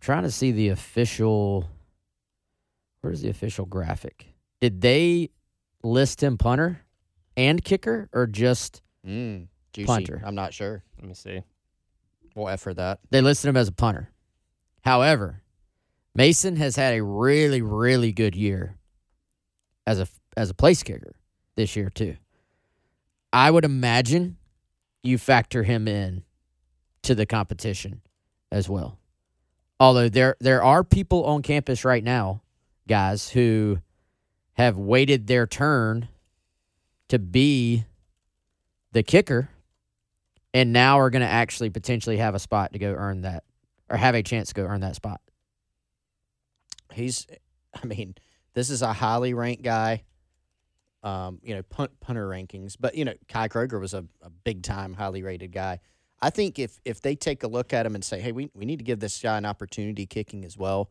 trying 0.00 0.22
to 0.22 0.30
see 0.30 0.52
the 0.52 0.68
official. 0.70 1.68
Where's 3.00 3.20
the 3.22 3.28
official 3.30 3.66
graphic? 3.66 4.26
Did 4.60 4.80
they 4.80 5.30
list 5.82 6.22
him 6.22 6.38
punter 6.38 6.80
and 7.36 7.62
kicker, 7.62 8.08
or 8.12 8.26
just 8.26 8.80
Mm, 9.06 9.48
juicy. 9.74 9.86
Punter. 9.86 10.22
I'm 10.24 10.34
not 10.34 10.54
sure. 10.54 10.82
Let 10.98 11.08
me 11.08 11.14
see. 11.14 11.42
We'll 12.34 12.48
F 12.48 12.60
for 12.62 12.72
that. 12.74 13.00
they 13.10 13.20
listed 13.20 13.48
him 13.50 13.56
as 13.58 13.68
a 13.68 13.72
punter? 13.72 14.08
However, 14.82 15.42
Mason 16.14 16.56
has 16.56 16.76
had 16.76 16.94
a 16.94 17.02
really, 17.02 17.60
really 17.60 18.12
good 18.12 18.34
year 18.36 18.76
as 19.86 19.98
a 19.98 20.06
as 20.36 20.50
a 20.50 20.54
place 20.54 20.82
kicker 20.82 21.14
this 21.56 21.76
year 21.76 21.90
too. 21.90 22.16
I 23.32 23.50
would 23.50 23.64
imagine 23.64 24.36
you 25.02 25.18
factor 25.18 25.64
him 25.64 25.88
in 25.88 26.22
to 27.02 27.14
the 27.14 27.26
competition 27.26 28.00
as 28.50 28.68
well. 28.68 28.98
Although 29.80 30.08
there 30.08 30.36
there 30.40 30.62
are 30.62 30.84
people 30.84 31.24
on 31.24 31.42
campus 31.42 31.84
right 31.84 32.02
now, 32.02 32.42
guys, 32.86 33.30
who 33.30 33.78
have 34.52 34.76
waited 34.76 35.26
their 35.26 35.46
turn 35.46 36.08
to 37.08 37.18
be 37.18 37.84
the 38.92 39.02
kicker 39.02 39.50
and 40.54 40.72
now 40.72 41.00
are 41.00 41.10
going 41.10 41.22
to 41.22 41.28
actually 41.28 41.70
potentially 41.70 42.18
have 42.18 42.36
a 42.36 42.38
spot 42.38 42.72
to 42.72 42.78
go 42.78 42.92
earn 42.92 43.22
that 43.22 43.42
or 43.90 43.96
have 43.96 44.14
a 44.14 44.22
chance 44.22 44.48
to 44.48 44.54
go 44.54 44.62
earn 44.62 44.80
that 44.80 44.94
spot. 44.94 45.20
He's, 46.94 47.26
I 47.82 47.86
mean, 47.86 48.14
this 48.54 48.70
is 48.70 48.82
a 48.82 48.92
highly 48.92 49.34
ranked 49.34 49.62
guy. 49.62 50.04
Um, 51.02 51.38
you 51.42 51.54
know, 51.54 51.62
punt, 51.62 51.90
punter 52.00 52.26
rankings, 52.26 52.76
but 52.80 52.94
you 52.94 53.04
know, 53.04 53.12
Kai 53.28 53.48
Kroger 53.48 53.78
was 53.78 53.92
a, 53.92 54.06
a 54.22 54.30
big 54.30 54.62
time, 54.62 54.94
highly 54.94 55.22
rated 55.22 55.52
guy. 55.52 55.80
I 56.22 56.30
think 56.30 56.58
if 56.58 56.80
if 56.86 57.02
they 57.02 57.14
take 57.14 57.42
a 57.42 57.46
look 57.46 57.74
at 57.74 57.84
him 57.84 57.94
and 57.94 58.02
say, 58.02 58.20
"Hey, 58.20 58.32
we 58.32 58.50
we 58.54 58.64
need 58.64 58.78
to 58.78 58.84
give 58.84 59.00
this 59.00 59.20
guy 59.20 59.36
an 59.36 59.44
opportunity 59.44 60.06
kicking 60.06 60.46
as 60.46 60.56
well," 60.56 60.90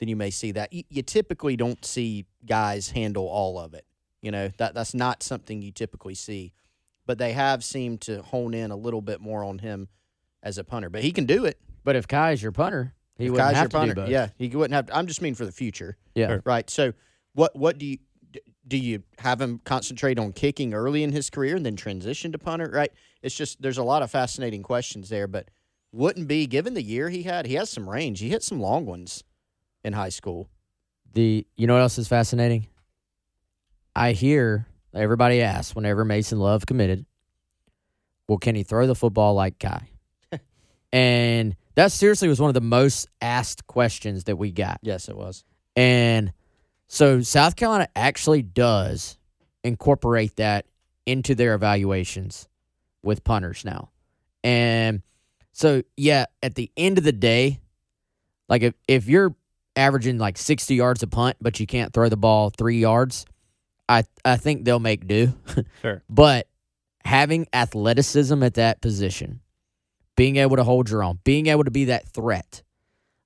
then 0.00 0.08
you 0.08 0.16
may 0.16 0.30
see 0.30 0.50
that. 0.50 0.72
You, 0.72 0.82
you 0.88 1.02
typically 1.02 1.56
don't 1.56 1.84
see 1.84 2.26
guys 2.44 2.90
handle 2.90 3.28
all 3.28 3.56
of 3.60 3.74
it. 3.74 3.86
You 4.20 4.32
know 4.32 4.48
that 4.56 4.74
that's 4.74 4.92
not 4.92 5.22
something 5.22 5.62
you 5.62 5.70
typically 5.70 6.16
see, 6.16 6.52
but 7.06 7.18
they 7.18 7.32
have 7.34 7.62
seemed 7.62 8.00
to 8.02 8.22
hone 8.22 8.54
in 8.54 8.72
a 8.72 8.76
little 8.76 9.02
bit 9.02 9.20
more 9.20 9.44
on 9.44 9.60
him 9.60 9.86
as 10.42 10.58
a 10.58 10.64
punter. 10.64 10.90
But 10.90 11.02
he 11.02 11.12
can 11.12 11.26
do 11.26 11.44
it. 11.44 11.60
But 11.84 11.94
if 11.94 12.08
Kai 12.08 12.32
is 12.32 12.42
your 12.42 12.50
punter, 12.50 12.94
he 13.18 13.26
If 13.26 13.30
wouldn't 13.32 13.46
Kai's 13.48 13.54
have 13.56 13.62
your 13.64 13.68
to 13.70 13.76
punter, 13.76 13.94
do 13.94 14.00
both. 14.02 14.10
yeah, 14.10 14.28
he 14.36 14.48
wouldn't 14.48 14.74
have. 14.74 14.86
To, 14.86 14.96
I'm 14.96 15.06
just 15.06 15.22
mean 15.22 15.34
for 15.34 15.44
the 15.46 15.52
future. 15.52 15.96
yeah. 16.14 16.28
Sure. 16.28 16.42
Right. 16.44 16.68
So, 16.68 16.92
what 17.34 17.54
what 17.56 17.78
do 17.78 17.86
you 17.86 17.98
do? 18.66 18.76
You 18.76 19.02
have 19.18 19.40
him 19.40 19.60
concentrate 19.64 20.18
on 20.18 20.32
kicking 20.32 20.74
early 20.74 21.02
in 21.02 21.12
his 21.12 21.30
career 21.30 21.56
and 21.56 21.64
then 21.64 21.76
transition 21.76 22.32
to 22.32 22.38
punter? 22.38 22.70
Right. 22.72 22.92
It's 23.22 23.34
just 23.34 23.60
there's 23.62 23.78
a 23.78 23.82
lot 23.84 24.02
of 24.02 24.10
fascinating 24.10 24.62
questions 24.62 25.08
there, 25.08 25.26
but 25.26 25.48
wouldn't 25.92 26.26
be 26.28 26.46
given 26.46 26.74
the 26.74 26.82
year 26.82 27.08
he 27.08 27.22
had. 27.22 27.46
He 27.46 27.54
has 27.54 27.70
some 27.70 27.88
range. 27.88 28.18
He 28.20 28.28
hit 28.30 28.42
some 28.42 28.60
long 28.60 28.84
ones 28.84 29.22
in 29.84 29.92
high 29.92 30.08
school. 30.08 30.48
The 31.12 31.46
you 31.56 31.66
know 31.68 31.74
what 31.74 31.82
else 31.82 31.98
is 31.98 32.08
fascinating? 32.08 32.66
I 33.94 34.10
hear 34.12 34.66
everybody 34.92 35.40
asks 35.40 35.74
whenever 35.76 36.04
Mason 36.04 36.40
Love 36.40 36.66
committed, 36.66 37.06
well, 38.28 38.38
can 38.38 38.56
he 38.56 38.64
throw 38.64 38.86
the 38.88 38.94
football 38.96 39.34
like 39.34 39.58
Kai? 39.60 39.88
and 40.92 41.54
that 41.74 41.92
seriously 41.92 42.28
was 42.28 42.40
one 42.40 42.48
of 42.48 42.54
the 42.54 42.60
most 42.60 43.08
asked 43.20 43.66
questions 43.66 44.24
that 44.24 44.36
we 44.36 44.52
got. 44.52 44.78
Yes, 44.82 45.08
it 45.08 45.16
was. 45.16 45.44
And 45.76 46.32
so 46.86 47.20
South 47.22 47.56
Carolina 47.56 47.88
actually 47.96 48.42
does 48.42 49.18
incorporate 49.62 50.36
that 50.36 50.66
into 51.06 51.34
their 51.34 51.54
evaluations 51.54 52.48
with 53.02 53.24
punters 53.24 53.64
now. 53.64 53.90
And 54.42 55.02
so 55.52 55.82
yeah, 55.96 56.26
at 56.42 56.54
the 56.54 56.70
end 56.76 56.98
of 56.98 57.04
the 57.04 57.12
day, 57.12 57.60
like 58.48 58.62
if, 58.62 58.74
if 58.86 59.08
you're 59.08 59.34
averaging 59.76 60.18
like 60.18 60.38
60 60.38 60.74
yards 60.74 61.02
a 61.02 61.06
punt 61.06 61.36
but 61.40 61.58
you 61.58 61.66
can't 61.66 61.92
throw 61.92 62.08
the 62.08 62.16
ball 62.16 62.50
3 62.50 62.78
yards, 62.78 63.26
I 63.88 64.04
I 64.24 64.36
think 64.36 64.64
they'll 64.64 64.80
make 64.80 65.06
do. 65.06 65.34
Sure. 65.82 66.02
But 66.08 66.48
having 67.04 67.46
athleticism 67.52 68.42
at 68.42 68.54
that 68.54 68.80
position, 68.80 69.40
being 70.16 70.36
able 70.36 70.56
to 70.56 70.64
hold 70.64 70.90
your 70.90 71.02
own, 71.02 71.18
being 71.24 71.46
able 71.48 71.64
to 71.64 71.70
be 71.70 71.86
that 71.86 72.08
threat, 72.08 72.62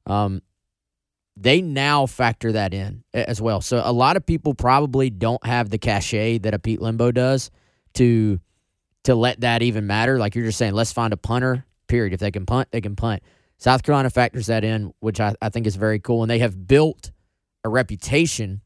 um, 0.06 0.42
they 1.36 1.62
now 1.62 2.06
factor 2.06 2.52
that 2.52 2.74
in 2.74 3.04
as 3.14 3.40
well. 3.40 3.60
So 3.60 3.80
a 3.84 3.92
lot 3.92 4.16
of 4.16 4.26
people 4.26 4.54
probably 4.54 5.10
don't 5.10 5.44
have 5.46 5.70
the 5.70 5.78
cachet 5.78 6.38
that 6.38 6.54
a 6.54 6.58
Pete 6.58 6.80
Limbo 6.80 7.12
does 7.12 7.50
to 7.94 8.40
to 9.04 9.14
let 9.14 9.40
that 9.40 9.62
even 9.62 9.86
matter. 9.86 10.18
Like 10.18 10.34
you're 10.34 10.44
just 10.44 10.58
saying, 10.58 10.74
let's 10.74 10.92
find 10.92 11.12
a 11.12 11.16
punter. 11.16 11.64
Period. 11.86 12.12
If 12.12 12.20
they 12.20 12.30
can 12.30 12.44
punt, 12.44 12.68
they 12.72 12.80
can 12.80 12.96
punt. 12.96 13.22
South 13.56 13.82
Carolina 13.82 14.10
factors 14.10 14.46
that 14.46 14.64
in, 14.64 14.92
which 15.00 15.20
I, 15.20 15.34
I 15.40 15.48
think 15.48 15.66
is 15.66 15.76
very 15.76 15.98
cool. 15.98 16.22
And 16.22 16.30
they 16.30 16.40
have 16.40 16.66
built 16.66 17.12
a 17.64 17.68
reputation 17.68 18.60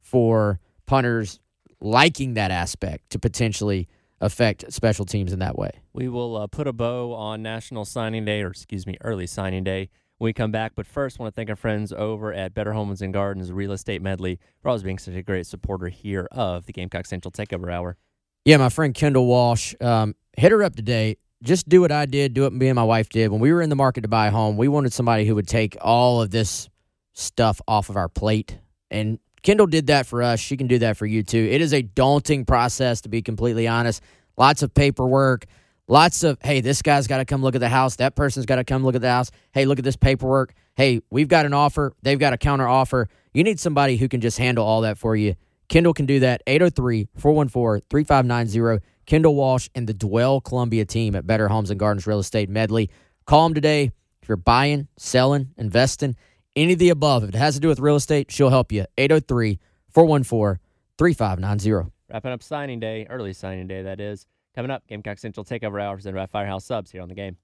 for 0.00 0.58
punters 0.86 1.38
liking 1.80 2.34
that 2.34 2.50
aspect 2.50 3.10
to 3.10 3.18
potentially 3.18 3.88
affect 4.20 4.72
special 4.72 5.04
teams 5.04 5.32
in 5.32 5.38
that 5.40 5.56
way. 5.56 5.70
We 5.92 6.08
will 6.08 6.36
uh, 6.36 6.46
put 6.46 6.66
a 6.66 6.72
bow 6.72 7.12
on 7.14 7.42
National 7.42 7.84
Signing 7.84 8.24
Day, 8.24 8.42
or 8.42 8.48
excuse 8.48 8.86
me, 8.86 8.96
early 9.00 9.26
signing 9.26 9.64
day 9.64 9.90
when 10.18 10.28
we 10.28 10.32
come 10.32 10.50
back. 10.50 10.72
But 10.74 10.86
first, 10.86 11.18
I 11.18 11.22
want 11.22 11.34
to 11.34 11.36
thank 11.36 11.50
our 11.50 11.56
friends 11.56 11.92
over 11.92 12.32
at 12.32 12.54
Better 12.54 12.72
Homes 12.72 13.02
and 13.02 13.12
Gardens 13.12 13.52
Real 13.52 13.72
Estate 13.72 14.02
Medley 14.02 14.38
for 14.60 14.68
always 14.68 14.82
being 14.82 14.98
such 14.98 15.14
a 15.14 15.22
great 15.22 15.46
supporter 15.46 15.88
here 15.88 16.28
of 16.32 16.66
the 16.66 16.72
Gamecock 16.72 17.06
Central 17.06 17.32
Takeover 17.32 17.72
Hour. 17.72 17.96
Yeah, 18.44 18.58
my 18.58 18.68
friend 18.68 18.94
Kendall 18.94 19.26
Walsh, 19.26 19.74
um, 19.80 20.14
hit 20.36 20.52
her 20.52 20.62
up 20.62 20.76
today. 20.76 21.16
Just 21.42 21.68
do 21.68 21.80
what 21.82 21.92
I 21.92 22.06
did, 22.06 22.32
do 22.32 22.42
what 22.42 22.52
me 22.52 22.68
and 22.68 22.76
my 22.76 22.84
wife 22.84 23.08
did. 23.08 23.30
When 23.30 23.40
we 23.40 23.52
were 23.52 23.60
in 23.60 23.68
the 23.68 23.76
market 23.76 24.02
to 24.02 24.08
buy 24.08 24.28
a 24.28 24.30
home, 24.30 24.56
we 24.56 24.68
wanted 24.68 24.92
somebody 24.92 25.26
who 25.26 25.34
would 25.34 25.48
take 25.48 25.76
all 25.80 26.22
of 26.22 26.30
this 26.30 26.68
stuff 27.12 27.60
off 27.68 27.90
of 27.90 27.96
our 27.96 28.08
plate. 28.08 28.58
And 28.90 29.18
Kendall 29.46 29.68
did 29.68 29.86
that 29.86 30.08
for 30.08 30.24
us. 30.24 30.40
She 30.40 30.56
can 30.56 30.66
do 30.66 30.80
that 30.80 30.96
for 30.96 31.06
you 31.06 31.22
too. 31.22 31.38
It 31.38 31.60
is 31.60 31.72
a 31.72 31.80
daunting 31.80 32.44
process, 32.44 33.02
to 33.02 33.08
be 33.08 33.22
completely 33.22 33.68
honest. 33.68 34.02
Lots 34.36 34.64
of 34.64 34.74
paperwork, 34.74 35.46
lots 35.86 36.24
of, 36.24 36.36
hey, 36.42 36.60
this 36.60 36.82
guy's 36.82 37.06
got 37.06 37.18
to 37.18 37.24
come 37.24 37.42
look 37.42 37.54
at 37.54 37.60
the 37.60 37.68
house. 37.68 37.94
That 37.94 38.16
person's 38.16 38.44
got 38.44 38.56
to 38.56 38.64
come 38.64 38.82
look 38.82 38.96
at 38.96 39.02
the 39.02 39.08
house. 39.08 39.30
Hey, 39.52 39.64
look 39.64 39.78
at 39.78 39.84
this 39.84 39.94
paperwork. 39.94 40.52
Hey, 40.74 41.00
we've 41.10 41.28
got 41.28 41.46
an 41.46 41.54
offer. 41.54 41.94
They've 42.02 42.18
got 42.18 42.32
a 42.32 42.36
counter 42.36 42.66
offer. 42.66 43.08
You 43.32 43.44
need 43.44 43.60
somebody 43.60 43.98
who 43.98 44.08
can 44.08 44.20
just 44.20 44.36
handle 44.36 44.66
all 44.66 44.80
that 44.80 44.98
for 44.98 45.14
you. 45.14 45.36
Kendall 45.68 45.94
can 45.94 46.06
do 46.06 46.18
that. 46.18 46.42
803 46.48 47.06
414 47.16 47.86
3590. 47.88 48.84
Kendall 49.06 49.36
Walsh 49.36 49.68
and 49.76 49.86
the 49.86 49.94
Dwell 49.94 50.40
Columbia 50.40 50.84
team 50.84 51.14
at 51.14 51.24
Better 51.24 51.46
Homes 51.46 51.70
and 51.70 51.78
Gardens 51.78 52.04
Real 52.04 52.18
Estate 52.18 52.48
Medley. 52.48 52.90
Call 53.26 53.44
them 53.44 53.54
today. 53.54 53.92
If 54.22 54.28
you're 54.28 54.36
buying, 54.38 54.88
selling, 54.96 55.50
investing, 55.56 56.16
any 56.56 56.72
of 56.72 56.78
the 56.78 56.88
above, 56.88 57.22
if 57.22 57.28
it 57.28 57.34
has 57.34 57.54
to 57.54 57.60
do 57.60 57.68
with 57.68 57.78
real 57.78 57.96
estate, 57.96 58.30
she'll 58.30 58.50
help 58.50 58.72
you. 58.72 58.86
803 58.98 59.60
414 59.90 60.60
3590. 60.98 61.92
Wrapping 62.10 62.32
up 62.32 62.42
signing 62.42 62.80
day, 62.80 63.06
early 63.10 63.32
signing 63.32 63.66
day, 63.66 63.82
that 63.82 64.00
is. 64.00 64.26
Coming 64.54 64.70
up, 64.70 64.86
Gamecock 64.88 65.18
Central 65.18 65.44
Takeover 65.44 65.82
Hour 65.82 65.96
presented 65.96 66.16
by 66.16 66.26
Firehouse 66.26 66.64
Subs 66.64 66.90
here 66.90 67.02
on 67.02 67.08
the 67.08 67.14
game. 67.14 67.36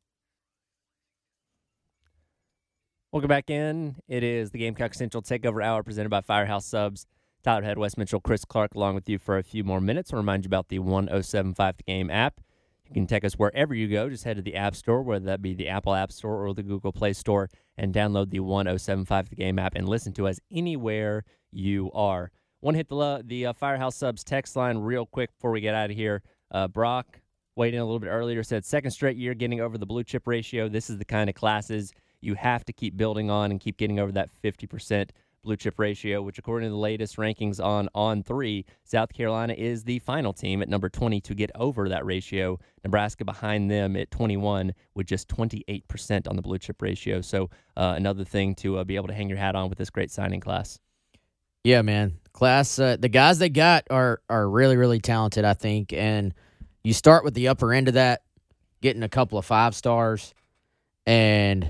Welcome 3.12 3.28
back 3.28 3.50
in. 3.50 3.96
It 4.08 4.22
is 4.22 4.52
the 4.52 4.58
Gamecock 4.58 4.94
Central 4.94 5.22
Takeover 5.22 5.62
Hour 5.62 5.82
presented 5.82 6.08
by 6.08 6.22
Firehouse 6.22 6.64
Subs. 6.64 7.06
Tyler 7.42 7.62
Head, 7.62 7.76
Wes 7.76 7.98
Mitchell, 7.98 8.20
Chris 8.20 8.44
Clark, 8.44 8.74
along 8.74 8.94
with 8.94 9.08
you 9.08 9.18
for 9.18 9.36
a 9.36 9.42
few 9.42 9.64
more 9.64 9.80
minutes. 9.80 10.12
I'll 10.12 10.16
remind 10.16 10.44
you 10.44 10.48
about 10.48 10.68
the 10.68 10.78
1075 10.78 11.76
The 11.76 11.82
Game 11.82 12.08
app. 12.08 12.40
You 12.86 12.94
can 12.94 13.06
take 13.06 13.24
us 13.24 13.34
wherever 13.34 13.74
you 13.74 13.88
go. 13.88 14.08
Just 14.08 14.24
head 14.24 14.36
to 14.36 14.42
the 14.42 14.54
App 14.54 14.76
Store, 14.76 15.02
whether 15.02 15.24
that 15.26 15.42
be 15.42 15.52
the 15.52 15.68
Apple 15.68 15.94
App 15.94 16.12
Store 16.12 16.46
or 16.46 16.54
the 16.54 16.62
Google 16.62 16.92
Play 16.92 17.12
Store, 17.12 17.50
and 17.82 17.92
download 17.92 18.30
the 18.30 18.38
1075 18.40 19.28
The 19.28 19.36
Game 19.36 19.58
app 19.58 19.74
and 19.74 19.88
listen 19.88 20.12
to 20.14 20.28
us 20.28 20.38
anywhere 20.52 21.24
you 21.50 21.90
are. 21.92 22.30
To 22.64 22.70
hit 22.70 22.88
the, 22.88 23.22
the 23.26 23.46
uh, 23.46 23.52
Firehouse 23.52 23.96
Subs 23.96 24.22
text 24.22 24.54
line 24.54 24.78
real 24.78 25.04
quick 25.04 25.34
before 25.34 25.50
we 25.50 25.60
get 25.60 25.74
out 25.74 25.90
of 25.90 25.96
here. 25.96 26.22
Uh, 26.52 26.68
Brock, 26.68 27.20
waiting 27.56 27.80
a 27.80 27.84
little 27.84 27.98
bit 27.98 28.06
earlier, 28.06 28.44
said 28.44 28.64
second 28.64 28.92
straight 28.92 29.16
year 29.16 29.34
getting 29.34 29.60
over 29.60 29.76
the 29.76 29.84
blue 29.84 30.04
chip 30.04 30.28
ratio. 30.28 30.68
This 30.68 30.88
is 30.88 30.98
the 30.98 31.04
kind 31.04 31.28
of 31.28 31.34
classes 31.34 31.92
you 32.20 32.34
have 32.34 32.64
to 32.66 32.72
keep 32.72 32.96
building 32.96 33.30
on 33.30 33.50
and 33.50 33.60
keep 33.60 33.76
getting 33.76 33.98
over 33.98 34.12
that 34.12 34.30
50% 34.44 35.10
blue 35.42 35.56
chip 35.56 35.78
ratio, 35.78 36.22
which 36.22 36.38
according 36.38 36.68
to 36.68 36.70
the 36.70 36.76
latest 36.76 37.16
rankings 37.16 37.62
on 37.62 37.88
on 37.94 38.22
three, 38.22 38.64
South 38.84 39.12
Carolina 39.12 39.54
is 39.54 39.84
the 39.84 39.98
final 40.00 40.32
team 40.32 40.62
at 40.62 40.68
number 40.68 40.88
20 40.88 41.20
to 41.20 41.34
get 41.34 41.50
over 41.54 41.88
that 41.88 42.04
ratio. 42.04 42.58
Nebraska 42.84 43.24
behind 43.24 43.70
them 43.70 43.96
at 43.96 44.10
21 44.10 44.72
with 44.94 45.06
just 45.06 45.28
28% 45.28 46.28
on 46.28 46.36
the 46.36 46.42
blue 46.42 46.58
chip 46.58 46.80
ratio. 46.80 47.20
So 47.20 47.50
uh, 47.76 47.94
another 47.96 48.24
thing 48.24 48.54
to 48.56 48.78
uh, 48.78 48.84
be 48.84 48.96
able 48.96 49.08
to 49.08 49.14
hang 49.14 49.28
your 49.28 49.38
hat 49.38 49.54
on 49.54 49.68
with 49.68 49.78
this 49.78 49.90
great 49.90 50.10
signing 50.10 50.40
class. 50.40 50.78
Yeah, 51.64 51.82
man. 51.82 52.18
Class, 52.32 52.78
uh, 52.78 52.96
the 52.98 53.08
guys 53.08 53.38
they 53.38 53.48
got 53.48 53.84
are 53.90 54.20
are 54.28 54.48
really 54.48 54.76
really 54.76 55.00
talented, 55.00 55.44
I 55.44 55.54
think, 55.54 55.92
and 55.92 56.34
you 56.82 56.92
start 56.92 57.24
with 57.24 57.34
the 57.34 57.48
upper 57.48 57.72
end 57.72 57.88
of 57.88 57.94
that, 57.94 58.22
getting 58.80 59.02
a 59.02 59.08
couple 59.08 59.38
of 59.38 59.44
five 59.44 59.74
stars, 59.74 60.34
and 61.06 61.68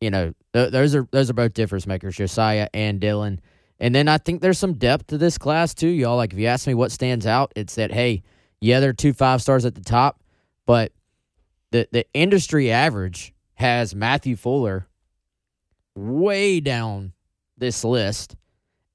you 0.00 0.10
know 0.10 0.32
th- 0.52 0.72
those 0.72 0.94
are 0.94 1.06
those 1.10 1.30
are 1.30 1.34
both 1.34 1.54
difference 1.54 1.86
makers, 1.86 2.16
Josiah 2.16 2.68
and 2.74 3.00
Dylan. 3.00 3.38
And 3.78 3.94
then 3.94 4.08
I 4.08 4.18
think 4.18 4.40
there's 4.40 4.58
some 4.58 4.74
depth 4.74 5.08
to 5.08 5.18
this 5.18 5.36
class 5.36 5.74
too, 5.74 5.88
y'all. 5.88 6.16
Like 6.16 6.32
if 6.32 6.38
you 6.38 6.46
ask 6.46 6.66
me 6.66 6.74
what 6.74 6.92
stands 6.92 7.26
out, 7.26 7.52
it's 7.56 7.74
that 7.74 7.92
hey, 7.92 8.22
yeah, 8.60 8.80
there 8.80 8.90
are 8.90 8.94
two 8.94 9.12
five 9.12 9.42
stars 9.42 9.64
at 9.64 9.74
the 9.74 9.82
top, 9.82 10.20
but 10.66 10.92
the 11.72 11.88
the 11.92 12.06
industry 12.14 12.70
average 12.70 13.34
has 13.54 13.94
Matthew 13.94 14.36
Fuller 14.36 14.86
way 15.94 16.60
down 16.60 17.12
this 17.56 17.84
list. 17.84 18.36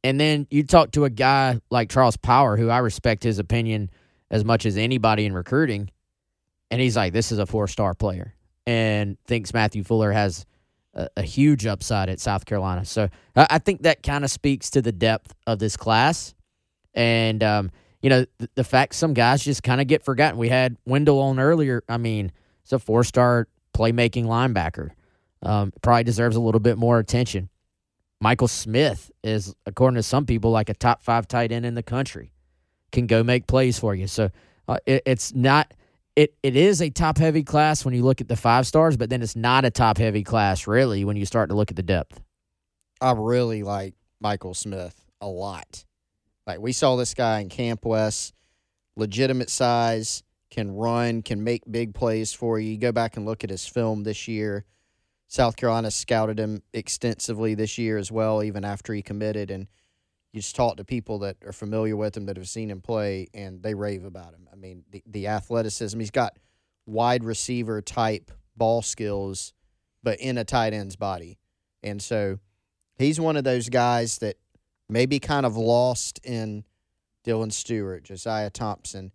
And 0.04 0.20
then 0.20 0.48
you 0.50 0.64
talk 0.64 0.92
to 0.92 1.06
a 1.06 1.10
guy 1.12 1.60
like 1.70 1.90
Charles 1.90 2.18
Power, 2.18 2.58
who 2.58 2.70
I 2.70 2.80
respect 2.80 3.24
his 3.24 3.38
opinion 3.38 3.92
as 4.32 4.44
much 4.44 4.66
as 4.66 4.78
anybody 4.78 5.26
in 5.26 5.34
recruiting, 5.34 5.92
and 6.72 6.82
he's 6.82 6.96
like, 6.96 7.14
"This 7.14 7.32
is 7.32 7.38
a 7.38 7.46
four-star 7.46 7.94
player," 7.94 8.34
and 8.66 9.18
thinks 9.26 9.54
Matthew 9.54 9.84
Fuller 9.84 10.12
has 10.12 10.46
a, 10.94 11.08
a 11.18 11.22
huge 11.22 11.66
upside 11.66 12.10
at 12.10 12.20
South 12.20 12.46
Carolina. 12.46 12.86
So 12.86 13.10
I, 13.36 13.48
I 13.52 13.60
think 13.60 13.84
that 13.84 14.04
kind 14.04 14.24
of 14.24 14.32
speaks 14.32 14.70
to 14.72 14.82
the 14.82 14.92
depth 14.92 15.34
of 15.48 15.60
this 15.60 15.78
class, 15.78 16.34
and 16.94 17.44
um, 17.44 17.72
you 18.02 18.10
know 18.10 18.26
the, 18.38 18.50
the 18.56 18.64
fact 18.64 18.96
some 18.96 19.14
guys 19.14 19.44
just 19.44 19.64
kind 19.64 19.82
of 19.82 19.88
get 19.88 20.04
forgotten. 20.04 20.38
We 20.38 20.50
had 20.50 20.78
Wendell 20.86 21.20
on 21.20 21.40
earlier. 21.40 21.84
I 21.88 21.98
mean, 21.98 22.32
it's 22.64 22.74
a 22.74 22.80
four-star 22.80 23.48
playmaking 23.74 24.26
linebacker. 24.26 24.92
Um, 25.44 25.74
probably 25.82 26.04
deserves 26.04 26.36
a 26.36 26.42
little 26.42 26.60
bit 26.60 26.78
more 26.78 27.00
attention. 27.00 27.50
Michael 28.20 28.48
Smith 28.48 29.12
is, 29.24 29.56
according 29.66 29.96
to 29.96 30.04
some 30.04 30.28
people, 30.28 30.52
like 30.52 30.70
a 30.70 30.76
top 30.76 31.02
five 31.02 31.28
tight 31.28 31.52
end 31.52 31.66
in 31.66 31.74
the 31.74 31.82
country. 31.84 32.32
Can 32.92 33.08
go 33.08 33.24
make 33.24 33.48
plays 33.48 33.80
for 33.80 33.96
you. 33.96 34.06
So 34.06 34.30
uh, 34.68 34.78
it, 34.86 35.02
it's 35.06 35.34
not. 35.34 35.74
It 36.16 36.36
it 36.44 36.56
is 36.56 36.82
a 36.82 36.90
top 36.90 37.18
heavy 37.18 37.44
class 37.44 37.86
when 37.86 37.94
you 37.94 38.04
look 38.04 38.22
at 38.22 38.28
the 38.28 38.36
five 38.36 38.68
stars, 38.68 38.98
but 38.98 39.10
then 39.10 39.22
it's 39.22 39.36
not 39.36 39.66
a 39.66 39.72
top 39.72 39.98
heavy 39.98 40.24
class 40.24 40.68
really 40.68 41.06
when 41.06 41.16
you 41.16 41.26
start 41.26 41.50
to 41.50 41.56
look 41.56 41.72
at 41.72 41.78
the 41.78 41.84
depth. 41.84 42.22
I 43.00 43.14
really 43.14 43.64
like 43.64 43.96
Michael 44.20 44.54
Smith 44.54 45.06
a 45.22 45.28
lot. 45.28 45.86
Like 46.46 46.60
we 46.60 46.74
saw 46.74 46.96
this 46.96 47.14
guy 47.14 47.40
in 47.40 47.50
Camp 47.50 47.86
West, 47.86 48.34
legitimate 48.96 49.50
size, 49.50 50.24
can 50.50 50.76
run, 50.76 51.22
can 51.22 51.44
make 51.44 51.64
big 51.70 51.94
plays 51.94 52.34
for 52.34 52.60
you. 52.60 52.72
You 52.72 52.78
go 52.78 52.92
back 52.92 53.16
and 53.16 53.26
look 53.26 53.44
at 53.44 53.50
his 53.50 53.66
film 53.66 54.04
this 54.04 54.28
year. 54.28 54.66
South 55.28 55.56
Carolina 55.56 55.90
scouted 55.90 56.38
him 56.38 56.62
extensively 56.74 57.56
this 57.56 57.78
year 57.78 57.98
as 57.98 58.12
well, 58.12 58.44
even 58.44 58.66
after 58.66 58.94
he 58.94 59.02
committed. 59.02 59.50
And 59.50 59.68
you 60.34 60.42
just 60.42 60.56
talk 60.56 60.78
to 60.78 60.86
people 60.86 61.20
that 61.20 61.38
are 61.46 61.52
familiar 61.52 61.96
with 61.96 62.16
him 62.16 62.26
that 62.26 62.38
have 62.38 62.48
seen 62.48 62.70
him 62.70 62.82
play, 62.82 63.28
and 63.34 63.62
they 63.62 63.74
rave 63.74 64.06
about 64.06 64.34
him. 64.34 64.48
I 64.52 64.56
mean, 64.56 64.84
the, 64.90 65.04
the 65.06 65.28
athleticism, 65.28 66.00
he's 66.00 66.12
got 66.12 66.38
wide 66.86 67.24
receiver 67.24 67.82
type 67.82 68.32
ball 68.56 68.82
skills, 68.82 69.54
but 70.04 70.20
in 70.20 70.38
a 70.38 70.44
tight 70.44 70.74
end's 70.74 70.96
body. 70.96 71.38
And 71.84 72.02
so 72.02 72.40
he's 72.98 73.20
one 73.20 73.36
of 73.36 73.44
those 73.44 73.70
guys 73.70 74.20
that 74.20 74.38
maybe 74.90 75.20
kind 75.20 75.46
of 75.46 75.58
lost 75.58 76.20
in 76.24 76.64
Dylan 77.26 77.52
Stewart, 77.52 78.04
Josiah 78.04 78.50
Thompson 78.50 79.12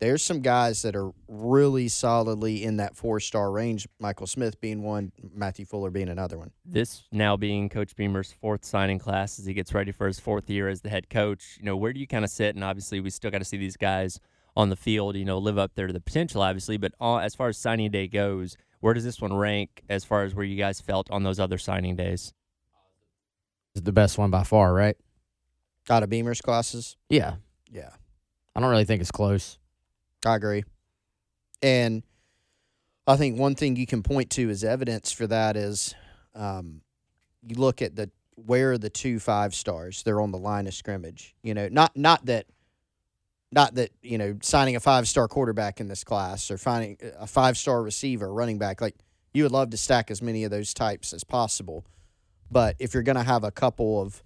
there's 0.00 0.22
some 0.22 0.40
guys 0.40 0.82
that 0.82 0.96
are 0.96 1.10
really 1.28 1.88
solidly 1.88 2.64
in 2.64 2.78
that 2.78 2.96
four 2.96 3.20
star 3.20 3.52
range. 3.52 3.86
Michael 3.98 4.26
Smith 4.26 4.60
being 4.60 4.82
one, 4.82 5.12
Matthew 5.34 5.64
Fuller 5.64 5.90
being 5.90 6.08
another 6.08 6.38
one. 6.38 6.50
This 6.64 7.04
now 7.12 7.36
being 7.36 7.68
Coach 7.68 7.94
Beamer's 7.94 8.32
fourth 8.32 8.64
signing 8.64 8.98
class 8.98 9.38
as 9.38 9.46
he 9.46 9.54
gets 9.54 9.72
ready 9.74 9.92
for 9.92 10.06
his 10.06 10.18
fourth 10.18 10.48
year 10.50 10.68
as 10.68 10.80
the 10.80 10.88
head 10.88 11.10
coach. 11.10 11.56
You 11.58 11.66
know, 11.66 11.76
where 11.76 11.92
do 11.92 12.00
you 12.00 12.06
kind 12.06 12.24
of 12.24 12.30
sit? 12.30 12.54
And 12.54 12.64
obviously, 12.64 13.00
we 13.00 13.10
still 13.10 13.30
got 13.30 13.38
to 13.38 13.44
see 13.44 13.58
these 13.58 13.76
guys 13.76 14.18
on 14.56 14.70
the 14.70 14.76
field. 14.76 15.16
You 15.16 15.24
know, 15.24 15.38
live 15.38 15.58
up 15.58 15.72
there 15.74 15.86
to 15.86 15.92
the 15.92 16.00
potential, 16.00 16.42
obviously. 16.42 16.76
But 16.78 16.92
uh, 17.00 17.18
as 17.18 17.34
far 17.34 17.48
as 17.48 17.58
signing 17.58 17.90
day 17.90 18.08
goes, 18.08 18.56
where 18.80 18.94
does 18.94 19.04
this 19.04 19.20
one 19.20 19.32
rank 19.32 19.82
as 19.88 20.04
far 20.04 20.24
as 20.24 20.34
where 20.34 20.44
you 20.44 20.56
guys 20.56 20.80
felt 20.80 21.10
on 21.10 21.22
those 21.22 21.38
other 21.38 21.58
signing 21.58 21.96
days? 21.96 22.32
Is 23.74 23.82
the 23.82 23.92
best 23.92 24.18
one 24.18 24.30
by 24.30 24.42
far, 24.44 24.74
right? 24.74 24.96
Out 25.88 26.02
of 26.02 26.08
Beamer's 26.08 26.40
classes, 26.40 26.96
Yeah, 27.08 27.36
yeah. 27.70 27.90
I 28.54 28.60
don't 28.60 28.70
really 28.70 28.84
think 28.84 29.00
it's 29.00 29.10
close. 29.10 29.58
I 30.24 30.36
agree. 30.36 30.64
And 31.62 32.02
I 33.06 33.16
think 33.16 33.38
one 33.38 33.54
thing 33.54 33.76
you 33.76 33.86
can 33.86 34.02
point 34.02 34.30
to 34.30 34.50
as 34.50 34.64
evidence 34.64 35.12
for 35.12 35.26
that 35.26 35.56
is 35.56 35.94
um, 36.34 36.82
you 37.42 37.56
look 37.56 37.82
at 37.82 37.96
the 37.96 38.10
where 38.34 38.78
the 38.78 38.90
two 38.90 39.18
five 39.18 39.54
stars? 39.54 40.02
They're 40.02 40.20
on 40.20 40.32
the 40.32 40.38
line 40.38 40.66
of 40.66 40.74
scrimmage. 40.74 41.34
You 41.42 41.54
know, 41.54 41.68
not 41.68 41.96
not 41.96 42.26
that 42.26 42.46
not 43.52 43.74
that, 43.74 43.90
you 44.02 44.18
know, 44.18 44.38
signing 44.42 44.76
a 44.76 44.80
five 44.80 45.08
star 45.08 45.28
quarterback 45.28 45.80
in 45.80 45.88
this 45.88 46.04
class 46.04 46.50
or 46.50 46.58
finding 46.58 46.98
a 47.18 47.26
five 47.26 47.56
star 47.56 47.82
receiver, 47.82 48.32
running 48.32 48.58
back, 48.58 48.80
like 48.80 48.94
you 49.34 49.42
would 49.42 49.52
love 49.52 49.70
to 49.70 49.76
stack 49.76 50.10
as 50.10 50.22
many 50.22 50.44
of 50.44 50.50
those 50.50 50.72
types 50.72 51.12
as 51.12 51.24
possible. 51.24 51.84
But 52.50 52.76
if 52.78 52.94
you're 52.94 53.02
going 53.02 53.16
to 53.16 53.22
have 53.22 53.44
a 53.44 53.50
couple 53.50 54.00
of 54.00 54.22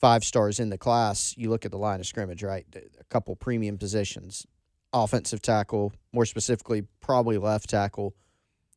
five 0.00 0.24
stars 0.24 0.60
in 0.60 0.70
the 0.70 0.78
class, 0.78 1.34
you 1.36 1.50
look 1.50 1.64
at 1.64 1.70
the 1.70 1.78
line 1.78 2.00
of 2.00 2.06
scrimmage, 2.06 2.42
right? 2.42 2.66
A 3.00 3.04
couple 3.04 3.34
premium 3.36 3.78
positions, 3.78 4.46
offensive 4.94 5.42
tackle, 5.42 5.92
more 6.12 6.24
specifically, 6.24 6.84
probably 7.00 7.36
left 7.36 7.68
tackle, 7.68 8.14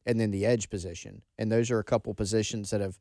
and 0.06 0.20
then 0.20 0.32
the 0.32 0.46
edge 0.46 0.70
position. 0.70 1.22
And 1.38 1.52
those 1.52 1.70
are 1.70 1.80
a 1.80 1.84
couple 1.84 2.14
positions 2.14 2.72
that 2.72 2.82
have 2.82 2.98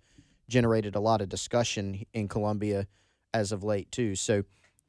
generated 0.49 0.95
a 0.95 1.01
lot 1.01 1.23
of 1.23 1.29
discussion 1.29 2.05
in 2.13 2.29
Columbia 2.29 2.87
as 3.33 3.53
of 3.53 3.65
late, 3.65 3.91
too. 3.91 4.15
So 4.15 4.45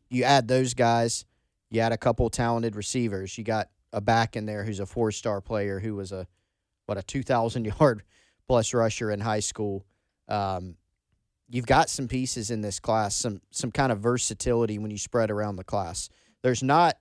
you 0.09 0.23
add 0.23 0.47
those 0.47 0.73
guys, 0.73 1.25
you 1.69 1.79
add 1.79 1.93
a 1.93 1.97
couple 1.97 2.29
talented 2.29 2.75
receivers, 2.75 3.37
you 3.37 3.43
got 3.43 3.69
a 3.93 4.01
back 4.01 4.35
in 4.35 4.45
there 4.45 4.65
who's 4.65 4.81
a 4.81 4.85
four 4.85 5.11
star 5.11 5.39
player 5.39 5.79
who 5.79 5.95
was 5.95 6.11
a, 6.11 6.27
what, 6.85 6.97
a 6.97 7.03
2,000 7.03 7.65
yard 7.79 8.03
plus 8.47 8.73
rusher 8.73 9.09
in 9.09 9.21
high 9.21 9.39
school. 9.39 9.85
Um, 10.27 10.75
you've 11.49 11.65
got 11.65 11.89
some 11.89 12.07
pieces 12.07 12.51
in 12.51 12.61
this 12.61 12.79
class, 12.79 13.15
some 13.15 13.41
some 13.51 13.71
kind 13.71 13.91
of 13.91 13.99
versatility 13.99 14.77
when 14.77 14.91
you 14.91 14.97
spread 14.97 15.31
around 15.31 15.55
the 15.55 15.63
class. 15.63 16.09
There's 16.43 16.61
not 16.61 16.97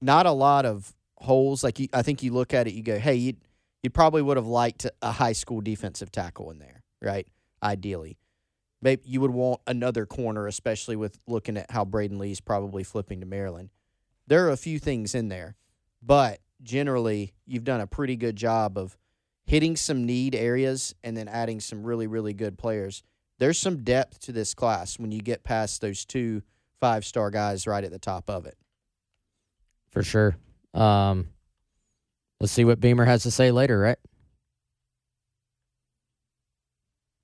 not 0.00 0.26
a 0.26 0.32
lot 0.32 0.66
of 0.66 0.94
holes. 1.16 1.64
Like 1.64 1.78
you, 1.78 1.88
I 1.92 2.02
think 2.02 2.22
you 2.22 2.32
look 2.32 2.54
at 2.54 2.66
it, 2.66 2.74
you 2.74 2.82
go, 2.82 2.98
hey, 2.98 3.14
you 3.14 3.34
you 3.82 3.90
probably 3.90 4.22
would 4.22 4.36
have 4.36 4.46
liked 4.46 4.86
a 5.02 5.12
high 5.12 5.32
school 5.32 5.60
defensive 5.60 6.10
tackle 6.10 6.50
in 6.50 6.58
there, 6.58 6.82
right? 7.00 7.28
Ideally, 7.62 8.18
maybe 8.82 9.02
you 9.04 9.20
would 9.20 9.30
want 9.30 9.60
another 9.66 10.04
corner, 10.04 10.46
especially 10.46 10.96
with 10.96 11.18
looking 11.26 11.56
at 11.56 11.70
how 11.70 11.84
Braden 11.84 12.18
Lee's 12.18 12.40
probably 12.40 12.82
flipping 12.82 13.20
to 13.20 13.26
Maryland. 13.26 13.70
There 14.26 14.46
are 14.46 14.50
a 14.50 14.56
few 14.56 14.78
things 14.78 15.14
in 15.14 15.28
there, 15.28 15.56
but 16.02 16.40
generally, 16.62 17.34
you've 17.46 17.64
done 17.64 17.80
a 17.80 17.86
pretty 17.86 18.16
good 18.16 18.36
job 18.36 18.76
of 18.76 18.96
hitting 19.46 19.76
some 19.76 20.04
need 20.04 20.34
areas 20.34 20.94
and 21.04 21.16
then 21.16 21.28
adding 21.28 21.60
some 21.60 21.84
really 21.84 22.06
really 22.06 22.34
good 22.34 22.58
players 22.58 23.02
there's 23.38 23.58
some 23.58 23.84
depth 23.84 24.20
to 24.20 24.32
this 24.32 24.52
class 24.52 24.98
when 24.98 25.12
you 25.12 25.20
get 25.20 25.44
past 25.44 25.80
those 25.80 26.04
two 26.04 26.42
five 26.80 27.04
star 27.04 27.30
guys 27.30 27.66
right 27.66 27.84
at 27.84 27.90
the 27.90 27.98
top 27.98 28.28
of 28.28 28.46
it. 28.46 28.56
For 29.98 30.04
sure. 30.04 30.36
Um, 30.74 31.30
let's 32.38 32.52
see 32.52 32.64
what 32.64 32.78
Beamer 32.78 33.04
has 33.04 33.24
to 33.24 33.32
say 33.32 33.50
later, 33.50 33.80
right? 33.80 33.98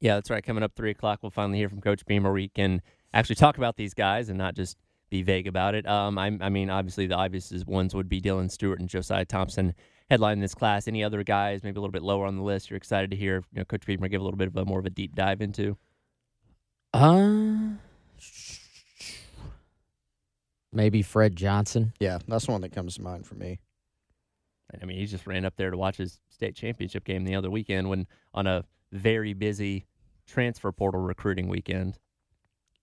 Yeah, 0.00 0.16
that's 0.16 0.28
right. 0.28 0.42
Coming 0.42 0.64
up 0.64 0.72
three 0.74 0.90
o'clock, 0.90 1.20
we'll 1.22 1.30
finally 1.30 1.58
hear 1.58 1.68
from 1.68 1.80
Coach 1.80 2.04
Beamer. 2.04 2.32
We 2.32 2.48
can 2.48 2.82
actually 3.12 3.36
talk 3.36 3.58
about 3.58 3.76
these 3.76 3.94
guys 3.94 4.28
and 4.28 4.36
not 4.36 4.56
just 4.56 4.76
be 5.08 5.22
vague 5.22 5.46
about 5.46 5.76
it. 5.76 5.86
Um, 5.86 6.18
I, 6.18 6.36
I 6.40 6.48
mean, 6.48 6.68
obviously 6.68 7.06
the 7.06 7.14
obvious 7.14 7.52
ones 7.64 7.94
would 7.94 8.08
be 8.08 8.20
Dylan 8.20 8.50
Stewart 8.50 8.80
and 8.80 8.88
Josiah 8.88 9.24
Thompson 9.24 9.72
headline 10.10 10.40
this 10.40 10.52
class. 10.52 10.88
Any 10.88 11.04
other 11.04 11.22
guys 11.22 11.62
maybe 11.62 11.76
a 11.76 11.80
little 11.80 11.92
bit 11.92 12.02
lower 12.02 12.26
on 12.26 12.36
the 12.36 12.42
list 12.42 12.70
you're 12.70 12.76
excited 12.76 13.12
to 13.12 13.16
hear 13.16 13.36
you 13.52 13.60
know, 13.60 13.64
Coach 13.64 13.86
Beamer 13.86 14.08
give 14.08 14.20
a 14.20 14.24
little 14.24 14.36
bit 14.36 14.48
of 14.48 14.56
a 14.56 14.64
more 14.64 14.80
of 14.80 14.86
a 14.86 14.90
deep 14.90 15.14
dive 15.14 15.40
into? 15.40 15.76
Uh, 16.92 17.74
maybe 20.74 21.02
Fred 21.02 21.36
Johnson. 21.36 21.92
Yeah, 22.00 22.18
that's 22.26 22.48
one 22.48 22.60
that 22.62 22.72
comes 22.72 22.96
to 22.96 23.02
mind 23.02 23.26
for 23.26 23.34
me. 23.34 23.60
I 24.80 24.84
mean, 24.86 24.98
he 24.98 25.06
just 25.06 25.26
ran 25.26 25.44
up 25.44 25.54
there 25.56 25.70
to 25.70 25.76
watch 25.76 25.96
his 25.96 26.20
state 26.30 26.56
championship 26.56 27.04
game 27.04 27.24
the 27.24 27.36
other 27.36 27.50
weekend 27.50 27.88
when 27.88 28.06
on 28.32 28.46
a 28.46 28.64
very 28.92 29.32
busy 29.32 29.86
transfer 30.26 30.72
portal 30.72 31.00
recruiting 31.00 31.48
weekend. 31.48 31.98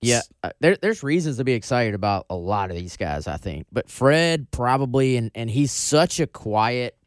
Yeah, 0.01 0.21
uh, 0.41 0.51
there, 0.59 0.77
there's 0.77 1.03
reasons 1.03 1.37
to 1.37 1.43
be 1.43 1.53
excited 1.53 1.93
about 1.93 2.25
a 2.29 2.35
lot 2.35 2.71
of 2.71 2.77
these 2.77 2.97
guys, 2.97 3.27
I 3.27 3.37
think. 3.37 3.67
But 3.71 3.89
Fred 3.89 4.49
probably, 4.49 5.17
and, 5.17 5.29
and 5.35 5.49
he's 5.49 5.71
such 5.71 6.19
a 6.19 6.25
quiet. 6.25 6.97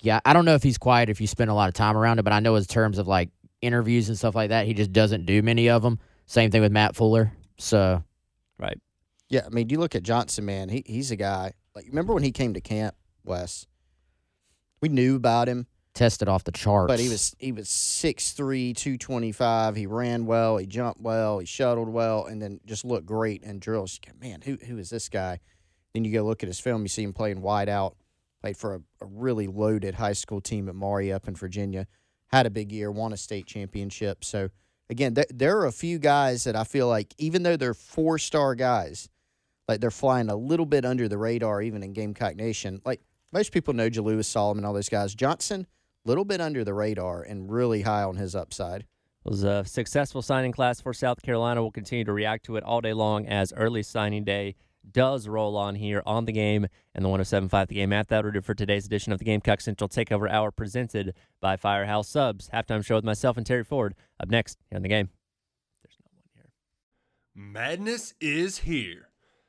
Yeah, 0.00 0.20
I 0.24 0.32
don't 0.32 0.44
know 0.44 0.54
if 0.54 0.62
he's 0.62 0.78
quiet 0.78 1.08
if 1.08 1.20
you 1.20 1.26
spend 1.26 1.50
a 1.50 1.54
lot 1.54 1.68
of 1.68 1.74
time 1.74 1.96
around 1.96 2.18
him, 2.18 2.24
but 2.24 2.32
I 2.32 2.40
know 2.40 2.56
in 2.56 2.64
terms 2.64 2.98
of 2.98 3.06
like 3.06 3.30
interviews 3.60 4.08
and 4.08 4.18
stuff 4.18 4.34
like 4.34 4.50
that. 4.50 4.66
He 4.66 4.74
just 4.74 4.92
doesn't 4.92 5.26
do 5.26 5.42
many 5.42 5.68
of 5.68 5.82
them. 5.82 5.98
Same 6.26 6.50
thing 6.50 6.60
with 6.60 6.72
Matt 6.72 6.96
Fuller. 6.96 7.32
So, 7.58 8.02
right. 8.58 8.78
Yeah, 9.28 9.42
I 9.46 9.50
mean, 9.50 9.68
you 9.68 9.78
look 9.78 9.94
at 9.94 10.02
Johnson, 10.02 10.44
man. 10.44 10.68
He 10.68 10.82
he's 10.86 11.10
a 11.10 11.16
guy. 11.16 11.52
Like, 11.74 11.86
remember 11.86 12.14
when 12.14 12.22
he 12.22 12.32
came 12.32 12.54
to 12.54 12.60
camp, 12.60 12.94
Wes? 13.24 13.66
We 14.80 14.88
knew 14.88 15.16
about 15.16 15.48
him. 15.48 15.66
Tested 15.94 16.28
off 16.28 16.44
the 16.44 16.52
charts. 16.52 16.88
But 16.88 17.00
he 17.00 17.08
was 17.08 17.34
he 17.38 17.52
was 17.52 17.68
6'3", 17.68 18.74
225. 18.76 19.76
He 19.76 19.86
ran 19.86 20.26
well. 20.26 20.56
He 20.56 20.66
jumped 20.66 21.00
well. 21.00 21.40
He 21.40 21.46
shuttled 21.46 21.88
well, 21.88 22.24
and 22.24 22.40
then 22.40 22.60
just 22.64 22.84
looked 22.84 23.06
great 23.06 23.42
in 23.42 23.58
drills. 23.58 23.98
Man, 24.20 24.40
who 24.42 24.56
who 24.56 24.78
is 24.78 24.90
this 24.90 25.08
guy? 25.08 25.40
Then 25.92 26.04
you 26.04 26.12
go 26.12 26.22
look 26.22 26.42
at 26.42 26.48
his 26.48 26.60
film. 26.60 26.82
You 26.82 26.88
see 26.88 27.02
him 27.02 27.12
playing 27.12 27.42
wide 27.42 27.68
out. 27.68 27.96
Played 28.42 28.56
for 28.56 28.76
a, 28.76 28.80
a 29.00 29.06
really 29.06 29.48
loaded 29.48 29.96
high 29.96 30.12
school 30.12 30.40
team 30.40 30.68
at 30.68 30.74
Maury 30.74 31.12
up 31.12 31.26
in 31.26 31.34
Virginia 31.34 31.88
had 32.28 32.46
a 32.46 32.50
big 32.50 32.72
year, 32.72 32.90
won 32.90 33.12
a 33.12 33.16
state 33.16 33.46
championship. 33.46 34.24
So 34.24 34.50
again, 34.88 35.14
th- 35.14 35.28
there 35.30 35.58
are 35.58 35.66
a 35.66 35.72
few 35.72 35.98
guys 35.98 36.44
that 36.44 36.56
I 36.56 36.64
feel 36.64 36.86
like 36.86 37.14
even 37.18 37.42
though 37.42 37.56
they're 37.56 37.74
four 37.74 38.18
star 38.18 38.54
guys, 38.54 39.08
like 39.68 39.80
they're 39.80 39.90
flying 39.90 40.30
a 40.30 40.36
little 40.36 40.66
bit 40.66 40.84
under 40.84 41.08
the 41.08 41.18
radar 41.18 41.62
even 41.62 41.82
in 41.82 41.92
Gamecock 41.92 42.34
Nation. 42.36 42.80
Like 42.84 43.00
most 43.32 43.52
people 43.52 43.74
know 43.74 43.90
Jalewis 43.90 44.24
Solomon, 44.24 44.64
all 44.64 44.72
those 44.72 44.88
guys. 44.88 45.14
Johnson, 45.14 45.66
a 46.04 46.08
little 46.08 46.24
bit 46.24 46.40
under 46.40 46.64
the 46.64 46.74
radar 46.74 47.22
and 47.22 47.50
really 47.50 47.82
high 47.82 48.02
on 48.02 48.16
his 48.16 48.34
upside. 48.34 48.82
It 48.82 49.30
was 49.30 49.44
a 49.44 49.64
successful 49.64 50.22
signing 50.22 50.52
class 50.52 50.80
for 50.80 50.94
South 50.94 51.22
Carolina. 51.22 51.60
We'll 51.60 51.70
continue 51.70 52.04
to 52.04 52.12
react 52.12 52.46
to 52.46 52.56
it 52.56 52.64
all 52.64 52.80
day 52.80 52.94
long 52.94 53.26
as 53.26 53.52
early 53.52 53.82
signing 53.82 54.24
day 54.24 54.54
does 54.90 55.28
roll 55.28 55.56
on 55.56 55.74
here 55.74 56.02
on 56.06 56.24
the 56.24 56.32
game 56.32 56.66
and 56.94 57.04
the 57.04 57.08
1075 57.08 57.68
the 57.68 57.74
game 57.74 57.92
at 57.92 58.08
that 58.08 58.24
order 58.24 58.40
for 58.40 58.54
today's 58.54 58.86
edition 58.86 59.12
of 59.12 59.18
the 59.18 59.24
Gamecock 59.24 59.60
Central 59.60 59.88
Takeover 59.88 60.30
Hour 60.30 60.50
presented 60.50 61.14
by 61.40 61.56
Firehouse 61.56 62.08
Subs. 62.08 62.48
Halftime 62.54 62.84
show 62.84 62.94
with 62.94 63.04
myself 63.04 63.36
and 63.36 63.44
Terry 63.44 63.64
Ford 63.64 63.94
up 64.18 64.30
next 64.30 64.58
here 64.70 64.76
on 64.76 64.82
the 64.82 64.88
game. 64.88 65.10
There's 65.82 65.98
no 66.02 66.10
one 66.14 66.24
here. 66.34 66.50
Madness 67.34 68.14
is 68.20 68.58
here. 68.58 69.07